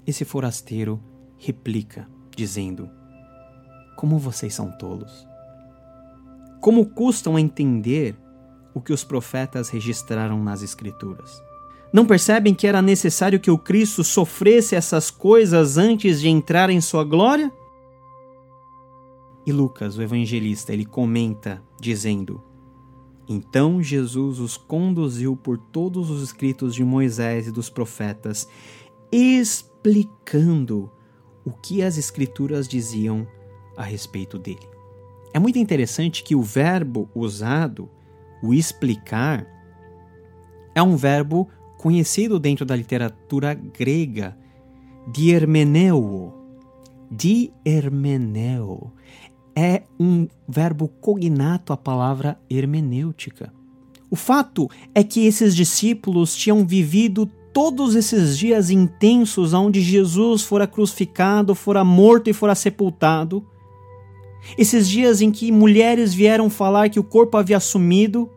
Esse 0.06 0.24
forasteiro 0.24 1.00
replica, 1.38 2.08
dizendo: 2.36 2.90
Como 3.96 4.18
vocês 4.18 4.52
são 4.52 4.70
tolos! 4.76 5.31
Como 6.62 6.86
custam 6.86 7.34
a 7.34 7.40
entender 7.40 8.16
o 8.72 8.80
que 8.80 8.92
os 8.92 9.02
profetas 9.02 9.68
registraram 9.68 10.40
nas 10.40 10.62
Escrituras? 10.62 11.42
Não 11.92 12.06
percebem 12.06 12.54
que 12.54 12.68
era 12.68 12.80
necessário 12.80 13.40
que 13.40 13.50
o 13.50 13.58
Cristo 13.58 14.04
sofresse 14.04 14.76
essas 14.76 15.10
coisas 15.10 15.76
antes 15.76 16.20
de 16.20 16.28
entrar 16.28 16.70
em 16.70 16.80
sua 16.80 17.02
glória? 17.02 17.52
E 19.44 19.52
Lucas, 19.52 19.98
o 19.98 20.02
evangelista, 20.02 20.72
ele 20.72 20.86
comenta 20.86 21.60
dizendo: 21.80 22.40
Então 23.28 23.82
Jesus 23.82 24.38
os 24.38 24.56
conduziu 24.56 25.36
por 25.36 25.58
todos 25.58 26.10
os 26.10 26.22
escritos 26.22 26.76
de 26.76 26.84
Moisés 26.84 27.48
e 27.48 27.50
dos 27.50 27.68
profetas, 27.68 28.48
explicando 29.10 30.88
o 31.44 31.50
que 31.50 31.82
as 31.82 31.98
escrituras 31.98 32.68
diziam 32.68 33.26
a 33.76 33.82
respeito 33.82 34.38
dele. 34.38 34.71
É 35.34 35.38
muito 35.38 35.58
interessante 35.58 36.22
que 36.22 36.34
o 36.34 36.42
verbo 36.42 37.08
usado, 37.14 37.88
o 38.42 38.52
explicar, 38.52 39.46
é 40.74 40.82
um 40.82 40.96
verbo 40.96 41.48
conhecido 41.78 42.38
dentro 42.38 42.64
da 42.64 42.76
literatura 42.76 43.54
grega, 43.54 44.36
diermeneuo. 45.10 46.32
Diermeneu 47.10 48.92
é 49.54 49.82
um 49.98 50.26
verbo 50.48 50.88
cognato 50.88 51.72
à 51.72 51.76
palavra 51.76 52.38
hermenêutica. 52.48 53.52
O 54.10 54.16
fato 54.16 54.68
é 54.94 55.02
que 55.02 55.26
esses 55.26 55.54
discípulos 55.54 56.34
tinham 56.34 56.66
vivido 56.66 57.26
todos 57.52 57.94
esses 57.94 58.38
dias 58.38 58.70
intensos 58.70 59.52
onde 59.52 59.80
Jesus 59.80 60.42
fora 60.42 60.66
crucificado, 60.66 61.54
fora 61.54 61.84
morto 61.84 62.28
e 62.28 62.32
fora 62.32 62.54
sepultado. 62.54 63.46
Esses 64.56 64.88
dias 64.88 65.20
em 65.20 65.30
que 65.30 65.52
mulheres 65.52 66.12
vieram 66.12 66.50
falar 66.50 66.88
que 66.88 67.00
o 67.00 67.04
corpo 67.04 67.36
havia 67.36 67.60
sumido, 67.60 68.30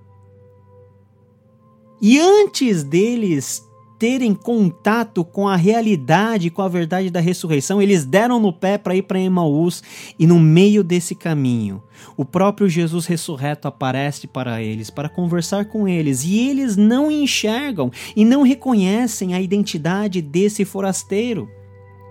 e 2.01 2.19
antes 2.19 2.83
deles 2.83 3.63
terem 3.97 4.33
contato 4.33 5.23
com 5.23 5.47
a 5.47 5.55
realidade, 5.55 6.49
com 6.49 6.61
a 6.61 6.67
verdade 6.67 7.09
da 7.09 7.19
ressurreição, 7.19 7.81
eles 7.81 8.05
deram 8.05 8.39
no 8.39 8.51
pé 8.51 8.77
para 8.77 8.95
ir 8.95 9.03
para 9.03 9.19
Emaús 9.19 9.81
e 10.19 10.27
no 10.27 10.39
meio 10.39 10.83
desse 10.83 11.15
caminho, 11.15 11.81
o 12.17 12.25
próprio 12.25 12.67
Jesus 12.67 13.05
ressurreto 13.05 13.67
aparece 13.67 14.27
para 14.27 14.61
eles 14.61 14.89
para 14.89 15.09
conversar 15.09 15.65
com 15.65 15.87
eles 15.87 16.23
e 16.23 16.37
eles 16.37 16.75
não 16.75 17.09
enxergam 17.09 17.91
e 18.15 18.25
não 18.25 18.41
reconhecem 18.41 19.33
a 19.33 19.41
identidade 19.41 20.21
desse 20.21 20.65
forasteiro. 20.65 21.49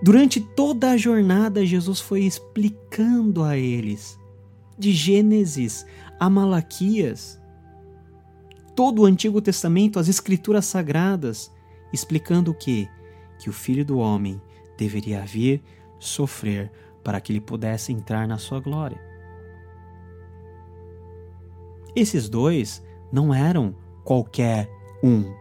Durante 0.01 0.39
toda 0.39 0.91
a 0.91 0.97
jornada, 0.97 1.65
Jesus 1.65 1.99
foi 1.99 2.23
explicando 2.23 3.43
a 3.43 3.57
eles, 3.57 4.19
de 4.77 4.91
Gênesis 4.91 5.85
a 6.19 6.29
Malaquias, 6.29 7.41
todo 8.75 9.01
o 9.01 9.05
Antigo 9.05 9.41
Testamento, 9.41 9.97
as 9.97 10.07
Escrituras 10.07 10.65
Sagradas, 10.65 11.51
explicando 11.91 12.51
o 12.51 12.53
que? 12.53 12.89
Que 13.39 13.49
o 13.49 13.53
Filho 13.53 13.85
do 13.85 13.97
Homem 13.97 14.39
deveria 14.77 15.21
vir 15.25 15.63
sofrer 15.97 16.71
para 17.03 17.21
que 17.21 17.31
ele 17.31 17.41
pudesse 17.41 17.93
entrar 17.93 18.27
na 18.27 18.37
sua 18.37 18.59
glória. 18.59 18.99
Esses 21.95 22.27
dois 22.27 22.83
não 23.11 23.33
eram 23.33 23.73
qualquer 24.03 24.69
um, 25.01 25.33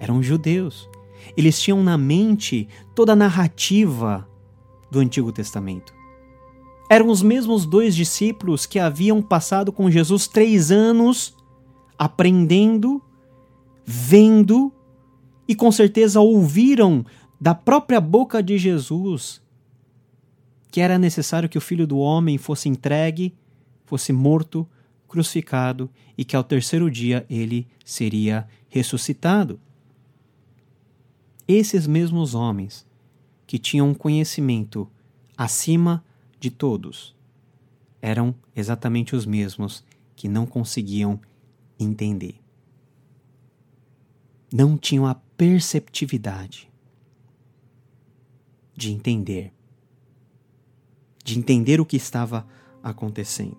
eram 0.00 0.22
judeus. 0.22 0.89
Eles 1.36 1.60
tinham 1.60 1.82
na 1.82 1.96
mente 1.96 2.68
toda 2.94 3.12
a 3.12 3.16
narrativa 3.16 4.28
do 4.90 4.98
Antigo 4.98 5.32
Testamento. 5.32 5.94
Eram 6.90 7.08
os 7.08 7.22
mesmos 7.22 7.64
dois 7.64 7.94
discípulos 7.94 8.66
que 8.66 8.78
haviam 8.78 9.22
passado 9.22 9.72
com 9.72 9.90
Jesus 9.90 10.26
três 10.26 10.70
anos 10.70 11.36
aprendendo, 11.98 13.02
vendo 13.84 14.72
e 15.46 15.54
com 15.54 15.70
certeza 15.70 16.20
ouviram 16.20 17.04
da 17.40 17.54
própria 17.54 18.00
boca 18.00 18.42
de 18.42 18.58
Jesus 18.58 19.40
que 20.70 20.80
era 20.80 20.98
necessário 20.98 21.48
que 21.48 21.58
o 21.58 21.60
filho 21.60 21.86
do 21.86 21.98
homem 21.98 22.38
fosse 22.38 22.68
entregue, 22.68 23.34
fosse 23.84 24.12
morto, 24.12 24.66
crucificado 25.08 25.90
e 26.16 26.24
que 26.24 26.36
ao 26.36 26.44
terceiro 26.44 26.90
dia 26.90 27.26
ele 27.28 27.66
seria 27.84 28.46
ressuscitado. 28.68 29.58
Esses 31.52 31.84
mesmos 31.84 32.32
homens 32.32 32.86
que 33.44 33.58
tinham 33.58 33.88
um 33.88 33.94
conhecimento 33.94 34.88
acima 35.36 36.04
de 36.38 36.48
todos 36.48 37.12
eram 38.00 38.32
exatamente 38.54 39.16
os 39.16 39.26
mesmos 39.26 39.84
que 40.14 40.28
não 40.28 40.46
conseguiam 40.46 41.20
entender. 41.76 42.36
Não 44.52 44.78
tinham 44.78 45.08
a 45.08 45.16
perceptividade 45.16 46.70
de 48.76 48.92
entender, 48.92 49.52
de 51.24 51.36
entender 51.36 51.80
o 51.80 51.84
que 51.84 51.96
estava 51.96 52.46
acontecendo. 52.80 53.58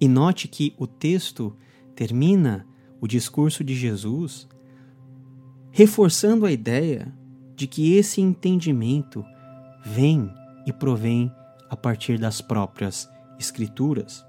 E 0.00 0.06
note 0.06 0.46
que 0.46 0.72
o 0.78 0.86
texto 0.86 1.52
termina 1.96 2.64
o 3.00 3.08
discurso 3.08 3.64
de 3.64 3.74
Jesus 3.74 4.46
reforçando 5.76 6.46
a 6.46 6.52
ideia 6.52 7.12
de 7.56 7.66
que 7.66 7.96
esse 7.96 8.20
entendimento 8.20 9.24
vem 9.84 10.32
e 10.64 10.72
provém 10.72 11.34
a 11.68 11.76
partir 11.76 12.16
das 12.16 12.40
próprias 12.40 13.12
Escrituras. 13.40 14.24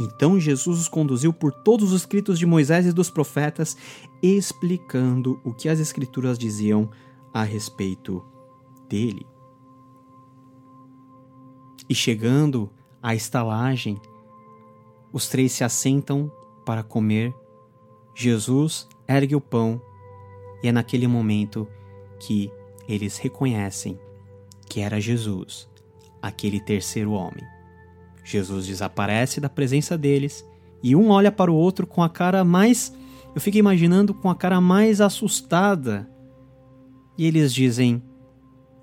Então 0.00 0.40
Jesus 0.40 0.80
os 0.80 0.88
conduziu 0.88 1.32
por 1.32 1.52
todos 1.52 1.92
os 1.92 2.00
escritos 2.00 2.36
de 2.36 2.44
Moisés 2.44 2.84
e 2.84 2.92
dos 2.92 3.08
profetas, 3.08 3.76
explicando 4.20 5.40
o 5.44 5.54
que 5.54 5.68
as 5.68 5.78
Escrituras 5.78 6.36
diziam 6.36 6.90
a 7.32 7.44
respeito 7.44 8.24
dele. 8.88 9.24
E 11.88 11.94
chegando 11.94 12.68
à 13.00 13.14
estalagem, 13.14 13.96
os 15.12 15.28
três 15.28 15.52
se 15.52 15.62
assentam 15.62 16.28
para 16.66 16.82
comer. 16.82 17.32
Jesus 18.20 18.88
ergue 19.06 19.36
o 19.36 19.40
pão 19.40 19.80
e 20.60 20.66
é 20.66 20.72
naquele 20.72 21.06
momento 21.06 21.68
que 22.18 22.50
eles 22.88 23.16
reconhecem 23.16 23.96
que 24.68 24.80
era 24.80 25.00
Jesus, 25.00 25.68
aquele 26.20 26.58
terceiro 26.58 27.12
homem. 27.12 27.44
Jesus 28.24 28.66
desaparece 28.66 29.40
da 29.40 29.48
presença 29.48 29.96
deles 29.96 30.44
e 30.82 30.96
um 30.96 31.10
olha 31.10 31.30
para 31.30 31.48
o 31.48 31.54
outro 31.54 31.86
com 31.86 32.02
a 32.02 32.08
cara 32.08 32.42
mais. 32.42 32.92
Eu 33.36 33.40
fico 33.40 33.56
imaginando 33.56 34.12
com 34.12 34.28
a 34.28 34.34
cara 34.34 34.60
mais 34.60 35.00
assustada. 35.00 36.10
E 37.16 37.24
eles 37.24 37.54
dizem: 37.54 38.02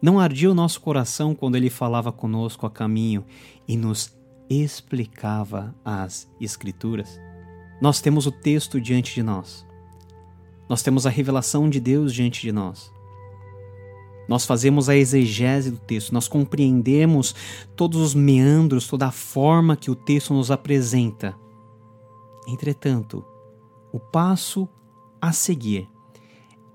Não 0.02 0.18
ardia 0.18 0.50
o 0.50 0.56
nosso 0.56 0.80
coração 0.80 1.36
quando 1.36 1.58
ele 1.58 1.70
falava 1.70 2.10
conosco 2.10 2.66
a 2.66 2.72
caminho 2.72 3.26
e 3.68 3.76
nos 3.76 4.16
explicava 4.50 5.76
as 5.84 6.26
Escrituras. 6.40 7.20
Nós 7.82 8.02
temos 8.02 8.26
o 8.26 8.32
texto 8.32 8.80
diante 8.80 9.14
de 9.14 9.24
nós. 9.24 9.66
Nós 10.68 10.82
temos 10.82 11.06
a 11.06 11.10
revelação 11.10 11.70
de 11.70 11.80
Deus 11.80 12.14
diante 12.14 12.42
de 12.42 12.52
nós. 12.52 12.92
Nós 14.28 14.46
fazemos 14.46 14.90
a 14.90 14.96
exegese 14.96 15.70
do 15.70 15.78
texto, 15.78 16.12
nós 16.12 16.28
compreendemos 16.28 17.36
todos 17.76 18.02
os 18.02 18.16
meandros, 18.16 18.88
toda 18.88 19.06
a 19.06 19.12
forma 19.12 19.76
que 19.76 19.92
o 19.92 19.96
texto 19.96 20.34
nos 20.34 20.50
apresenta. 20.50 21.36
Entretanto, 22.48 23.24
o 23.94 24.00
passo 24.00 24.68
a 25.22 25.32
seguir 25.32 25.88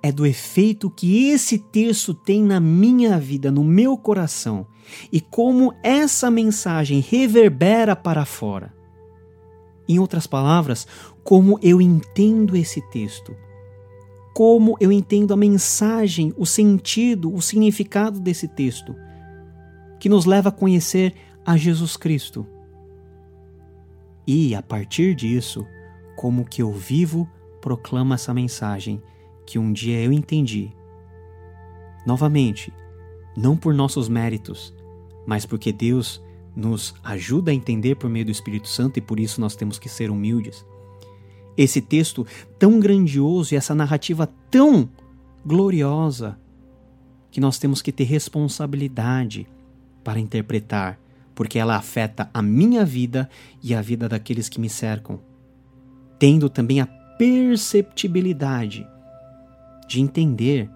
é 0.02 0.10
do 0.10 0.24
efeito 0.24 0.88
que 0.88 1.28
esse 1.28 1.58
texto 1.58 2.14
tem 2.14 2.42
na 2.42 2.58
minha 2.60 3.18
vida, 3.18 3.50
no 3.50 3.64
meu 3.64 3.98
coração, 3.98 4.66
e 5.12 5.20
como 5.20 5.74
essa 5.82 6.30
mensagem 6.30 7.00
reverbera 7.00 7.94
para 7.94 8.24
fora. 8.24 8.79
Em 9.90 9.98
outras 9.98 10.24
palavras, 10.24 10.86
como 11.24 11.58
eu 11.60 11.80
entendo 11.80 12.54
esse 12.54 12.80
texto, 12.90 13.34
como 14.32 14.76
eu 14.78 14.92
entendo 14.92 15.34
a 15.34 15.36
mensagem, 15.36 16.32
o 16.36 16.46
sentido, 16.46 17.34
o 17.34 17.42
significado 17.42 18.20
desse 18.20 18.46
texto, 18.46 18.94
que 19.98 20.08
nos 20.08 20.26
leva 20.26 20.50
a 20.50 20.52
conhecer 20.52 21.12
a 21.44 21.56
Jesus 21.56 21.96
Cristo. 21.96 22.46
E, 24.24 24.54
a 24.54 24.62
partir 24.62 25.12
disso, 25.12 25.66
como 26.16 26.44
que 26.44 26.62
eu 26.62 26.70
vivo, 26.70 27.28
proclamo 27.60 28.14
essa 28.14 28.32
mensagem 28.32 29.02
que 29.44 29.58
um 29.58 29.72
dia 29.72 30.00
eu 30.00 30.12
entendi. 30.12 30.70
Novamente, 32.06 32.72
não 33.36 33.56
por 33.56 33.74
nossos 33.74 34.08
méritos, 34.08 34.72
mas 35.26 35.44
porque 35.44 35.72
Deus 35.72 36.22
nos 36.54 36.94
ajuda 37.02 37.50
a 37.50 37.54
entender 37.54 37.96
por 37.96 38.10
meio 38.10 38.24
do 38.24 38.30
Espírito 38.30 38.68
Santo 38.68 38.98
e 38.98 39.02
por 39.02 39.20
isso 39.20 39.40
nós 39.40 39.56
temos 39.56 39.78
que 39.78 39.88
ser 39.88 40.10
humildes. 40.10 40.64
Esse 41.56 41.80
texto 41.80 42.26
tão 42.58 42.80
grandioso 42.80 43.54
e 43.54 43.56
essa 43.56 43.74
narrativa 43.74 44.28
tão 44.50 44.88
gloriosa 45.44 46.38
que 47.30 47.40
nós 47.40 47.58
temos 47.58 47.80
que 47.80 47.92
ter 47.92 48.04
responsabilidade 48.04 49.46
para 50.02 50.18
interpretar, 50.18 50.98
porque 51.34 51.58
ela 51.58 51.76
afeta 51.76 52.28
a 52.34 52.42
minha 52.42 52.84
vida 52.84 53.30
e 53.62 53.74
a 53.74 53.80
vida 53.80 54.08
daqueles 54.08 54.48
que 54.48 54.60
me 54.60 54.68
cercam, 54.68 55.20
tendo 56.18 56.48
também 56.48 56.80
a 56.80 56.86
perceptibilidade 56.86 58.86
de 59.88 60.00
entender 60.00 60.68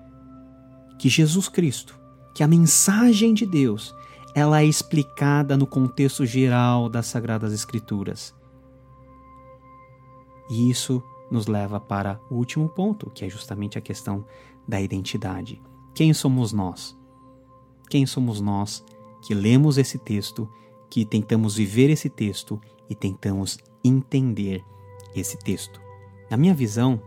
que 0.98 1.08
Jesus 1.08 1.48
Cristo, 1.48 1.98
que 2.34 2.42
a 2.42 2.48
mensagem 2.48 3.34
de 3.34 3.46
Deus, 3.46 3.94
ela 4.34 4.60
é 4.60 4.64
explicada 4.64 5.56
no 5.56 5.66
contexto 5.66 6.26
geral 6.26 6.88
das 6.88 7.06
Sagradas 7.06 7.52
Escrituras. 7.52 8.34
E 10.50 10.68
isso 10.68 11.02
nos 11.30 11.46
leva 11.46 11.78
para 11.78 12.20
o 12.28 12.34
último 12.34 12.68
ponto, 12.68 13.10
que 13.10 13.24
é 13.24 13.28
justamente 13.28 13.78
a 13.78 13.80
questão 13.80 14.24
da 14.66 14.80
identidade. 14.80 15.62
Quem 15.94 16.12
somos 16.12 16.52
nós? 16.52 16.98
Quem 17.88 18.04
somos 18.06 18.40
nós 18.40 18.84
que 19.22 19.34
lemos 19.34 19.78
esse 19.78 19.98
texto, 19.98 20.48
que 20.90 21.04
tentamos 21.04 21.56
viver 21.56 21.88
esse 21.88 22.10
texto 22.10 22.60
e 22.90 22.94
tentamos 22.94 23.58
entender 23.84 24.64
esse 25.14 25.38
texto? 25.38 25.80
Na 26.28 26.36
minha 26.36 26.54
visão, 26.54 27.00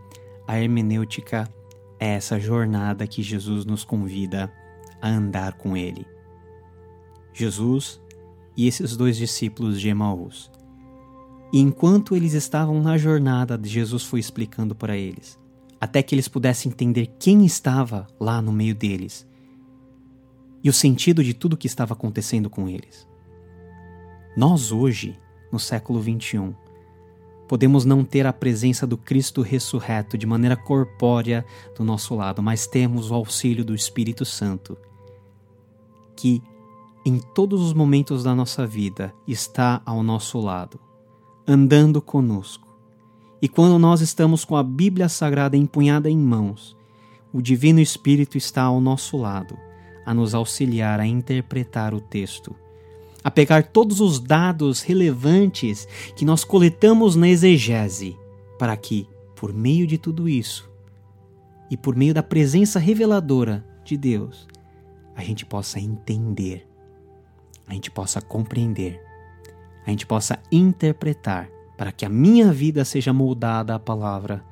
a 0.48 0.58
hermenêutica 0.60 1.52
é 2.00 2.14
essa 2.14 2.40
jornada 2.40 3.06
que 3.06 3.22
Jesus 3.22 3.66
nos 3.66 3.84
convida 3.84 4.52
a 5.02 5.10
andar 5.10 5.58
com 5.58 5.76
Ele. 5.76 6.16
Jesus 7.38 8.02
e 8.56 8.68
esses 8.68 8.98
dois 8.98 9.16
discípulos 9.16 9.80
de 9.80 9.90
Emaús. 9.90 10.52
E 11.54 11.60
enquanto 11.60 12.16
eles 12.16 12.34
estavam 12.34 12.82
na 12.82 12.98
jornada, 12.98 13.60
Jesus 13.64 14.04
foi 14.04 14.20
explicando 14.20 14.76
para 14.76 14.98
eles, 14.98 15.40
até 15.80 16.02
que 16.04 16.14
eles 16.14 16.28
pudessem 16.28 16.72
entender 16.72 17.16
quem 17.20 17.46
estava 17.46 18.08
lá 18.20 18.42
no 18.42 18.52
meio 18.52 18.76
deles 18.76 19.26
e 20.64 20.70
o 20.70 20.74
sentido 20.74 21.24
de 21.24 21.34
tudo 21.34 21.56
que 21.56 21.68
estava 21.68 21.94
acontecendo 21.94 22.50
com 22.50 22.68
eles. 22.68 23.08
Nós 24.36 24.72
hoje, 24.72 25.18
no 25.52 25.60
século 25.60 26.02
21, 26.02 26.54
podemos 27.48 27.86
não 27.86 28.04
ter 28.04 28.28
a 28.28 28.34
presença 28.34 28.86
do 28.86 28.98
Cristo 28.98 29.42
ressurreto 29.42 30.18
de 30.18 30.26
maneira 30.26 30.58
corpórea 30.58 31.46
do 31.78 31.84
nosso 31.84 32.14
lado, 32.14 32.44
mas 32.44 32.68
temos 32.68 33.10
o 33.10 33.16
auxílio 33.16 33.64
do 33.64 33.74
Espírito 33.74 34.26
Santo, 34.26 34.78
que 36.16 36.42
em 37.08 37.20
todos 37.20 37.62
os 37.62 37.72
momentos 37.72 38.22
da 38.22 38.36
nossa 38.36 38.68
vida 38.68 39.14
está 39.26 39.82
ao 39.86 40.03
nosso 40.03 40.41
lado, 40.41 40.78
andando 41.47 42.01
conosco. 42.01 42.68
E 43.41 43.47
quando 43.47 43.80
nós 43.80 44.01
estamos 44.01 44.43
com 44.43 44.58
a 44.58 44.64
Bíblia 44.64 45.08
Sagrada 45.08 45.55
empunhada 45.55 46.10
em 46.10 46.18
mãos, 46.18 46.76
o 47.32 47.41
Divino 47.41 47.80
Espírito 47.80 48.38
está 48.38 48.64
ao 48.64 48.82
nosso 48.82 49.16
lado, 49.16 49.58
a 50.05 50.14
nos 50.14 50.36
auxiliar 50.36 50.99
a 50.99 51.08
interpretar 51.08 51.93
o 51.93 52.01
texto, 52.01 52.53
a 53.24 53.32
pegar 53.32 53.64
todos 53.68 54.01
os 54.01 54.20
dados 54.20 54.82
relevantes 54.82 55.88
que 56.14 56.26
nós 56.26 56.43
coletamos 56.43 57.16
na 57.16 57.30
exegese, 57.30 58.18
para 58.60 58.76
que, 58.76 59.08
por 59.34 59.53
meio 59.53 59.88
de 59.88 59.97
tudo 59.97 60.28
isso, 60.28 60.70
e 61.72 61.78
por 61.78 61.95
meio 61.95 62.14
da 62.14 62.22
presença 62.22 62.80
reveladora 62.80 63.66
de 63.86 63.95
Deus, 63.95 64.45
a 65.16 65.24
gente 65.24 65.45
possa 65.45 65.80
entender 65.80 66.66
a 67.68 67.74
gente 67.74 67.91
possa 67.91 68.22
compreender, 68.22 69.01
a 69.86 69.89
gente 69.89 70.05
possa 70.05 70.39
interpretar, 70.51 71.49
para 71.78 71.91
que 71.91 72.05
a 72.05 72.09
minha 72.09 72.51
vida 72.51 72.84
seja 72.84 73.13
moldada 73.13 73.76
à 73.76 73.80
palavra 73.80 74.43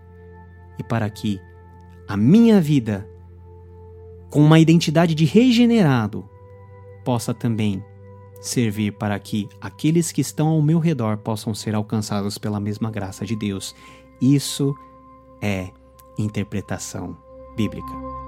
e 0.78 0.84
para 0.84 1.10
que 1.10 1.42
a 2.08 2.16
minha 2.16 2.62
vida, 2.62 3.10
com 4.30 4.42
uma 4.42 4.60
identidade 4.60 5.16
de 5.16 5.26
regenerado, 5.26 6.30
possa 7.04 7.34
também 7.34 7.84
servir 8.40 8.92
para 8.92 9.18
que 9.18 9.50
aqueles 9.60 10.12
que 10.12 10.22
estão 10.22 10.50
ao 10.50 10.62
meu 10.62 10.78
redor 10.78 11.18
possam 11.18 11.54
ser 11.54 11.74
alcançados 11.74 12.38
pela 12.38 12.60
mesma 12.60 12.92
graça 12.92 13.26
de 13.26 13.36
Deus. 13.36 13.76
Isso 14.22 14.76
é 15.42 15.70
interpretação 16.18 17.18
bíblica. 17.56 18.25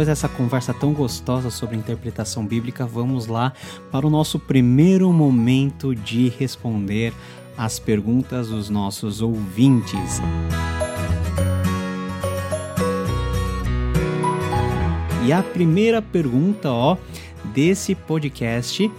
Depois 0.00 0.18
dessa 0.18 0.30
conversa 0.30 0.72
tão 0.72 0.94
gostosa 0.94 1.50
sobre 1.50 1.76
interpretação 1.76 2.46
bíblica, 2.46 2.86
vamos 2.86 3.26
lá 3.26 3.52
para 3.92 4.06
o 4.06 4.08
nosso 4.08 4.38
primeiro 4.38 5.12
momento 5.12 5.94
de 5.94 6.30
responder 6.30 7.12
as 7.54 7.78
perguntas 7.78 8.48
dos 8.48 8.70
nossos 8.70 9.20
ouvintes. 9.20 10.22
E 15.26 15.30
a 15.30 15.42
primeira 15.42 16.00
pergunta, 16.00 16.70
ó, 16.72 16.96
desse 17.52 17.94
podcast 17.94 18.90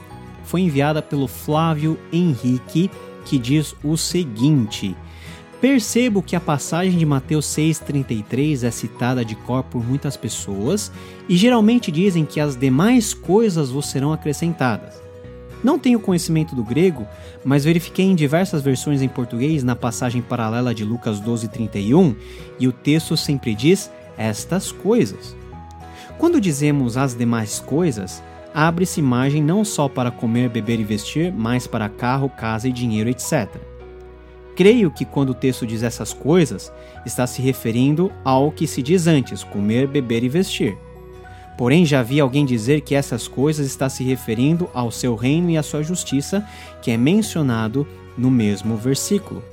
foi 0.44 0.62
enviada 0.62 1.02
pelo 1.02 1.28
Flávio 1.28 1.98
Henrique, 2.14 2.92
que 3.26 3.40
diz 3.40 3.74
o 3.84 3.98
seguinte: 3.98 4.96
Percebo 5.62 6.24
que 6.24 6.36
a 6.36 6.40
passagem 6.40 6.98
de 6.98 7.06
Mateus 7.06 7.46
6,33 7.46 8.64
é 8.64 8.72
citada 8.72 9.24
de 9.24 9.36
cor 9.36 9.62
por 9.62 9.86
muitas 9.86 10.18
pessoas 10.18 10.92
e 11.30 11.38
geralmente 11.38 11.92
dizem 11.92 12.26
que 12.26 12.40
as 12.40 12.56
demais 12.56 13.14
coisas 13.14 13.70
vos 13.70 13.86
serão 13.86 14.12
acrescentadas. 14.12 15.00
Não 15.64 15.78
tenho 15.78 16.00
conhecimento 16.00 16.56
do 16.56 16.64
grego, 16.64 17.08
mas 17.46 17.64
verifiquei 17.64 18.06
em 18.06 18.16
diversas 18.16 18.64
versões 18.64 19.04
em 19.04 19.08
português 19.08 19.64
na 19.64 19.76
passagem 19.76 20.20
paralela 20.20 20.74
de 20.74 20.84
Lucas 20.84 21.22
12,31 21.22 22.16
e 22.60 22.68
o 22.68 22.72
texto 22.72 23.16
sempre 23.16 23.54
diz 23.54 23.92
estas 24.18 24.72
coisas. 24.72 25.36
Quando 26.18 26.42
dizemos 26.42 26.98
as 26.98 27.14
demais 27.14 27.60
coisas, 27.60 28.24
abre-se 28.52 29.00
imagem 29.00 29.44
não 29.44 29.64
só 29.64 29.88
para 29.88 30.10
comer, 30.10 30.50
beber 30.50 30.80
e 30.80 30.84
vestir, 30.84 31.32
mas 31.32 31.68
para 31.68 31.88
carro, 31.88 32.30
casa 32.30 32.68
e 32.68 32.72
dinheiro, 32.72 33.12
etc. 33.12 33.71
Creio 34.62 34.92
que 34.92 35.06
quando 35.06 35.32
o 35.32 35.34
texto 35.34 35.66
diz 35.66 35.82
essas 35.82 36.14
coisas, 36.14 36.72
está 37.04 37.26
se 37.26 37.42
referindo 37.42 38.12
ao 38.24 38.52
que 38.52 38.68
se 38.68 38.84
diz 38.84 39.08
antes: 39.08 39.44
comer, 39.44 39.88
beber 39.88 40.24
e 40.24 40.30
vestir. 40.30 40.78
Porém, 41.58 41.84
já 41.84 42.04
vi 42.04 42.20
alguém 42.20 42.46
dizer 42.46 42.82
que 42.82 42.94
essas 42.94 43.28
coisas 43.28 43.66
está 43.66 43.90
se 43.90 44.04
referindo 44.04 44.70
ao 44.72 44.92
seu 44.92 45.16
reino 45.16 45.50
e 45.50 45.58
à 45.58 45.64
sua 45.64 45.82
justiça, 45.82 46.48
que 46.80 46.92
é 46.92 46.96
mencionado 46.96 47.88
no 48.16 48.30
mesmo 48.30 48.78
versículo. 48.78 49.44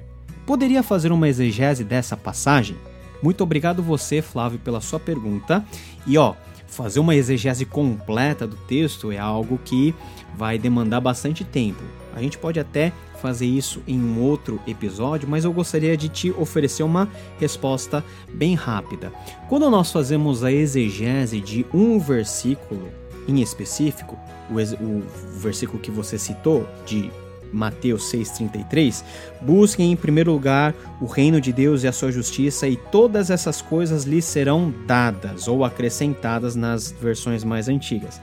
Poderia 0.45 0.83
fazer 0.83 1.11
uma 1.11 1.27
exegese 1.27 1.85
dessa 1.85 2.15
passagem? 2.15 2.77
Muito 3.23 3.43
obrigado 3.43 3.83
você, 3.83 4.21
Flávio, 4.21 4.59
pela 4.59 4.83
sua 4.83 5.01
pergunta. 5.01 5.65
E 6.07 6.19
ó, 6.19 6.35
fazer 6.67 7.01
uma 7.01 7.17
exegese 7.17 7.65
completa 7.65 8.47
do 8.47 8.57
texto 8.57 9.11
é 9.11 9.17
algo 9.17 9.59
que 9.65 9.95
vai 10.37 10.59
demandar 10.59 11.01
bastante 11.01 11.45
tempo. 11.45 11.83
A 12.15 12.21
gente 12.21 12.37
pode 12.37 12.61
até 12.61 12.93
fazer 13.21 13.47
isso 13.47 13.83
em 13.87 14.01
um 14.01 14.21
outro 14.23 14.61
episódio, 14.66 15.29
mas 15.29 15.45
eu 15.45 15.53
gostaria 15.53 15.97
de 15.97 16.09
te 16.09 16.31
oferecer 16.33 16.83
uma 16.83 17.09
resposta 17.39 18.05
bem 18.33 18.55
rápida. 18.55 19.12
Quando 19.49 19.69
nós 19.71 19.93
fazemos 19.93 20.45
a 20.45 20.53
exegese 20.53 21.41
de 21.41 21.66
um 21.73 21.99
versículo 21.99 22.89
em 23.27 23.43
específico, 23.43 24.19
o, 24.51 24.55
o 24.83 25.03
versículo 25.39 25.79
que 25.79 25.91
você 25.91 26.19
citou, 26.19 26.66
de 26.87 27.11
Mateus 27.53 28.11
6,33, 28.12 29.03
busquem 29.41 29.93
em 29.93 29.97
primeiro 29.97 30.33
lugar 30.33 30.75
o 31.01 31.07
reino 31.07 31.41
de 31.41 31.53
Deus 31.53 31.83
e 31.83 31.89
a 31.89 31.93
sua 31.93 32.11
justiça, 32.11 32.69
e 32.69 32.77
todas 32.77 33.31
essas 33.31 33.61
coisas 33.61 34.05
lhes 34.05 34.25
serão 34.25 34.73
dadas 34.87 35.49
ou 35.49 35.64
acrescentadas 35.64 36.55
nas 36.55 36.91
versões 36.91 37.45
mais 37.45 37.69
antigas. 37.69 38.21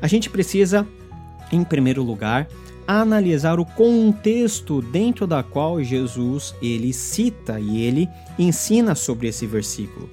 A 0.00 0.06
gente 0.06 0.30
precisa, 0.30 0.86
em 1.50 1.64
primeiro 1.64 2.02
lugar, 2.02 2.48
analisar 2.86 3.60
o 3.60 3.64
contexto 3.64 4.82
dentro 4.82 5.26
da 5.26 5.42
qual 5.42 5.82
Jesus 5.82 6.54
ele 6.60 6.92
cita 6.92 7.60
e 7.60 7.82
ele 7.82 8.08
ensina 8.38 8.94
sobre 8.94 9.28
esse 9.28 9.46
versículo. 9.46 10.10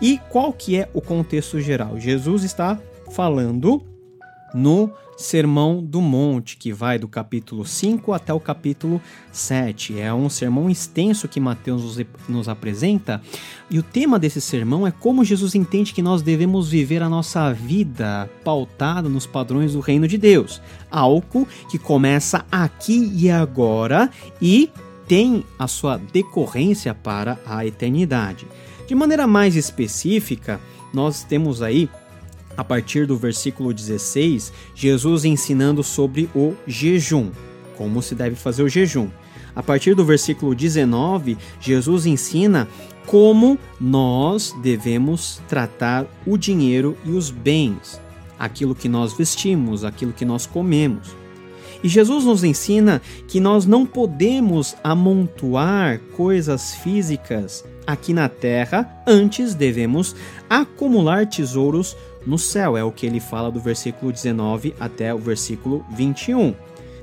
E 0.00 0.18
qual 0.28 0.52
que 0.52 0.76
é 0.76 0.88
o 0.92 1.00
contexto 1.00 1.60
geral? 1.60 1.98
Jesus 1.98 2.44
está 2.44 2.78
falando 3.10 3.82
no 4.54 4.90
Sermão 5.18 5.82
do 5.82 6.00
Monte, 6.00 6.56
que 6.56 6.72
vai 6.72 6.96
do 6.96 7.08
capítulo 7.08 7.66
5 7.66 8.12
até 8.12 8.32
o 8.32 8.38
capítulo 8.38 9.02
7. 9.32 9.98
É 9.98 10.14
um 10.14 10.30
sermão 10.30 10.70
extenso 10.70 11.26
que 11.26 11.40
Mateus 11.40 11.82
nos, 11.82 12.06
nos 12.28 12.48
apresenta, 12.48 13.20
e 13.68 13.80
o 13.80 13.82
tema 13.82 14.16
desse 14.16 14.40
sermão 14.40 14.86
é 14.86 14.92
como 14.92 15.24
Jesus 15.24 15.56
entende 15.56 15.92
que 15.92 16.00
nós 16.00 16.22
devemos 16.22 16.70
viver 16.70 17.02
a 17.02 17.08
nossa 17.08 17.52
vida 17.52 18.30
pautada 18.44 19.08
nos 19.08 19.26
padrões 19.26 19.72
do 19.72 19.80
reino 19.80 20.06
de 20.06 20.16
Deus. 20.16 20.62
Algo 20.88 21.48
que 21.68 21.80
começa 21.80 22.46
aqui 22.48 23.10
e 23.12 23.28
agora 23.28 24.08
e 24.40 24.70
tem 25.08 25.44
a 25.58 25.66
sua 25.66 25.96
decorrência 25.96 26.94
para 26.94 27.40
a 27.44 27.66
eternidade. 27.66 28.46
De 28.86 28.94
maneira 28.94 29.26
mais 29.26 29.56
específica, 29.56 30.60
nós 30.94 31.24
temos 31.24 31.60
aí 31.60 31.90
a 32.58 32.64
partir 32.64 33.06
do 33.06 33.16
versículo 33.16 33.72
16, 33.72 34.52
Jesus 34.74 35.24
ensinando 35.24 35.84
sobre 35.84 36.28
o 36.34 36.54
jejum, 36.66 37.30
como 37.76 38.02
se 38.02 38.16
deve 38.16 38.34
fazer 38.34 38.64
o 38.64 38.68
jejum. 38.68 39.08
A 39.54 39.62
partir 39.62 39.94
do 39.94 40.04
versículo 40.04 40.56
19, 40.56 41.38
Jesus 41.60 42.04
ensina 42.04 42.66
como 43.06 43.56
nós 43.80 44.52
devemos 44.60 45.40
tratar 45.46 46.04
o 46.26 46.36
dinheiro 46.36 46.98
e 47.04 47.12
os 47.12 47.30
bens, 47.30 48.00
aquilo 48.36 48.74
que 48.74 48.88
nós 48.88 49.12
vestimos, 49.12 49.84
aquilo 49.84 50.12
que 50.12 50.24
nós 50.24 50.44
comemos. 50.44 51.14
E 51.80 51.88
Jesus 51.88 52.24
nos 52.24 52.42
ensina 52.42 53.00
que 53.28 53.38
nós 53.38 53.66
não 53.66 53.86
podemos 53.86 54.74
amontoar 54.82 56.00
coisas 56.16 56.74
físicas 56.74 57.64
aqui 57.88 58.12
na 58.12 58.28
terra, 58.28 59.02
antes 59.06 59.54
devemos 59.54 60.14
acumular 60.50 61.26
tesouros 61.26 61.96
no 62.26 62.38
céu. 62.38 62.76
É 62.76 62.84
o 62.84 62.92
que 62.92 63.06
ele 63.06 63.20
fala 63.20 63.50
do 63.50 63.60
versículo 63.60 64.12
19 64.12 64.74
até 64.78 65.14
o 65.14 65.18
versículo 65.18 65.84
21. 65.92 66.54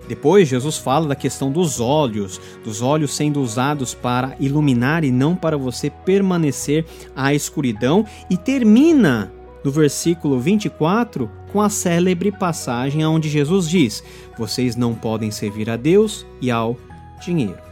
Depois, 0.07 0.47
Jesus 0.47 0.77
fala 0.77 1.07
da 1.07 1.15
questão 1.15 1.51
dos 1.51 1.79
olhos, 1.79 2.39
dos 2.63 2.81
olhos 2.81 3.15
sendo 3.15 3.41
usados 3.41 3.93
para 3.93 4.35
iluminar 4.39 5.03
e 5.03 5.11
não 5.11 5.35
para 5.35 5.57
você 5.57 5.89
permanecer 5.89 6.85
à 7.15 7.33
escuridão, 7.33 8.05
e 8.29 8.37
termina 8.37 9.31
no 9.63 9.71
versículo 9.71 10.39
24 10.39 11.29
com 11.51 11.59
a 11.59 11.69
célebre 11.69 12.31
passagem 12.31 13.03
onde 13.05 13.29
Jesus 13.29 13.67
diz: 13.67 14.03
Vocês 14.37 14.75
não 14.75 14.93
podem 14.93 15.31
servir 15.31 15.69
a 15.69 15.75
Deus 15.75 16.25
e 16.39 16.51
ao 16.51 16.77
dinheiro. 17.23 17.64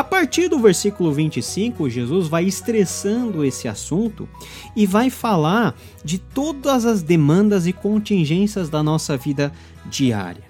A 0.00 0.02
partir 0.02 0.48
do 0.48 0.58
versículo 0.58 1.12
25, 1.12 1.90
Jesus 1.90 2.26
vai 2.26 2.46
estressando 2.46 3.44
esse 3.44 3.68
assunto 3.68 4.26
e 4.74 4.86
vai 4.86 5.10
falar 5.10 5.76
de 6.02 6.16
todas 6.16 6.86
as 6.86 7.02
demandas 7.02 7.66
e 7.66 7.72
contingências 7.74 8.70
da 8.70 8.82
nossa 8.82 9.14
vida 9.18 9.52
diária. 9.84 10.44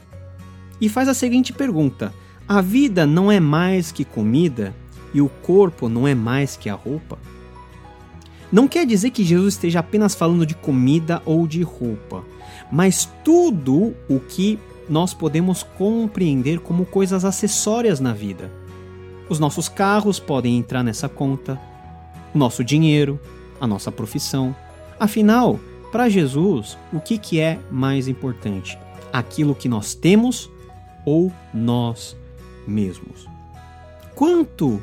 E 0.80 0.88
faz 0.88 1.08
a 1.08 1.14
seguinte 1.14 1.52
pergunta: 1.52 2.14
a 2.46 2.60
vida 2.60 3.04
não 3.04 3.30
é 3.30 3.40
mais 3.40 3.90
que 3.90 4.04
comida 4.04 4.72
e 5.12 5.20
o 5.20 5.28
corpo 5.28 5.88
não 5.88 6.06
é 6.06 6.14
mais 6.14 6.56
que 6.56 6.70
a 6.70 6.74
roupa? 6.74 7.18
Não 8.52 8.68
quer 8.68 8.86
dizer 8.86 9.10
que 9.10 9.24
Jesus 9.24 9.54
esteja 9.54 9.80
apenas 9.80 10.14
falando 10.14 10.46
de 10.46 10.54
comida 10.54 11.20
ou 11.26 11.44
de 11.44 11.62
roupa, 11.62 12.24
mas 12.70 13.10
tudo 13.24 13.96
o 14.08 14.20
que 14.20 14.60
nós 14.88 15.12
podemos 15.12 15.64
compreender 15.76 16.60
como 16.60 16.86
coisas 16.86 17.24
acessórias 17.24 17.98
na 17.98 18.12
vida 18.12 18.59
os 19.30 19.38
nossos 19.38 19.68
carros 19.68 20.18
podem 20.18 20.58
entrar 20.58 20.82
nessa 20.82 21.08
conta, 21.08 21.58
o 22.34 22.38
nosso 22.38 22.64
dinheiro, 22.64 23.18
a 23.60 23.66
nossa 23.66 23.92
profissão. 23.92 24.54
Afinal, 24.98 25.60
para 25.92 26.08
Jesus, 26.08 26.76
o 26.92 26.98
que, 27.00 27.16
que 27.16 27.38
é 27.38 27.58
mais 27.70 28.08
importante? 28.08 28.76
Aquilo 29.12 29.54
que 29.54 29.68
nós 29.68 29.94
temos 29.94 30.50
ou 31.06 31.32
nós 31.54 32.16
mesmos? 32.66 33.28
Quanto 34.16 34.82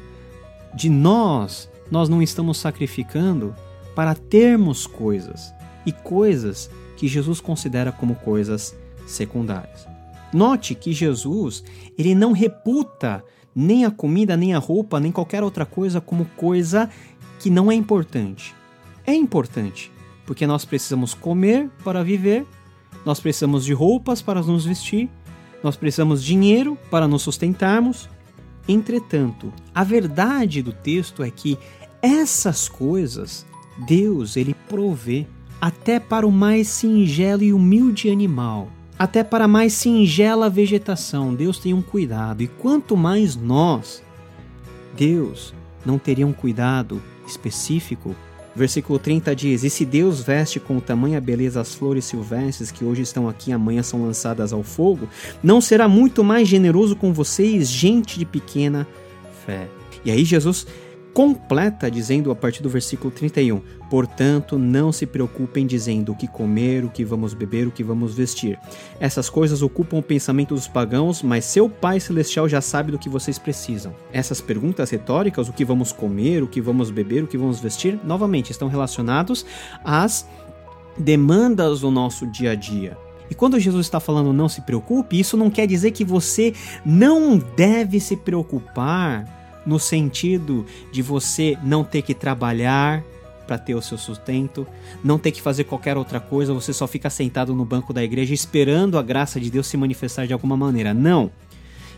de 0.74 0.90
nós 0.90 1.70
nós 1.92 2.08
não 2.08 2.22
estamos 2.22 2.58
sacrificando 2.58 3.54
para 3.94 4.16
termos 4.16 4.88
coisas 4.88 5.54
e 5.86 5.92
coisas 5.92 6.70
que 6.96 7.08
Jesus 7.08 7.42
considera 7.42 7.92
como 7.92 8.16
coisas 8.16 8.74
secundárias? 9.06 9.86
Note 10.34 10.74
que 10.74 10.94
Jesus, 10.94 11.64
ele 11.98 12.16
não 12.16 12.32
reputa 12.32 13.24
nem 13.60 13.86
a 13.86 13.90
comida, 13.90 14.38
nem 14.38 14.54
a 14.54 14.60
roupa, 14.60 15.00
nem 15.00 15.12
qualquer 15.12 15.42
outra 15.42 15.66
coisa 15.66 16.00
como 16.00 16.26
coisa 16.38 16.88
que 17.40 17.50
não 17.50 17.72
é 17.72 17.74
importante. 17.74 18.54
É 19.04 19.16
importante, 19.16 19.92
porque 20.28 20.46
nós 20.46 20.64
precisamos 20.64 21.16
comer 21.16 21.68
para 21.84 22.04
viver, 22.04 22.46
nós 23.04 23.20
precisamos 23.20 23.66
de 23.66 23.74
roupas 23.74 24.22
para 24.22 24.44
nos 24.44 24.64
vestir, 24.64 25.10
nós 25.64 25.76
precisamos 25.76 26.22
de 26.22 26.28
dinheiro 26.28 26.78
para 26.92 27.08
nos 27.08 27.24
sustentarmos. 27.24 28.08
Entretanto, 28.68 29.52
a 29.74 29.84
verdade 29.84 30.62
do 30.62 30.72
texto 30.72 31.24
é 31.24 31.32
que 31.32 31.58
essas 32.00 32.70
coisas 32.70 33.44
Deus 33.88 34.38
ele 34.38 34.54
provê 34.70 35.26
até 35.60 36.00
para 36.00 36.28
o 36.28 36.32
mais 36.32 36.68
singelo 36.68 37.42
e 37.42 37.52
humilde 37.52 38.12
animal. 38.12 38.68
Até 38.98 39.24
para 39.24 39.48
mais 39.48 39.74
singela 39.74 40.50
vegetação, 40.50 41.36
Deus 41.36 41.60
tem 41.60 41.74
um 41.74 41.82
cuidado, 41.82 42.42
e 42.42 42.48
quanto 42.48 42.98
mais 42.98 43.36
nós, 43.36 44.02
Deus 44.96 45.54
não 45.86 46.00
teria 46.00 46.26
um 46.26 46.34
cuidado 46.34 47.02
específico. 47.28 48.16
Versículo 48.56 48.98
30 48.98 49.36
diz: 49.36 49.64
E 49.64 49.70
se 49.70 49.86
Deus 49.86 50.22
veste 50.22 50.60
com 50.60 50.80
tamanha 50.80 51.22
beleza 51.22 51.62
as 51.62 51.76
flores 51.76 52.06
silvestres 52.06 52.72
que 52.72 52.84
hoje 52.84 53.04
estão 53.04 53.30
aqui, 53.30 53.52
amanhã 53.52 53.84
são 53.84 54.02
lançadas 54.02 54.52
ao 54.52 54.64
fogo, 54.64 55.08
não 55.44 55.62
será 55.62 55.88
muito 55.88 56.24
mais 56.24 56.48
generoso 56.48 56.96
com 56.96 57.14
vocês, 57.14 57.70
gente 57.70 58.18
de 58.18 58.26
pequena 58.26 58.88
fé? 59.46 59.68
E 60.04 60.10
aí 60.10 60.26
Jesus 60.26 60.66
completa 61.18 61.90
dizendo 61.90 62.30
a 62.30 62.36
partir 62.36 62.62
do 62.62 62.70
versículo 62.70 63.10
31: 63.10 63.60
Portanto, 63.90 64.60
não 64.60 64.92
se 64.92 65.04
preocupem 65.08 65.66
dizendo 65.66 66.12
o 66.12 66.16
que 66.16 66.28
comer, 66.28 66.86
o 66.86 66.92
que 66.92 67.04
vamos 67.04 67.34
beber, 67.34 67.66
o 67.66 67.72
que 67.72 67.84
vamos 67.84 68.14
vestir. 68.14 68.60
Essas 69.00 69.28
coisas 69.28 69.64
ocupam 69.64 69.98
o 69.98 70.04
pensamento 70.04 70.54
dos 70.54 70.68
pagãos, 70.68 71.24
mas 71.24 71.44
seu 71.46 71.68
Pai 71.68 72.00
Celestial 72.00 72.48
já 72.48 72.62
sabe 72.62 72.92
do 72.92 73.00
que 73.00 73.10
vocês 73.10 73.40
precisam. 73.40 73.96
Essas 74.14 74.40
perguntas 74.40 74.92
retóricas, 74.92 75.50
o 75.50 75.54
que 75.54 75.66
vamos 75.66 75.92
comer, 75.92 76.44
o 76.44 76.48
que 76.48 76.62
vamos 76.62 76.92
beber, 76.92 77.24
o 77.24 77.28
que 77.28 77.36
vamos 77.36 77.60
vestir, 77.60 78.00
novamente 78.04 78.52
estão 78.52 78.68
relacionados 78.68 79.44
às 79.84 80.28
demandas 80.96 81.82
do 81.82 81.90
nosso 81.90 82.28
dia 82.28 82.52
a 82.52 82.56
dia. 82.56 82.96
E 83.28 83.34
quando 83.34 83.60
Jesus 83.60 83.88
está 83.88 84.00
falando 84.00 84.32
não 84.32 84.48
se 84.48 84.62
preocupe, 84.62 85.20
isso 85.20 85.36
não 85.36 85.50
quer 85.50 85.66
dizer 85.66 85.90
que 85.90 86.06
você 86.06 86.54
não 86.86 87.40
deve 87.56 88.00
se 88.00 88.16
preocupar 88.16 89.37
no 89.68 89.78
sentido 89.78 90.66
de 90.92 91.02
você 91.02 91.58
não 91.62 91.84
ter 91.84 92.02
que 92.02 92.14
trabalhar 92.14 93.04
para 93.46 93.58
ter 93.58 93.76
o 93.76 93.82
seu 93.82 93.98
sustento, 93.98 94.66
não 95.04 95.20
ter 95.20 95.32
que 95.32 95.42
fazer 95.42 95.66
qualquer 95.66 95.98
outra 95.98 96.20
coisa, 96.20 96.54
você 96.54 96.74
só 96.74 96.88
fica 96.88 97.10
sentado 97.10 97.54
no 97.54 97.64
banco 97.64 97.94
da 97.94 98.04
igreja 98.04 98.34
esperando 98.34 98.98
a 98.98 99.04
graça 99.04 99.40
de 99.40 99.50
Deus 99.52 99.68
se 99.68 99.78
manifestar 99.78 100.26
de 100.26 100.34
alguma 100.34 100.58
maneira. 100.58 100.94
Não. 100.94 101.32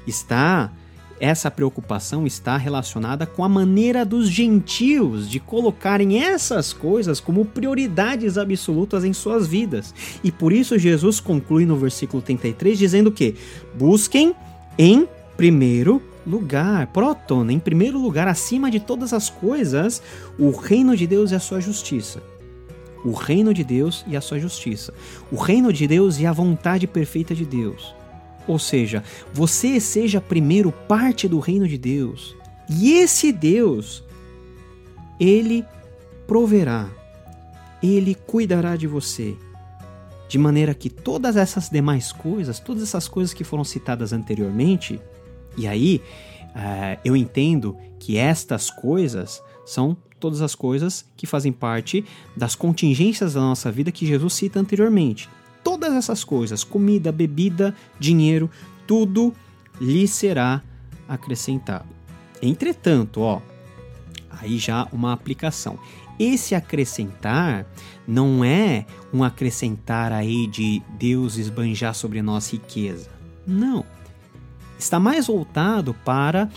Está 0.06 0.72
essa 1.20 1.52
preocupação 1.52 2.26
está 2.26 2.56
relacionada 2.56 3.26
com 3.26 3.44
a 3.44 3.50
maneira 3.50 4.06
dos 4.06 4.30
gentios 4.30 5.30
de 5.30 5.40
colocarem 5.40 6.24
essas 6.24 6.72
coisas 6.72 7.20
como 7.20 7.44
prioridades 7.44 8.38
absolutas 8.38 9.04
em 9.04 9.12
suas 9.12 9.46
vidas. 9.46 9.94
E 10.24 10.32
por 10.32 10.54
isso 10.54 10.80
Jesus 10.80 11.20
conclui 11.20 11.66
no 11.66 11.76
versículo 11.76 12.22
33 12.22 12.78
dizendo 12.78 13.12
que 13.12 13.36
busquem 13.76 14.34
em 14.78 15.08
primeiro 15.36 16.02
lugar, 16.26 16.88
proton, 16.88 17.50
em 17.50 17.60
primeiro 17.60 18.00
lugar, 18.00 18.28
acima 18.28 18.70
de 18.70 18.80
todas 18.80 19.14
as 19.14 19.30
coisas, 19.30 20.02
o 20.38 20.52
reino 20.52 20.96
de 20.96 21.08
Deus 21.08 21.32
e 21.32 21.36
a 21.36 21.40
sua 21.40 21.60
justiça. 21.60 22.22
O 23.04 23.12
reino 23.12 23.54
de 23.54 23.64
Deus 23.64 24.04
e 24.08 24.18
a 24.18 24.22
sua 24.22 24.40
justiça. 24.40 24.94
O 25.32 25.38
reino 25.38 25.72
de 25.72 25.88
Deus 25.88 26.20
e 26.20 26.26
a 26.26 26.34
vontade 26.34 26.86
perfeita 26.86 27.34
de 27.34 27.46
Deus. 27.46 27.96
Ou 28.48 28.60
seja, 28.60 29.04
você 29.34 29.80
seja 29.80 30.20
primeiro 30.20 30.72
parte 30.72 31.28
do 31.28 31.40
reino 31.40 31.68
de 31.68 31.78
Deus. 31.78 32.36
E 32.70 32.94
esse 32.94 33.32
Deus, 33.32 34.04
ele 35.20 35.66
proverá, 36.28 36.90
ele 37.82 38.16
cuidará 38.16 38.76
de 38.76 38.88
você. 38.88 39.36
De 40.28 40.38
maneira 40.38 40.74
que 40.76 40.90
todas 40.90 41.36
essas 41.36 41.70
demais 41.70 42.12
coisas, 42.12 42.60
todas 42.60 42.84
essas 42.84 43.08
coisas 43.08 43.34
que 43.34 43.44
foram 43.44 43.64
citadas 43.64 44.14
anteriormente, 44.14 45.00
e 45.60 45.68
aí 45.68 46.02
uh, 46.56 47.00
eu 47.04 47.18
entendo 47.18 47.76
que 48.00 48.18
estas 48.18 48.72
coisas 48.72 49.44
são 49.66 49.96
todas 50.20 50.42
as 50.42 50.56
coisas 50.56 51.06
que 51.18 51.28
fazem 51.28 51.52
parte 51.52 52.06
das 52.36 52.56
contingências 52.56 53.34
da 53.34 53.42
nossa 53.42 53.70
vida 53.70 53.92
que 53.92 54.06
Jesus 54.06 54.34
cita 54.34 54.60
anteriormente. 54.60 55.30
Todas 55.62 55.94
essas 55.94 56.24
coisas, 56.24 56.64
comida, 56.64 57.12
bebida, 57.12 57.76
dinheiro, 58.00 58.50
tudo 58.88 59.34
lhe 59.80 60.08
será 60.08 60.64
acrescentado. 61.08 61.90
Entretanto, 62.42 63.20
ó, 63.20 63.42
aí 64.30 64.58
já 64.58 64.88
uma 64.94 65.12
aplicação. 65.12 65.78
Esse 66.18 66.56
acrescentar 66.56 67.66
não 68.08 68.44
é 68.44 68.86
um 69.14 69.24
acrescentar 69.24 70.14
aí 70.14 70.48
de 70.48 70.82
Deus 70.98 71.38
esbanjar 71.38 71.94
sobre 71.94 72.22
nós 72.22 72.52
riqueza. 72.52 73.10
Não 73.46 73.86
está 74.80 75.00
mais 75.00 75.28
voltado 75.28 75.94
para 76.06 76.50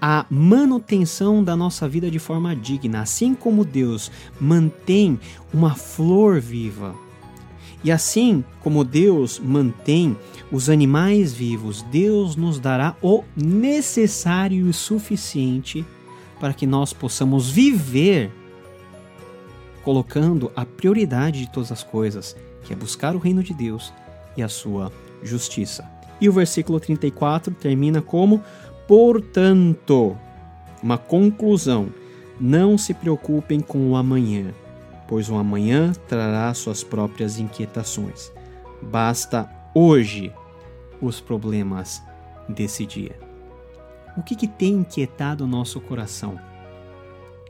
a 0.00 0.24
manutenção 0.30 1.42
da 1.42 1.56
nossa 1.56 1.88
vida 1.88 2.10
de 2.10 2.18
forma 2.18 2.54
digna, 2.54 3.00
assim 3.00 3.34
como 3.34 3.64
Deus 3.64 4.10
mantém 4.40 5.18
uma 5.52 5.74
flor 5.74 6.40
viva. 6.40 6.94
E 7.82 7.90
assim 7.90 8.44
como 8.60 8.84
Deus 8.84 9.38
mantém 9.38 10.16
os 10.50 10.70
animais 10.70 11.32
vivos, 11.32 11.82
Deus 11.82 12.36
nos 12.36 12.58
dará 12.58 12.96
o 13.02 13.24
necessário 13.36 14.68
e 14.68 14.72
suficiente 14.72 15.84
para 16.38 16.54
que 16.54 16.66
nós 16.66 16.92
possamos 16.92 17.50
viver 17.50 18.30
colocando 19.82 20.50
a 20.54 20.64
prioridade 20.64 21.40
de 21.40 21.52
todas 21.52 21.70
as 21.70 21.82
coisas, 21.82 22.36
que 22.64 22.72
é 22.72 22.76
buscar 22.76 23.14
o 23.14 23.18
reino 23.18 23.42
de 23.42 23.54
Deus 23.54 23.92
e 24.36 24.42
a 24.42 24.48
sua 24.48 24.92
justiça. 25.22 25.95
E 26.20 26.28
o 26.28 26.32
versículo 26.32 26.80
34 26.80 27.54
termina 27.54 28.00
como: 28.00 28.42
Portanto, 28.86 30.16
uma 30.82 30.98
conclusão. 30.98 31.88
Não 32.38 32.76
se 32.76 32.92
preocupem 32.92 33.60
com 33.60 33.90
o 33.90 33.96
amanhã, 33.96 34.52
pois 35.08 35.30
o 35.30 35.36
amanhã 35.36 35.92
trará 36.06 36.52
suas 36.52 36.84
próprias 36.84 37.38
inquietações. 37.38 38.30
Basta 38.82 39.50
hoje 39.74 40.30
os 41.00 41.18
problemas 41.18 42.02
desse 42.46 42.84
dia. 42.84 43.18
O 44.18 44.22
que, 44.22 44.36
que 44.36 44.46
tem 44.46 44.74
inquietado 44.74 45.44
o 45.44 45.46
nosso 45.46 45.80
coração? 45.80 46.38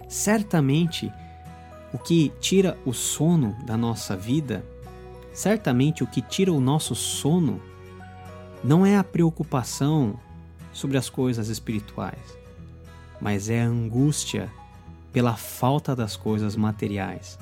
Certamente, 0.08 1.12
o 1.92 1.98
que 1.98 2.32
tira 2.40 2.78
o 2.84 2.92
sono 2.92 3.56
da 3.64 3.76
nossa 3.76 4.16
vida, 4.16 4.64
certamente 5.32 6.04
o 6.04 6.06
que 6.06 6.22
tira 6.22 6.52
o 6.52 6.60
nosso 6.60 6.94
sono 6.94 7.60
não 8.64 8.84
é 8.84 8.96
a 8.96 9.04
preocupação 9.04 10.18
sobre 10.72 10.96
as 10.96 11.08
coisas 11.08 11.48
espirituais, 11.48 12.38
mas 13.20 13.48
é 13.48 13.62
a 13.62 13.66
angústia 13.66 14.50
pela 15.12 15.36
falta 15.36 15.96
das 15.96 16.16
coisas 16.16 16.56
materiais, 16.56 17.38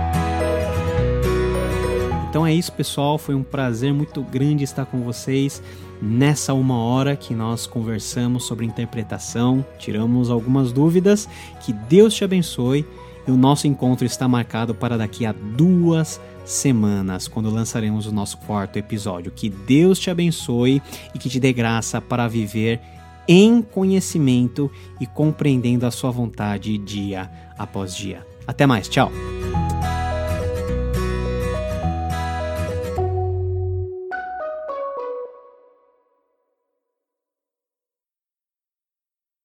Então 2.37 2.47
é 2.47 2.53
isso, 2.53 2.71
pessoal. 2.71 3.17
Foi 3.17 3.35
um 3.35 3.43
prazer 3.43 3.95
muito 3.95 4.23
grande 4.23 4.63
estar 4.63 4.85
com 4.85 5.01
vocês 5.01 5.63
nessa 6.03 6.53
uma 6.53 6.77
hora 6.77 7.17
que 7.17 7.35
nós 7.35 7.67
conversamos 7.67 8.45
sobre 8.45 8.67
interpretação, 8.67 9.65
tiramos 9.79 10.29
algumas 10.29 10.71
dúvidas. 10.71 11.27
Que 11.63 11.73
Deus 11.73 12.13
te 12.13 12.25
abençoe. 12.25 12.85
E 13.27 13.31
o 13.31 13.39
nosso 13.39 13.67
encontro 13.67 14.05
está 14.05 14.29
marcado 14.29 14.75
para 14.75 14.99
daqui 14.99 15.25
a 15.25 15.33
duas 15.33 16.21
semanas, 16.45 17.27
quando 17.27 17.49
lançaremos 17.49 18.07
o 18.07 18.13
nosso 18.13 18.37
quarto 18.37 18.77
episódio. 18.77 19.33
Que 19.35 19.49
Deus 19.49 19.99
te 19.99 20.11
abençoe 20.11 20.83
e 21.15 21.19
que 21.19 21.31
te 21.31 21.41
dê 21.41 21.55
graça 21.55 22.03
para 22.03 22.29
viver 22.29 22.83
em 23.27 23.63
conhecimento 23.63 24.71
e 25.01 25.07
compreendendo 25.07 25.87
a 25.87 25.91
sua 25.91 26.11
vontade 26.11 26.77
dia 26.77 27.31
após 27.57 27.97
dia. 27.97 28.27
Até 28.47 28.67
mais, 28.67 28.91
tchau! 28.91 29.11